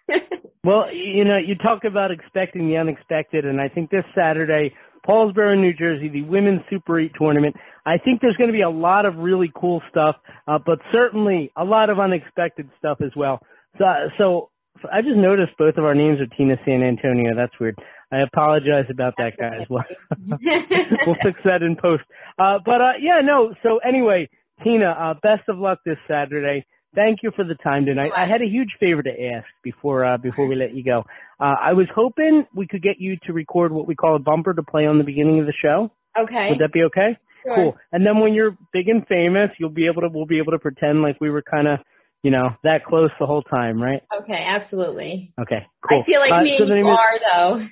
[0.65, 4.75] Well, you know, you talk about expecting the unexpected, and I think this Saturday,
[5.09, 7.57] Paulsboro, New Jersey, the Women's Super 8 tournament,
[7.87, 10.17] I think there's going to be a lot of really cool stuff,
[10.47, 13.41] uh, but certainly a lot of unexpected stuff as well.
[13.79, 13.85] So,
[14.19, 14.51] so
[14.93, 17.35] I just noticed both of our names are Tina San Antonio.
[17.35, 17.77] That's weird.
[18.11, 19.67] I apologize about that, guys.
[19.71, 19.85] We'll,
[21.07, 22.03] we'll fix that in post.
[22.39, 23.55] Uh, but uh, yeah, no.
[23.63, 24.29] So anyway,
[24.65, 26.67] Tina, uh, best of luck this Saturday.
[26.95, 28.13] Thank you for the time tonight.
[28.17, 31.05] I had a huge favor to ask before uh, before we let you go.
[31.39, 34.55] Uh, I was hoping we could get you to record what we call a bumper
[34.55, 35.91] to play on the beginning of the show.
[36.19, 37.19] okay Would that be okay?
[37.45, 37.55] Sure.
[37.55, 37.77] Cool.
[37.93, 40.59] And then when you're big and famous, you'll be able to we'll be able to
[40.59, 41.79] pretend like we were kind of
[42.23, 44.03] you know that close the whole time, right?
[44.21, 45.65] okay absolutely Okay.
[45.89, 46.03] Cool.
[46.03, 46.99] i feel like Uh, me so and you name is-
[47.33, 47.67] though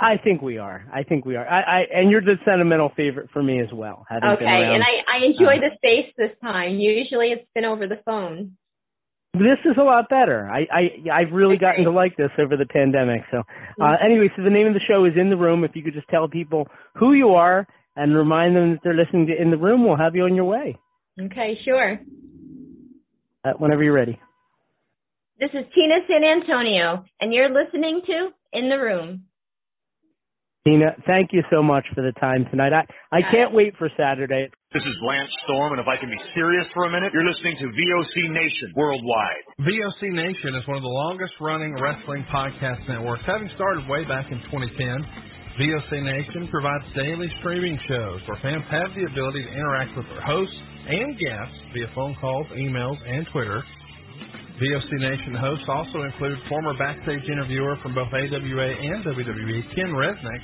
[0.00, 0.84] I think we are.
[0.92, 1.48] I think we are.
[1.48, 4.04] I, I and you're the sentimental favorite for me as well.
[4.12, 4.74] okay around.
[4.74, 8.56] and i i enjoy Uh, the space this time usually it's been over the phone
[9.34, 10.48] This is a lot better.
[10.50, 10.82] I, I
[11.18, 13.22] I've really gotten to like this over the pandemic.
[13.30, 13.38] So
[13.84, 15.62] uh, anyway, so the name of the show is In the Room.
[15.62, 19.26] If you could just tell people who you are and remind them that they're listening
[19.26, 20.68] to In the Room, we'll have you on your way.
[21.26, 21.98] okay sure
[23.46, 24.18] Uh, whenever you're ready.
[25.38, 29.22] This is Tina San Antonio, and you're listening to In the Room.
[30.66, 32.72] Tina, thank you so much for the time tonight.
[32.74, 32.82] I,
[33.14, 34.50] I can't wait for Saturday.
[34.74, 37.54] This is Lance Storm, and if I can be serious for a minute, you're listening
[37.62, 39.44] to VOC Nation Worldwide.
[39.62, 44.26] VOC Nation is one of the longest running wrestling podcast networks, having started way back
[44.32, 44.74] in 2010.
[45.54, 50.24] VOC Nation provides daily streaming shows where fans have the ability to interact with their
[50.26, 53.62] hosts and guests via phone calls, emails, and Twitter.
[54.56, 60.42] VOC Nation hosts also include former backstage interviewer from both AWA and WWE, Ken Resnick,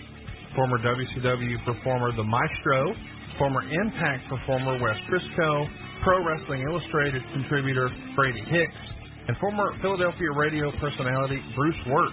[0.54, 2.92] former WCW performer The Maestro,
[3.38, 5.66] former Impact performer Wes Briscoe,
[6.04, 8.82] Pro Wrestling Illustrated contributor Brady Hicks,
[9.28, 12.12] and former Philadelphia radio personality Bruce Wirt.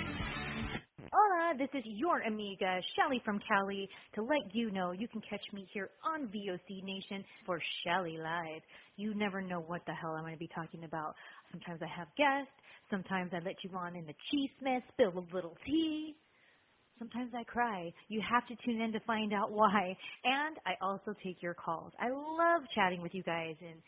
[1.57, 5.67] This is your amiga, Shelly from Cali, to let you know you can catch me
[5.73, 8.61] here on VOC Nation for Shelly Live.
[8.95, 11.13] You never know what the hell I'm going to be talking about.
[11.51, 12.53] Sometimes I have guests,
[12.89, 16.15] sometimes I let you on in the cheese mess, spill a little tea.
[16.97, 17.91] Sometimes I cry.
[18.07, 19.97] You have to tune in to find out why.
[20.23, 21.91] And I also take your calls.
[21.99, 23.81] I love chatting with you guys and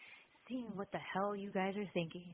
[0.49, 2.33] seeing what the hell you guys are thinking.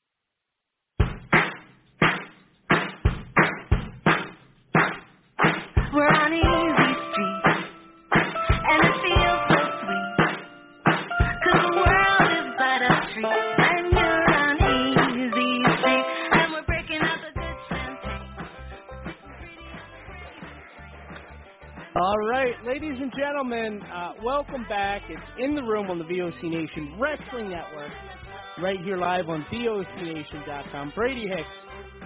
[22.01, 25.03] All right, ladies and gentlemen, uh, welcome back.
[25.07, 27.91] It's in the room on the VOC Nation Wrestling Network,
[28.59, 30.93] right here live on VOCNation.com.
[30.95, 31.55] Brady Hicks,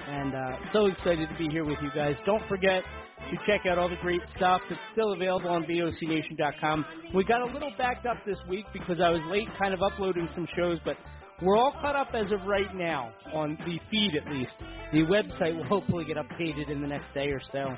[0.06, 2.12] and uh, so excited to be here with you guys.
[2.26, 2.84] Don't forget
[3.32, 6.86] to check out all the great stuff that's still available on VOCNation.com.
[7.16, 10.28] We got a little backed up this week because I was late kind of uploading
[10.36, 10.98] some shows, but
[11.42, 14.52] we're all caught up as of right now on the feed at least.
[14.92, 17.76] The website will hopefully get updated in the next day or so.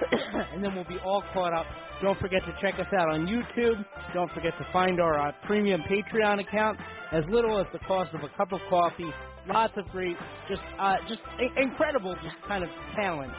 [0.52, 1.66] and then we'll be all caught up.
[2.02, 3.84] Don't forget to check us out on YouTube.
[4.14, 6.78] Don't forget to find our uh, premium Patreon account.
[7.12, 9.10] As little as the cost of a cup of coffee.
[9.48, 10.16] Lots of great,
[10.48, 11.22] just uh, just
[11.56, 13.32] incredible, just kind of talent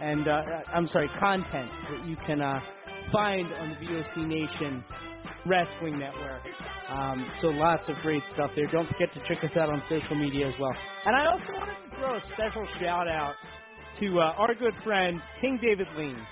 [0.00, 0.42] and uh,
[0.74, 2.60] I'm sorry, content that you can uh,
[3.12, 4.84] find on the VOC Nation
[5.46, 6.42] Wrestling Network.
[6.90, 8.66] Um, so lots of great stuff there.
[8.72, 10.74] Don't forget to check us out on social media as well.
[11.06, 13.34] And I also wanted to throw a special shout out
[14.00, 16.26] to uh, our good friend King David Lane.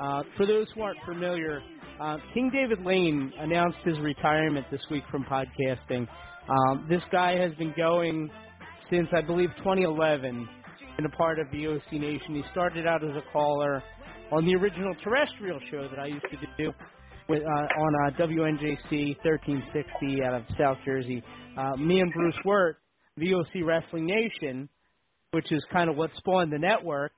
[0.00, 1.60] Uh, for those who aren't familiar,
[2.00, 6.06] uh, King David Lane announced his retirement this week from podcasting.
[6.48, 8.30] Um, this guy has been going
[8.90, 10.48] since I believe 2011
[10.98, 12.34] and a part of VOC Nation.
[12.34, 13.82] He started out as a caller
[14.30, 16.72] on the original terrestrial show that I used to do
[17.28, 21.22] with, uh, on uh, WNJC 1360 out of South Jersey.
[21.56, 22.78] Uh, me and Bruce Wirt,
[23.18, 24.68] VOC Wrestling Nation,
[25.32, 27.12] which is kind of what spawned the network.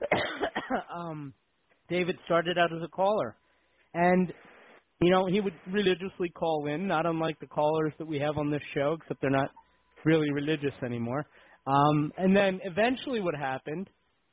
[0.94, 1.32] um,
[1.88, 3.36] David started out as a caller,
[3.94, 4.32] and
[5.00, 8.50] you know he would religiously call in, not unlike the callers that we have on
[8.50, 9.50] this show, except they're not
[10.04, 11.26] really religious anymore.
[11.66, 13.88] Um, and then eventually, what happened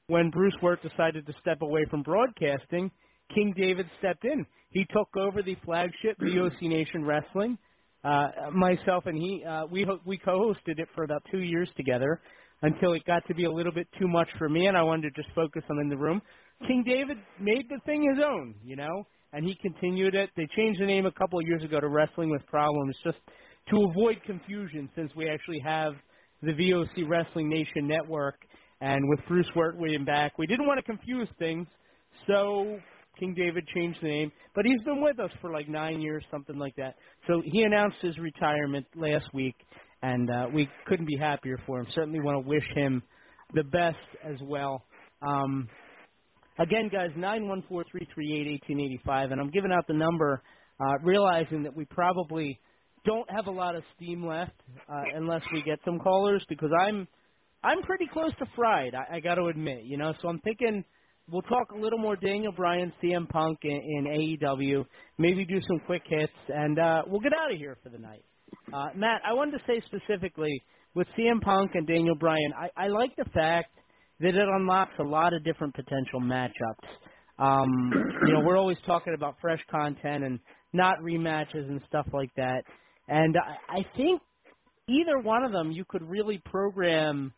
[0.08, 2.92] when Bruce Wirt decided to step away from broadcasting?
[3.34, 4.46] King David stepped in.
[4.70, 7.58] He took over the flagship VOC Nation Wrestling.
[8.04, 12.22] Uh, myself and he, uh, we ho- we co-hosted it for about two years together
[12.62, 15.14] until it got to be a little bit too much for me, and I wanted
[15.14, 16.22] to just focus on in the room.
[16.68, 20.30] King David made the thing his own, you know, and he continued it.
[20.36, 23.18] They changed the name a couple of years ago to Wrestling with Problems, just
[23.70, 25.94] to avoid confusion, since we actually have
[26.42, 28.36] the VOC Wrestling Nation Network,
[28.82, 31.68] and with Bruce Wirt William back, we didn't want to confuse things,
[32.28, 32.80] so
[33.20, 34.32] King David changed the name.
[34.56, 36.96] But he's been with us for like nine years, something like that.
[37.28, 39.56] So he announced his retirement last week,
[40.02, 41.88] and uh, we couldn't be happier for him.
[41.96, 43.02] Certainly want to wish him
[43.54, 44.84] the best as well.
[45.22, 45.68] Um,
[46.60, 49.88] again, guys, nine one four three three eight eighteen eighty five, and I'm giving out
[49.88, 50.42] the number,
[50.80, 52.60] uh, realizing that we probably
[53.06, 54.52] don't have a lot of steam left
[54.90, 57.08] uh, unless we get some callers because I'm
[57.64, 58.94] I'm pretty close to fried.
[58.94, 60.14] I, I got to admit, you know.
[60.22, 60.84] So I'm thinking
[61.30, 64.86] we'll talk a little more Daniel Bryan, CM Punk in, in AEW,
[65.18, 68.24] maybe do some quick hits, and uh, we'll get out of here for the night.
[68.74, 70.62] Uh, Matt, I wanted to say specifically
[70.94, 73.70] with CM Punk and Daniel Bryan, I, I like the fact
[74.20, 76.88] that it unlocks a lot of different potential matchups.
[77.40, 77.94] Um,
[78.26, 80.40] you know, we're always talking about fresh content and
[80.74, 82.64] not rematches and stuff like that.
[83.08, 84.22] And I, I think
[84.90, 87.34] either one of them you could really program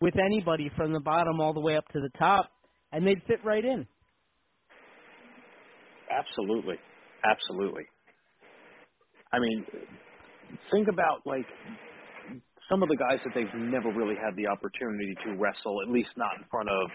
[0.00, 2.50] with anybody from the bottom all the way up to the top,
[2.92, 3.86] and they'd fit right in.
[6.10, 6.76] Absolutely,
[7.24, 7.84] absolutely.
[9.32, 9.64] I mean,
[10.70, 11.46] think about like
[12.68, 16.10] some of the guys that they've never really had the opportunity to wrestle, at least
[16.16, 16.90] not in front of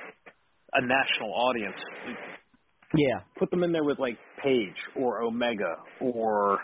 [0.74, 1.78] a national audience.
[2.96, 3.22] Yeah.
[3.38, 6.60] Put them in there with like Page or Omega or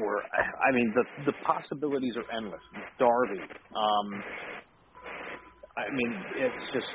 [0.00, 2.60] or I mean the the possibilities are endless.
[2.98, 3.40] Darby.
[3.74, 4.22] Um
[5.76, 6.86] I mean it's just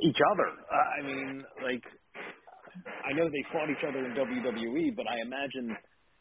[0.00, 0.48] each other.
[0.72, 1.82] I mean like
[3.04, 5.76] I know they fought each other in WWE, but I imagine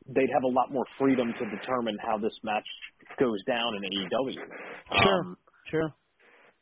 [0.08, 2.66] they'd have a lot more freedom to determine how this match
[3.20, 4.36] goes down in AEW.
[5.04, 5.20] Sure.
[5.20, 5.38] Um,
[5.72, 5.90] Sure.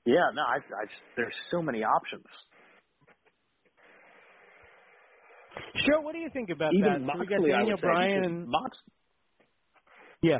[0.05, 0.85] yeah, no, I, I
[1.15, 2.25] there's so many options.
[5.85, 6.01] Sure.
[6.01, 7.13] What do you think about Even that?
[7.13, 8.77] So we got I Daniel Bryan and Mox.
[10.21, 10.37] yeah.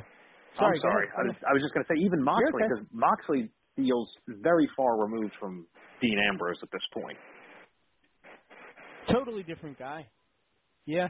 [0.58, 0.76] Sorry.
[0.78, 1.08] I'm sorry.
[1.18, 2.68] I was, I was just going to say even Moxley okay.
[2.68, 5.66] because Moxley feels very far removed from
[6.02, 7.18] Dean Ambrose at this point.
[9.12, 10.08] Totally different guy.
[10.86, 11.08] Yeah.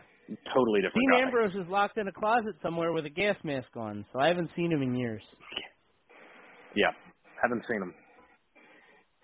[0.54, 1.26] Totally different Dean guy.
[1.26, 4.50] Ambrose is locked in a closet somewhere with a gas mask on, so I haven't
[4.56, 5.22] seen him in years.
[6.76, 6.92] Yeah,
[7.42, 7.94] haven't seen him.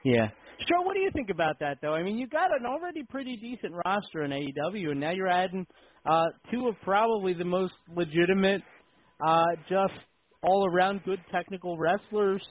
[0.04, 0.28] Yeah.
[0.68, 1.94] Sure, what do you think about that though?
[1.94, 5.66] I mean, you got an already pretty decent roster in AEW and now you're adding
[6.10, 8.62] uh two of probably the most legitimate
[9.26, 9.94] uh just
[10.44, 12.42] all around good technical wrestlers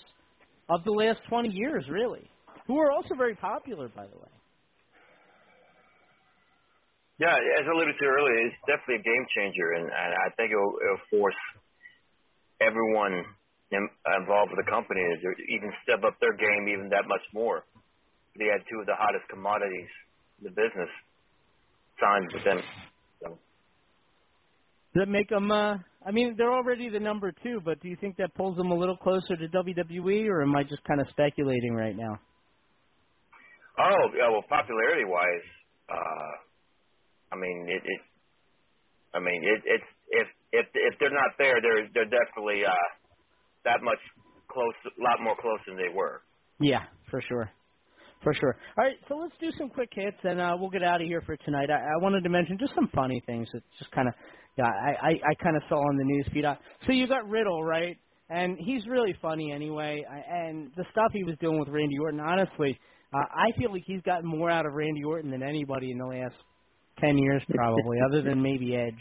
[0.68, 2.28] of the last 20 years, really.
[2.66, 4.28] Who are also very popular by the way.
[7.18, 10.52] Yeah, as I alluded to earlier, it's definitely a game changer, and, and I think
[10.52, 11.40] it'll, it'll force
[12.60, 13.24] everyone
[13.72, 13.88] in,
[14.20, 17.64] involved with the company to even step up their game even that much more.
[18.36, 19.88] They had two of the hottest commodities
[20.38, 20.92] in the business
[21.96, 22.60] signed with them.
[23.24, 23.28] So,
[24.92, 27.96] Does that make them uh I mean, they're already the number 2, but do you
[27.96, 31.08] think that pulls them a little closer to WWE or am I just kind of
[31.10, 32.20] speculating right now?
[33.78, 35.46] oh, yeah, well, popularity wise,
[35.90, 36.30] uh,
[37.32, 38.00] I mean, it, it
[39.14, 42.88] I mean, it, it's if if if they're not there, they're they're definitely uh,
[43.64, 43.98] that much
[44.48, 46.22] close, a lot more close than they were.
[46.60, 47.50] Yeah, for sure.
[48.22, 48.56] For sure.
[48.78, 51.22] All right, so let's do some quick hits and uh, we'll get out of here
[51.26, 51.70] for tonight.
[51.70, 54.14] I, I wanted to mention just some funny things that just kind of,
[54.56, 56.44] yeah, I, I, I kind of saw on the news feed.
[56.44, 56.54] Uh,
[56.86, 57.96] so you got Riddle, right?
[58.30, 60.02] And he's really funny anyway.
[60.08, 62.78] And the stuff he was doing with Randy Orton, honestly,
[63.14, 66.06] uh, I feel like he's gotten more out of Randy Orton than anybody in the
[66.06, 66.34] last
[67.00, 68.94] 10 years probably, other than maybe Edge.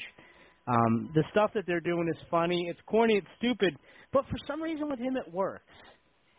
[0.67, 2.67] Um, the stuff that they're doing is funny.
[2.69, 3.15] It's corny.
[3.17, 3.77] It's stupid.
[4.11, 5.63] But for some reason with him, it works.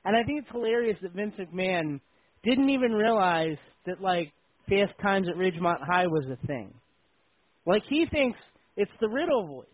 [0.04, 2.00] And I think it's hilarious that Vince McMahon
[2.44, 4.32] didn't even realize that like
[4.68, 6.72] Fast Times at Ridgemont High was a thing.
[7.66, 8.38] Like he thinks
[8.76, 9.66] it's the Riddle voice.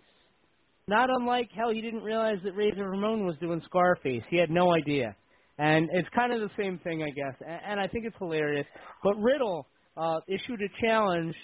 [0.88, 4.22] Not unlike hell, he didn't realize that Razor Ramon was doing Scarface.
[4.30, 5.14] He had no idea.
[5.59, 7.36] And it's kind of the same thing, I guess.
[7.46, 8.66] And, and I think it's hilarious.
[9.04, 11.34] But Riddle uh, issued a challenge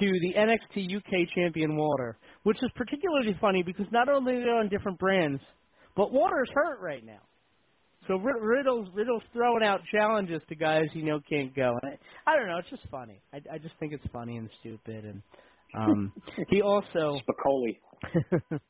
[0.00, 4.50] to the NXT UK champion Walter, which is particularly funny because not only are they
[4.50, 5.40] on different brands,
[5.96, 7.20] but Walter's hurt right now.
[8.08, 11.78] So Rid- Riddle's Riddle's throwing out challenges to guys you know can't go.
[11.82, 11.92] And
[12.26, 12.58] I, I don't know.
[12.58, 13.20] It's just funny.
[13.32, 15.04] I, I just think it's funny and stupid.
[15.04, 15.22] And
[15.76, 16.12] um,
[16.48, 17.78] he also Spicoli.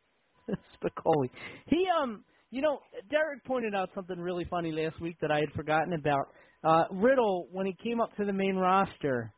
[0.50, 1.30] Spicoli.
[1.66, 2.80] He um, you know,
[3.10, 6.26] Derek pointed out something really funny last week that I had forgotten about.
[6.62, 9.32] Uh, Riddle, when he came up to the main roster,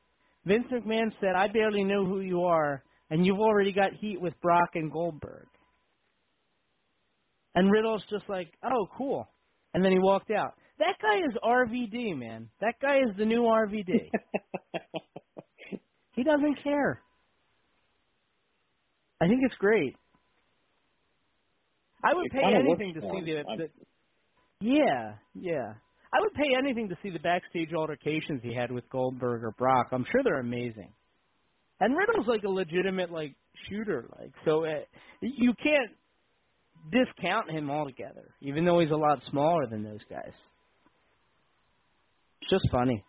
[0.47, 4.39] Vince McMahon said, "I barely know who you are, and you've already got heat with
[4.41, 5.47] Brock and Goldberg."
[7.55, 9.29] And Riddle's just like, "Oh, cool,"
[9.73, 10.55] and then he walked out.
[10.79, 12.51] That guy is RVD, man.
[12.61, 14.11] That guy is the new RVD.
[16.13, 17.01] he doesn't care.
[19.21, 19.97] I think it's great.
[22.03, 23.69] I would It pay anything to see the, the.
[24.61, 25.75] Yeah, yeah.
[26.15, 29.89] I would pay anything to see the backstage altercations he had with Goldberg or Brock.
[29.91, 30.93] I'm sure they're amazing.
[31.81, 33.35] And Riddle's like a legitimate like
[33.69, 34.65] shooter, like so.
[34.65, 34.85] Uh,
[35.21, 35.91] you can't
[36.93, 40.31] discount him altogether, even though he's a lot smaller than those guys.
[42.43, 43.03] It's just funny.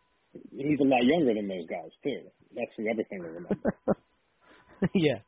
[0.52, 2.22] He's a lot younger than those guys too.
[2.56, 3.74] That's the other thing to remember.
[4.96, 5.20] yeah.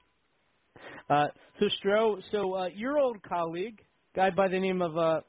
[1.09, 1.27] Uh,
[1.59, 3.79] so Stro, so uh, your old colleague,
[4.15, 5.21] guy by the name of uh,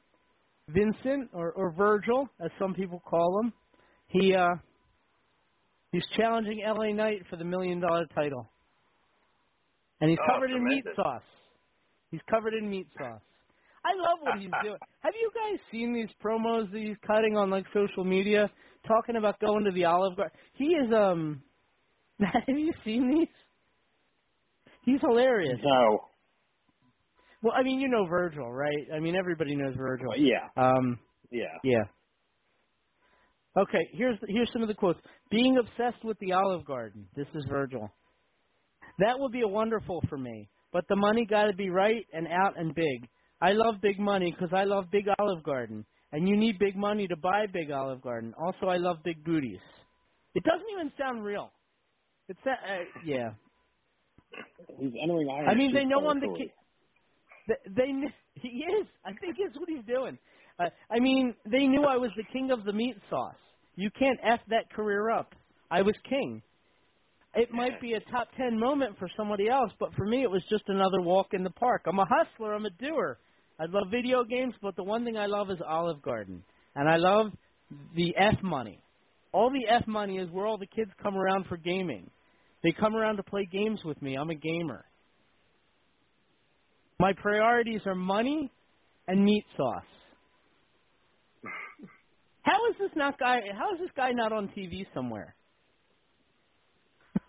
[0.68, 3.52] Vincent or, or Virgil, as some people call him,
[4.08, 4.54] he uh,
[5.92, 8.50] he's challenging LA Knight for the million dollar title,
[10.00, 11.22] and he's Oh, covered in meat sauce.
[12.10, 13.20] He's covered in meat sauce.
[13.84, 14.78] I love what he's doing.
[15.00, 18.50] Have you guys seen these promos that he's cutting on like social media,
[18.86, 20.36] talking about going to the Olive Garden?
[20.54, 21.42] He is um
[22.20, 23.28] Have you seen these?
[24.84, 25.58] He's hilarious.
[25.62, 26.00] No.
[27.42, 28.88] Well, I mean, you know Virgil, right?
[28.94, 30.08] I mean, everybody knows Virgil.
[30.16, 30.48] Yeah.
[30.56, 30.98] Um.
[31.30, 31.44] Yeah.
[31.62, 31.84] Yeah.
[33.56, 35.00] Okay, here's here's some of the quotes.
[35.30, 37.08] Being obsessed with the Olive Garden.
[37.16, 37.88] This is Virgil.
[38.98, 42.26] That would be a wonderful for me, but the money got to be right and
[42.26, 43.08] out and big.
[43.40, 47.06] I love big money because I love Big Olive Garden, and you need big money
[47.06, 48.34] to buy Big Olive Garden.
[48.36, 49.60] Also, I love big booties.
[50.34, 51.52] It doesn't even sound real.
[52.28, 53.30] It's that, uh, yeah.
[54.78, 56.52] He's entering Iron I mean, they know I'm the territory.
[57.48, 57.92] They,
[58.34, 58.86] he is.
[59.04, 60.18] I think it's what he's doing.
[60.58, 63.34] Uh, I mean, they knew I was the king of the meat sauce.
[63.76, 65.34] You can't f that career up.
[65.70, 66.42] I was king.
[67.34, 70.42] It might be a top ten moment for somebody else, but for me, it was
[70.50, 71.82] just another walk in the park.
[71.86, 72.54] I'm a hustler.
[72.54, 73.18] I'm a doer.
[73.60, 76.42] I love video games, but the one thing I love is Olive Garden,
[76.74, 77.32] and I love
[77.94, 78.80] the f money.
[79.32, 82.10] All the f money is where all the kids come around for gaming.
[82.62, 84.16] They come around to play games with me.
[84.16, 84.84] I'm a gamer.
[87.00, 88.50] My priorities are money
[89.06, 89.84] and meat sauce.
[92.42, 93.38] How is this not guy?
[93.56, 95.34] How is this guy not on TV somewhere?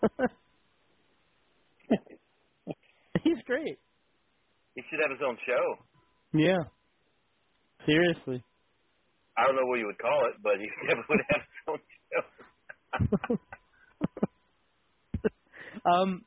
[3.22, 3.78] He's great.
[4.74, 5.76] He should have his own show.
[6.32, 6.58] Yeah.
[7.86, 8.42] Seriously.
[9.36, 11.78] I don't know what you would call it, but he definitely would have his own
[13.28, 13.36] show.
[15.84, 16.24] Um,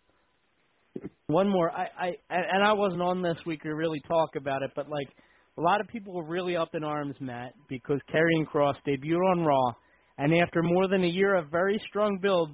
[1.28, 1.72] one more.
[1.72, 5.08] I, I and I wasn't on this week to really talk about it, but like
[5.58, 9.44] a lot of people were really up in arms, Matt, because Karrion Kross debuted on
[9.46, 9.74] Raw,
[10.18, 12.50] and after more than a year of very strong build,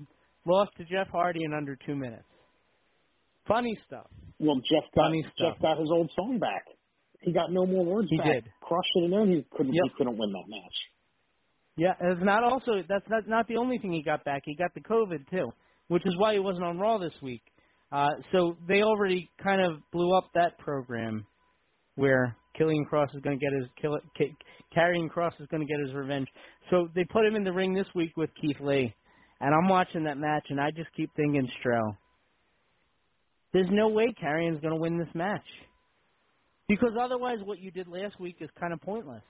[0.46, 2.24] lost to Jeff Hardy in under two minutes.
[3.48, 4.08] Funny stuff.
[4.40, 5.54] Well, Jeff got Funny stuff.
[5.56, 6.64] Jeff got his old song back.
[7.22, 8.28] He got no more words He back.
[8.28, 8.44] did.
[8.64, 9.74] Kross should have known he couldn't.
[9.74, 9.84] Yep.
[9.86, 10.78] He couldn't win that match.
[11.76, 14.44] Yeah, it's not also that's not not the only thing he got back.
[14.46, 15.52] He got the COVID too,
[15.88, 17.42] which is why he wasn't on Raw this week.
[17.92, 21.26] Uh, so they already kind of blew up that program
[21.96, 24.36] where Killian Cross is going to get his kill, K,
[24.76, 26.28] Karrion Kross is going to get his revenge.
[26.70, 28.94] So they put him in the ring this week with Keith Lee,
[29.42, 31.96] and I'm watching that match, and I just keep thinking, Stro,
[33.54, 35.46] there's no way Karrion's going to win this match
[36.68, 39.24] because otherwise, what you did last week is kind of pointless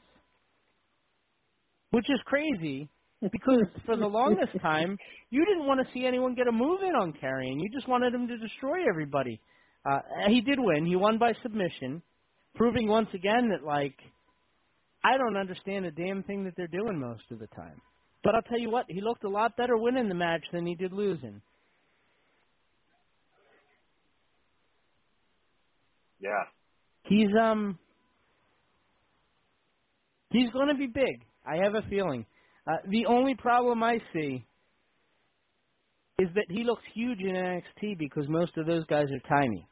[1.92, 2.90] which is crazy
[3.22, 4.98] because for the longest time
[5.30, 7.62] you didn't want to see anyone get a move in on Karrion.
[7.62, 9.40] You just wanted him to destroy everybody.
[9.86, 10.86] Uh, he did win.
[10.86, 12.02] He won by submission,
[12.56, 13.96] proving once again that like
[15.04, 17.82] I don't understand a damn thing that they're doing most of the time.
[18.24, 20.76] But I'll tell you what, he looked a lot better winning the match than he
[20.76, 21.42] did losing.
[26.20, 26.44] Yeah.
[27.04, 27.80] He's um
[30.32, 31.24] he's going to be big.
[31.46, 32.26] I have a feeling.
[32.70, 34.46] Uh, the only problem I see
[36.20, 39.66] is that he looks huge in NXT because most of those guys are tiny.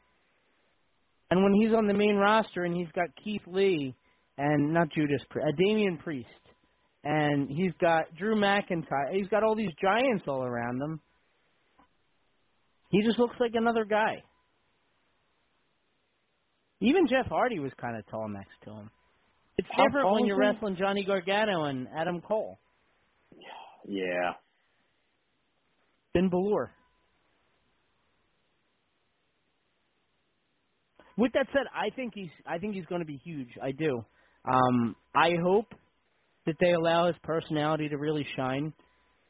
[1.29, 3.93] And when he's on the main roster and he's got Keith Lee
[4.37, 6.27] and not Judas, uh, Damian Priest,
[7.03, 10.99] and he's got Drew McIntyre, he's got all these giants all around him.
[12.89, 14.23] He just looks like another guy.
[16.79, 18.89] Even Jeff Hardy was kind of tall next to him.
[19.57, 22.57] It's How different when you're wrestling Johnny Gargano and Adam Cole.
[23.85, 24.33] Yeah.
[26.13, 26.71] Finn Balor.
[31.17, 33.49] With that said, I think he's I think he's going to be huge.
[33.61, 34.03] I do.
[34.45, 35.73] Um, I hope
[36.45, 38.73] that they allow his personality to really shine.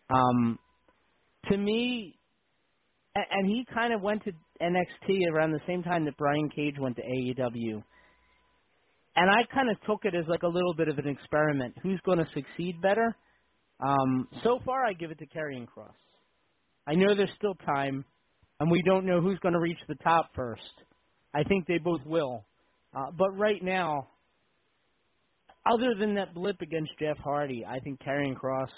[0.10, 0.60] Um,
[1.50, 2.20] to me,
[3.16, 6.98] and he kind of went to NXT around the same time that Brian Cage went
[6.98, 7.84] to AEW.
[9.16, 11.76] And I kind of took it as like a little bit of an experiment.
[11.82, 13.16] Who's going to succeed better?
[13.80, 15.92] Um, so far, I give it to Karrion Kross.
[16.88, 18.06] I know there's still time,
[18.60, 20.62] and we don't know who's going to reach the top first.
[21.34, 22.46] I think they both will.
[22.96, 24.08] Uh, but right now,
[25.72, 28.70] other than that blip against Jeff Hardy, I think Karrion Kross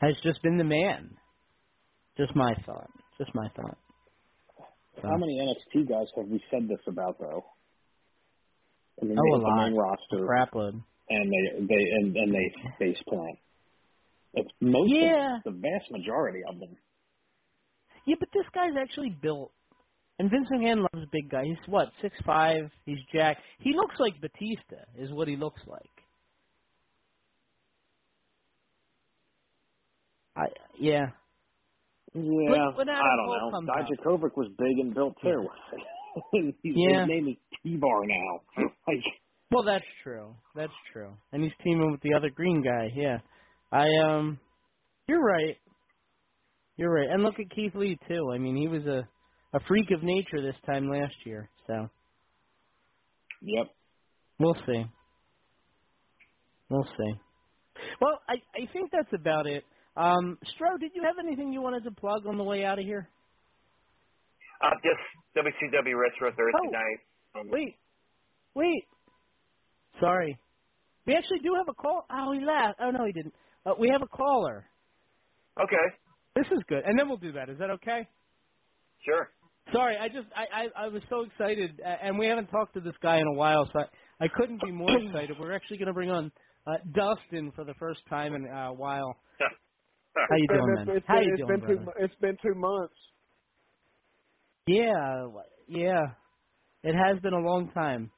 [0.00, 1.16] has just been the man.
[2.16, 2.90] Just my thought.
[3.18, 3.78] Just my thought.
[5.00, 7.44] So- How many NXT guys have we said this about though?
[9.00, 9.96] I mean, Oh, a hit the main lot.
[10.12, 10.82] roster Crapload.
[11.10, 13.38] And they they and, and they face plant.
[14.34, 15.38] It's most Yeah.
[15.44, 16.76] the vast majority of them.
[18.06, 19.52] Yeah, but this guy's actually built.
[20.18, 21.44] And Vince McMahon loves a big guy.
[21.44, 22.70] He's what, six five?
[22.84, 23.38] He's jack.
[23.60, 25.90] He looks like Batista, is what he looks like.
[30.36, 30.46] I
[30.78, 31.06] yeah.
[32.14, 33.72] Yeah, Adam I don't know.
[33.72, 35.46] Dijakovic was big and built too.
[36.32, 37.00] He's, Yeah.
[37.02, 38.40] His name is T-Bar now.
[38.88, 39.04] like,
[39.50, 40.34] Well, that's true.
[40.54, 41.12] That's true.
[41.32, 42.90] And he's teaming with the other green guy.
[42.94, 43.18] Yeah.
[43.72, 44.38] I um.
[45.08, 45.56] You're right.
[46.76, 47.08] You're right.
[47.10, 48.30] And look at Keith Lee too.
[48.32, 49.08] I mean, he was a
[49.52, 51.48] a freak of nature this time last year.
[51.66, 51.88] So
[53.42, 53.66] Yep.
[54.38, 54.84] we'll see.
[56.68, 57.14] We'll see.
[58.00, 59.64] Well, I I think that's about it.
[59.96, 62.84] Um, Stro, did you have anything you wanted to plug on the way out of
[62.84, 63.08] here?
[64.62, 65.00] Uh, just
[65.36, 66.70] WCW Retro Thursday Oh.
[66.70, 66.98] night.
[67.34, 67.74] Um, Wait,
[68.54, 68.84] wait.
[70.00, 70.38] Sorry.
[71.06, 72.04] We actually do have a call.
[72.10, 72.78] Oh, he left.
[72.80, 73.34] Oh no, he didn't.
[73.66, 74.66] Uh, we have a caller.
[75.62, 75.86] Okay.
[76.36, 77.48] This is good, and then we'll do that.
[77.50, 78.08] Is that okay?
[79.04, 79.30] Sure.
[79.72, 82.80] Sorry, I just I I, I was so excited, uh, and we haven't talked to
[82.80, 85.36] this guy in a while, so I, I couldn't be more excited.
[85.38, 86.30] We're actually going to bring on
[86.66, 89.16] uh, Dustin for the first time in uh, a while.
[90.14, 90.96] How you It's been- doing, man?
[90.96, 91.92] it's How been- you it's doing, been two, brother?
[92.04, 92.94] It's been two months.
[94.66, 95.26] Yeah,
[95.68, 96.02] yeah.
[96.82, 98.10] It has been a long time.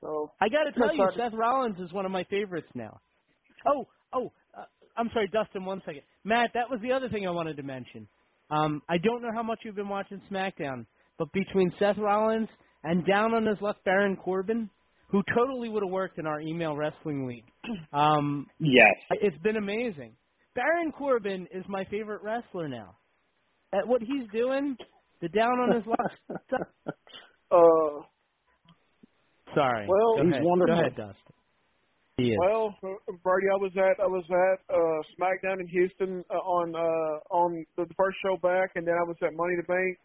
[0.00, 3.00] So I got to tell you, Seth Rollins is one of my favorites now.
[3.66, 4.64] Oh, oh, uh,
[4.96, 5.64] I'm sorry, Dustin.
[5.64, 6.50] One second, Matt.
[6.54, 8.06] That was the other thing I wanted to mention.
[8.50, 10.86] Um, I don't know how much you've been watching SmackDown,
[11.18, 12.48] but between Seth Rollins
[12.84, 14.70] and down on his luck Baron Corbin,
[15.10, 17.44] who totally would have worked in our email wrestling league,
[17.92, 18.94] um, Yes.
[19.10, 20.12] it's been amazing.
[20.54, 22.96] Baron Corbin is my favorite wrestler now.
[23.72, 24.76] At what he's doing,
[25.20, 26.94] the down on his luck stuff.
[27.50, 28.02] Uh,
[29.54, 29.86] Sorry.
[29.88, 30.44] Well, Go he's ahead.
[30.44, 30.74] wonderful.
[30.74, 31.34] Go ahead, Dustin.
[32.18, 36.74] Well, uh, Brady, I was at I was at uh, SmackDown in Houston uh, on
[36.74, 39.98] uh, on the first show back, and then I was at Money to Bank,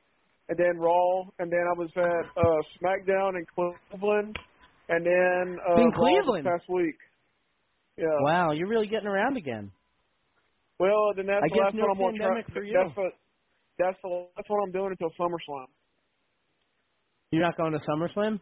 [0.50, 4.38] and then Raw, and then I was at uh, SmackDown in Cleveland,
[4.90, 6.46] and then uh, In Raw Cleveland?
[6.46, 6.96] this past week.
[7.98, 8.06] Yeah.
[8.22, 9.72] Wow, you're really getting around again.
[10.80, 12.54] Well, then that's I the last no one I'm pandemic track.
[12.54, 12.74] for you.
[12.78, 13.14] That's what
[13.80, 15.66] that's the that's what I'm doing until SummerSlam.
[17.32, 18.40] You're not going to SummerSlam?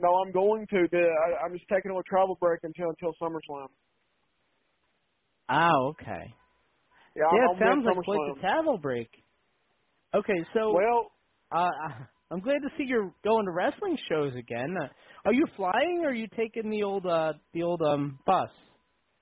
[0.00, 0.88] No, I'm going to.
[0.90, 3.68] The, I, I'm just taking a little travel break until until SummerSlam.
[5.50, 6.34] Oh, okay.
[7.16, 9.10] Yeah, yeah, it sounds like quite the travel break.
[10.14, 11.12] Okay, so Well,
[11.52, 11.70] uh,
[12.30, 14.74] I'm glad to see you're going to wrestling shows again.
[14.80, 14.88] Uh,
[15.24, 18.50] are you flying, or are you taking the old uh the old um bus,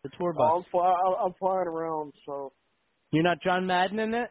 [0.04, 0.54] the tour bus?
[0.56, 0.94] I'm, fly,
[1.24, 2.52] I'm flying around, so
[3.12, 4.30] You're not John Madden in it?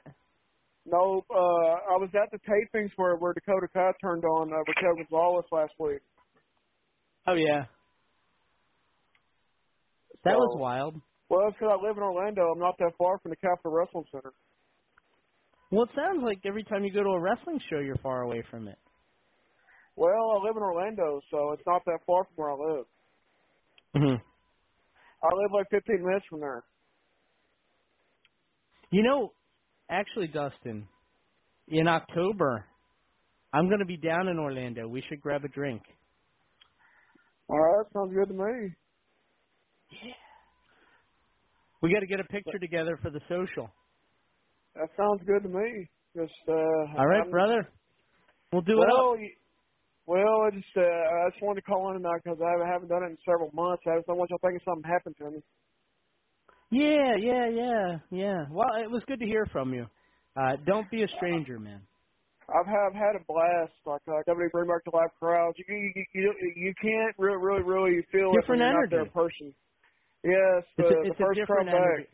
[0.86, 1.24] no.
[1.30, 5.46] Uh, I was at the tapings where where Dakota Kai turned on uh, Raquel Gonzalez
[5.52, 6.02] last week.
[7.28, 7.66] Oh yeah.
[10.24, 11.02] That So- was wild.
[11.30, 12.52] Well, it's 'cause I live in Orlando.
[12.54, 14.34] I'm not that far from the Capitol Wrestling Center.
[15.72, 18.42] Well, it sounds like every time you go to a wrestling show, you're far away
[18.44, 18.80] from it.
[19.98, 22.86] Well, I live in Orlando, so it's not that far from where I live.
[23.96, 24.24] Mm-hmm.
[25.24, 26.64] I live like 15 minutes from there.
[28.92, 29.34] You know,
[29.90, 30.88] actually, Dustin,
[31.68, 32.66] in October,
[33.52, 34.88] I'm going to be down in Orlando.
[34.88, 35.82] We should grab a drink.
[37.50, 38.74] All right, that sounds good to me.
[39.92, 40.14] Yeah.
[41.82, 43.70] We got to get a picture together for the social.
[44.76, 45.90] That sounds good to me.
[46.16, 46.54] Just uh.
[47.00, 47.70] All right, I'm- brother.
[48.52, 49.20] We'll do it well, up.
[50.08, 53.04] well, I just uh, I just wanted to call in tonight because I haven't done
[53.04, 53.84] it in several months.
[53.88, 55.44] I just don't want y'all thinking something happened to me.
[56.72, 58.46] Yeah, yeah, yeah, yeah.
[58.52, 59.88] Well, it was good to hear from you.
[60.36, 61.82] Uh, don't be a stranger, man.
[62.50, 63.74] I've have had a blast.
[63.86, 65.58] Like uh, bring back the live crowds.
[65.60, 69.02] You you you, you can't really really really feel Different it when you're not there
[69.04, 69.54] in person.
[70.24, 72.08] Yes, the, It's a, the it's a first crowd back.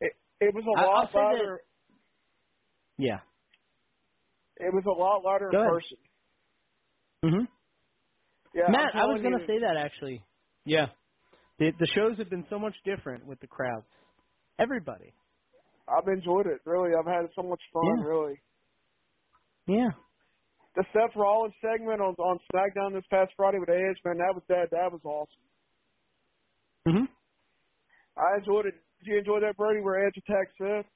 [0.00, 1.58] It, it was a I- I'll lot say that-
[2.98, 3.20] Yeah.
[4.58, 5.98] It was a lot louder Go in person.
[7.22, 7.44] hmm
[8.54, 10.22] Yeah, Matt, I'm was going to say that actually.
[10.64, 10.86] Yeah.
[11.58, 13.86] The the shows have been so much different with the crowds.
[14.58, 15.14] Everybody.
[15.88, 16.60] I've enjoyed it.
[16.64, 17.82] Really, I've had so much fun.
[17.98, 18.04] Yeah.
[18.04, 18.40] Really.
[19.66, 19.90] Yeah.
[20.74, 24.42] The Seth Rollins segment on on SmackDown this past Friday with Edge, man, that was
[24.48, 25.42] that that was awesome.
[26.86, 27.08] Mhm.
[28.16, 28.74] I enjoyed it.
[28.98, 30.86] Did you enjoy that, Brady, where Edge attacked Seth?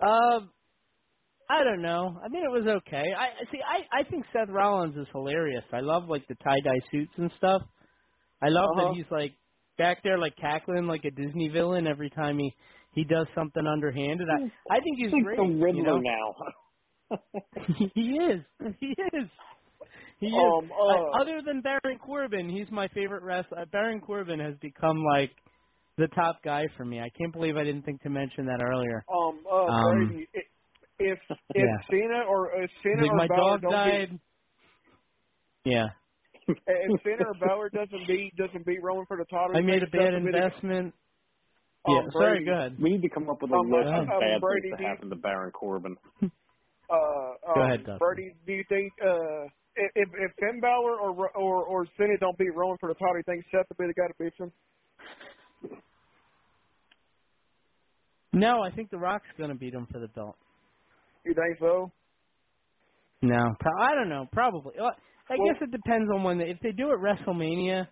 [0.00, 0.50] Um,
[1.50, 2.20] I don't know.
[2.22, 3.04] I mean, it was okay.
[3.16, 3.58] I see.
[3.62, 5.64] I I think Seth Rollins is hilarious.
[5.72, 7.62] I love like the tie dye suits and stuff.
[8.40, 8.88] I love Uh-huh.
[8.88, 9.32] that he's like
[9.78, 12.52] back there like cackling like a Disney villain every time he
[12.98, 14.26] he does something underhanded.
[14.28, 15.36] I I think he's He's great.
[15.36, 16.00] the Riddler you know?
[16.00, 16.34] now.
[17.94, 18.42] he is.
[18.80, 19.28] He is.
[20.20, 20.34] He is.
[20.34, 23.60] Um, uh, Uh, other than Baron Corbin, he's my favorite wrestler.
[23.60, 25.30] Uh, Baron Corbin has become like
[25.96, 27.00] the top guy for me.
[27.00, 29.04] I can't believe I didn't think to mention that earlier.
[29.08, 30.28] Um, uh, Um, Brady,
[30.98, 31.78] if if Yeah.
[31.90, 34.20] Cena or if Cena Like or my Balor dog don't died.
[35.64, 35.86] Yeah.
[36.48, 39.86] if Cena or Balor doesn't beat doesn't beat Roman for the title, I made a
[39.86, 40.92] bad Seth will
[41.86, 41.92] be.
[41.92, 42.76] Um, yeah, sorry, Brady, go ahead.
[42.80, 44.78] We need to come up with a Um, list uh, of um, bad Brady, things
[44.78, 45.96] do that happened to Baron Corbin.
[46.90, 47.98] Uh, Go um, ahead, Dustin.
[47.98, 49.44] Brady, do you think uh,
[49.76, 53.18] if if Finn Balor or or or Cena don't beat Roman for the title, do
[53.18, 54.50] you think Seth will be the guy that beats him?
[58.32, 60.36] No, I think The Rock's going to beat him for the belt.
[61.24, 61.90] You think so?
[63.20, 63.36] No,
[63.80, 64.26] I don't know.
[64.32, 64.72] Probably.
[64.78, 64.84] Uh,
[65.28, 66.38] I Well- guess it depends on when.
[66.38, 67.86] They, if they do it WrestleMania,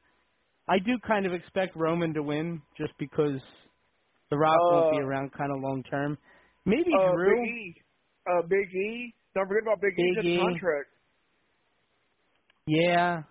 [0.69, 3.41] I do kind of expect Roman to win, just because
[4.31, 6.19] The Rock won't be Uh, around kind of long term.
[6.65, 7.31] Maybe uh, Drew.
[7.41, 7.83] Big E.
[8.27, 9.15] Uh, Big E.
[9.35, 9.95] Don't forget about Big.
[9.97, 10.39] Big He's E.
[10.41, 10.89] contract.
[12.67, 13.23] Yeah.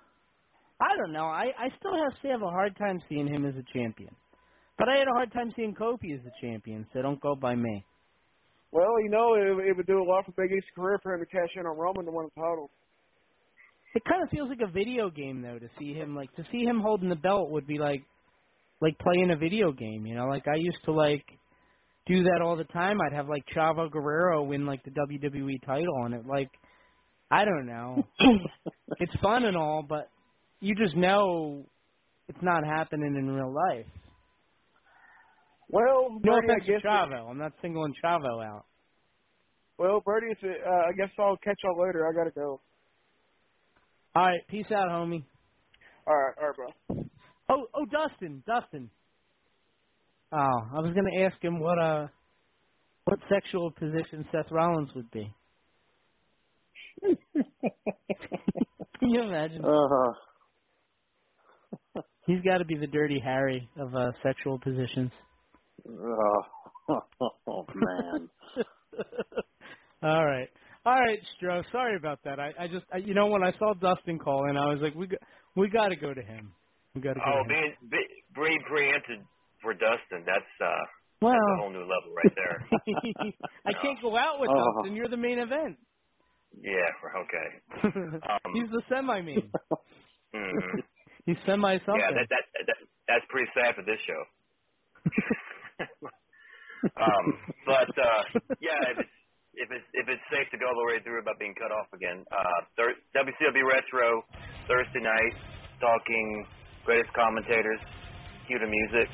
[0.81, 1.25] I don't know.
[1.25, 4.15] I I still have to have a hard time seeing him as a champion.
[4.77, 7.55] But I had a hard time seeing Kofi as the champion, so don't go by
[7.55, 7.85] me.
[8.71, 11.21] Well, you know, it, it would do a lot for Big E's career for him
[11.21, 12.69] to cash in on Roman to win the title.
[13.93, 16.63] It kind of feels like a video game though to see him like to see
[16.63, 18.03] him holding the belt would be like
[18.81, 20.25] like playing a video game, you know?
[20.25, 21.25] Like I used to like
[22.07, 22.97] do that all the time.
[23.01, 26.49] I'd have like Chavo Guerrero win like the WWE title and it like
[27.31, 28.03] I don't know.
[28.99, 30.09] it's fun and all, but
[30.59, 31.65] you just know
[32.27, 33.85] it's not happening in real life.
[35.69, 36.81] Well, No Bernie, I offense to guess.
[36.83, 37.29] Chavo.
[37.29, 38.65] I'm not singling Chavo out.
[39.77, 42.07] Well, Bertie, it's, uh, I guess I'll catch y'all later.
[42.07, 42.61] I gotta go.
[44.15, 45.23] All right, peace out, homie.
[46.07, 46.55] All right, all right,
[46.87, 47.05] bro.
[47.55, 48.89] Oh, oh, Dustin, Dustin.
[50.31, 52.07] Oh, I was going to ask him what uh,
[53.05, 55.33] what sexual position Seth Rollins would be.
[57.01, 57.15] Can
[59.09, 59.63] you imagine?
[59.63, 60.13] Uh-huh.
[62.27, 65.11] He's got to be the dirty Harry of uh, sexual positions.
[65.87, 66.41] Oh,
[67.47, 68.29] oh man.
[70.03, 70.49] All right,
[70.85, 71.63] all right, Stro.
[71.71, 72.39] Sorry about that.
[72.39, 74.93] I, I just, I, you know, when I saw Dustin call in, I was like,
[74.93, 75.19] we, got,
[75.55, 76.53] we got to go to him.
[76.95, 77.25] We got to go.
[77.27, 77.47] Oh, to him.
[77.51, 78.01] being be,
[78.33, 79.19] being preempted
[79.61, 80.71] for Dustin, that's uh,
[81.21, 82.57] Well, that's a whole new level right there.
[83.67, 84.55] I can't go out with Oh.
[84.79, 84.95] Dustin.
[84.95, 85.75] You're the main event.
[86.55, 86.87] yeah,
[87.27, 87.47] okay.
[87.83, 89.51] Um, He's the semi main.
[90.33, 90.79] mhm.
[91.25, 91.99] He's semi something.
[91.99, 92.77] Yeah, that, that that
[93.09, 94.21] that's pretty sad for this show.
[97.01, 97.25] um,
[97.65, 98.21] but uh,
[98.61, 99.15] yeah, if it's
[99.57, 101.89] if it's if it's safe to go all the way through about being cut off
[101.97, 104.21] again, uh, thir- WCW Retro
[104.69, 105.33] Thursday night
[105.81, 106.45] talking
[106.85, 107.81] greatest commentators,
[108.47, 109.09] cue the music,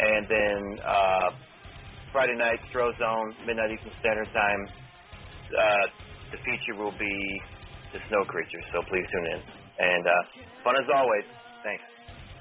[0.00, 1.28] and then uh,
[2.12, 4.62] Friday night Stro Zone midnight Eastern Standard Time.
[5.52, 5.86] Uh,
[6.32, 7.16] the feature will be
[7.92, 9.40] the Snow Creatures, so please tune in.
[9.78, 10.12] And uh,
[10.64, 11.24] fun as always.
[11.62, 11.84] Thanks.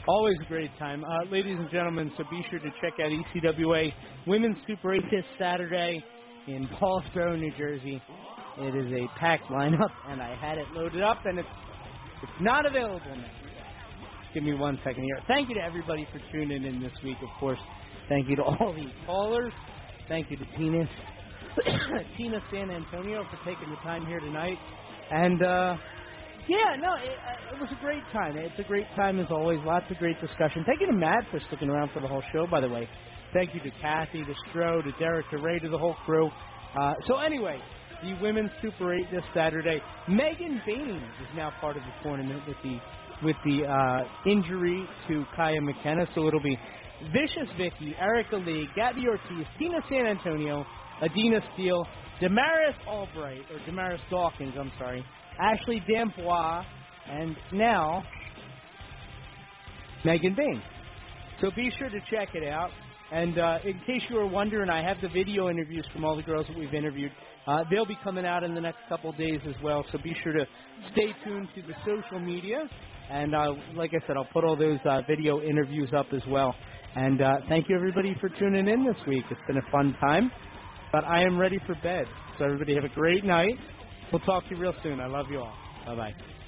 [0.07, 1.03] Always a great time.
[1.03, 3.91] Uh, ladies and gentlemen, so be sure to check out ECWA
[4.27, 6.03] Women's Super 8 this Saturday
[6.47, 8.01] in Paulsboro, New Jersey.
[8.60, 11.47] It is a packed lineup, and I had it loaded up, and it's,
[12.23, 13.48] it's not available now.
[14.34, 15.19] Give me one second here.
[15.27, 17.60] Thank you to everybody for tuning in this week, of course.
[18.10, 19.53] Thank you to all the callers.
[20.07, 20.85] Thank you to Tina,
[22.18, 24.57] Tina San Antonio for taking the time here tonight.
[25.11, 25.76] And, uh,
[26.47, 28.38] yeah, no, it, uh, it was a great time.
[28.38, 29.60] It's a great time as always.
[29.65, 30.64] Lots of great discussion.
[30.65, 32.88] Thank you to Matt for sticking around for the whole show, by the way.
[33.34, 36.30] Thank you to Kathy, to Stro, to Derek, to Ray, to the whole crew.
[36.80, 37.60] Uh, so anyway,
[38.01, 39.80] the Women's Super 8 this Saturday.
[40.07, 42.77] Megan Bayne is now part of the tournament with the
[43.23, 46.05] with the uh, injury to Kaya McKenna.
[46.15, 46.57] So it'll be
[47.13, 50.65] Vicious Vicky, Erica Lee, Gabby Ortiz, Tina San Antonio,
[51.01, 51.85] Adina Steele,
[52.21, 55.03] Damaris Albright, or Damaris Dawkins, I'm sorry,
[55.39, 56.65] Ashley D'Amboise,
[57.09, 58.03] and now
[60.03, 60.61] Megan Bayne.
[61.41, 62.69] So be sure to check it out.
[63.11, 66.21] And uh, in case you were wondering, I have the video interviews from all the
[66.21, 67.11] girls that we've interviewed.
[67.47, 69.83] Uh, they'll be coming out in the next couple days as well.
[69.91, 70.45] So be sure to
[70.91, 72.69] stay tuned to the social media.
[73.10, 76.53] And uh, like I said, I'll put all those uh, video interviews up as well.
[76.95, 79.26] And uh, thank you everybody for tuning in this week.
[79.30, 80.31] It's been a fun time.
[80.91, 82.06] But I am ready for bed.
[82.38, 83.53] So everybody have a great night.
[84.11, 84.99] We'll talk to you real soon.
[84.99, 85.53] I love you all.
[85.86, 86.39] Bye bye.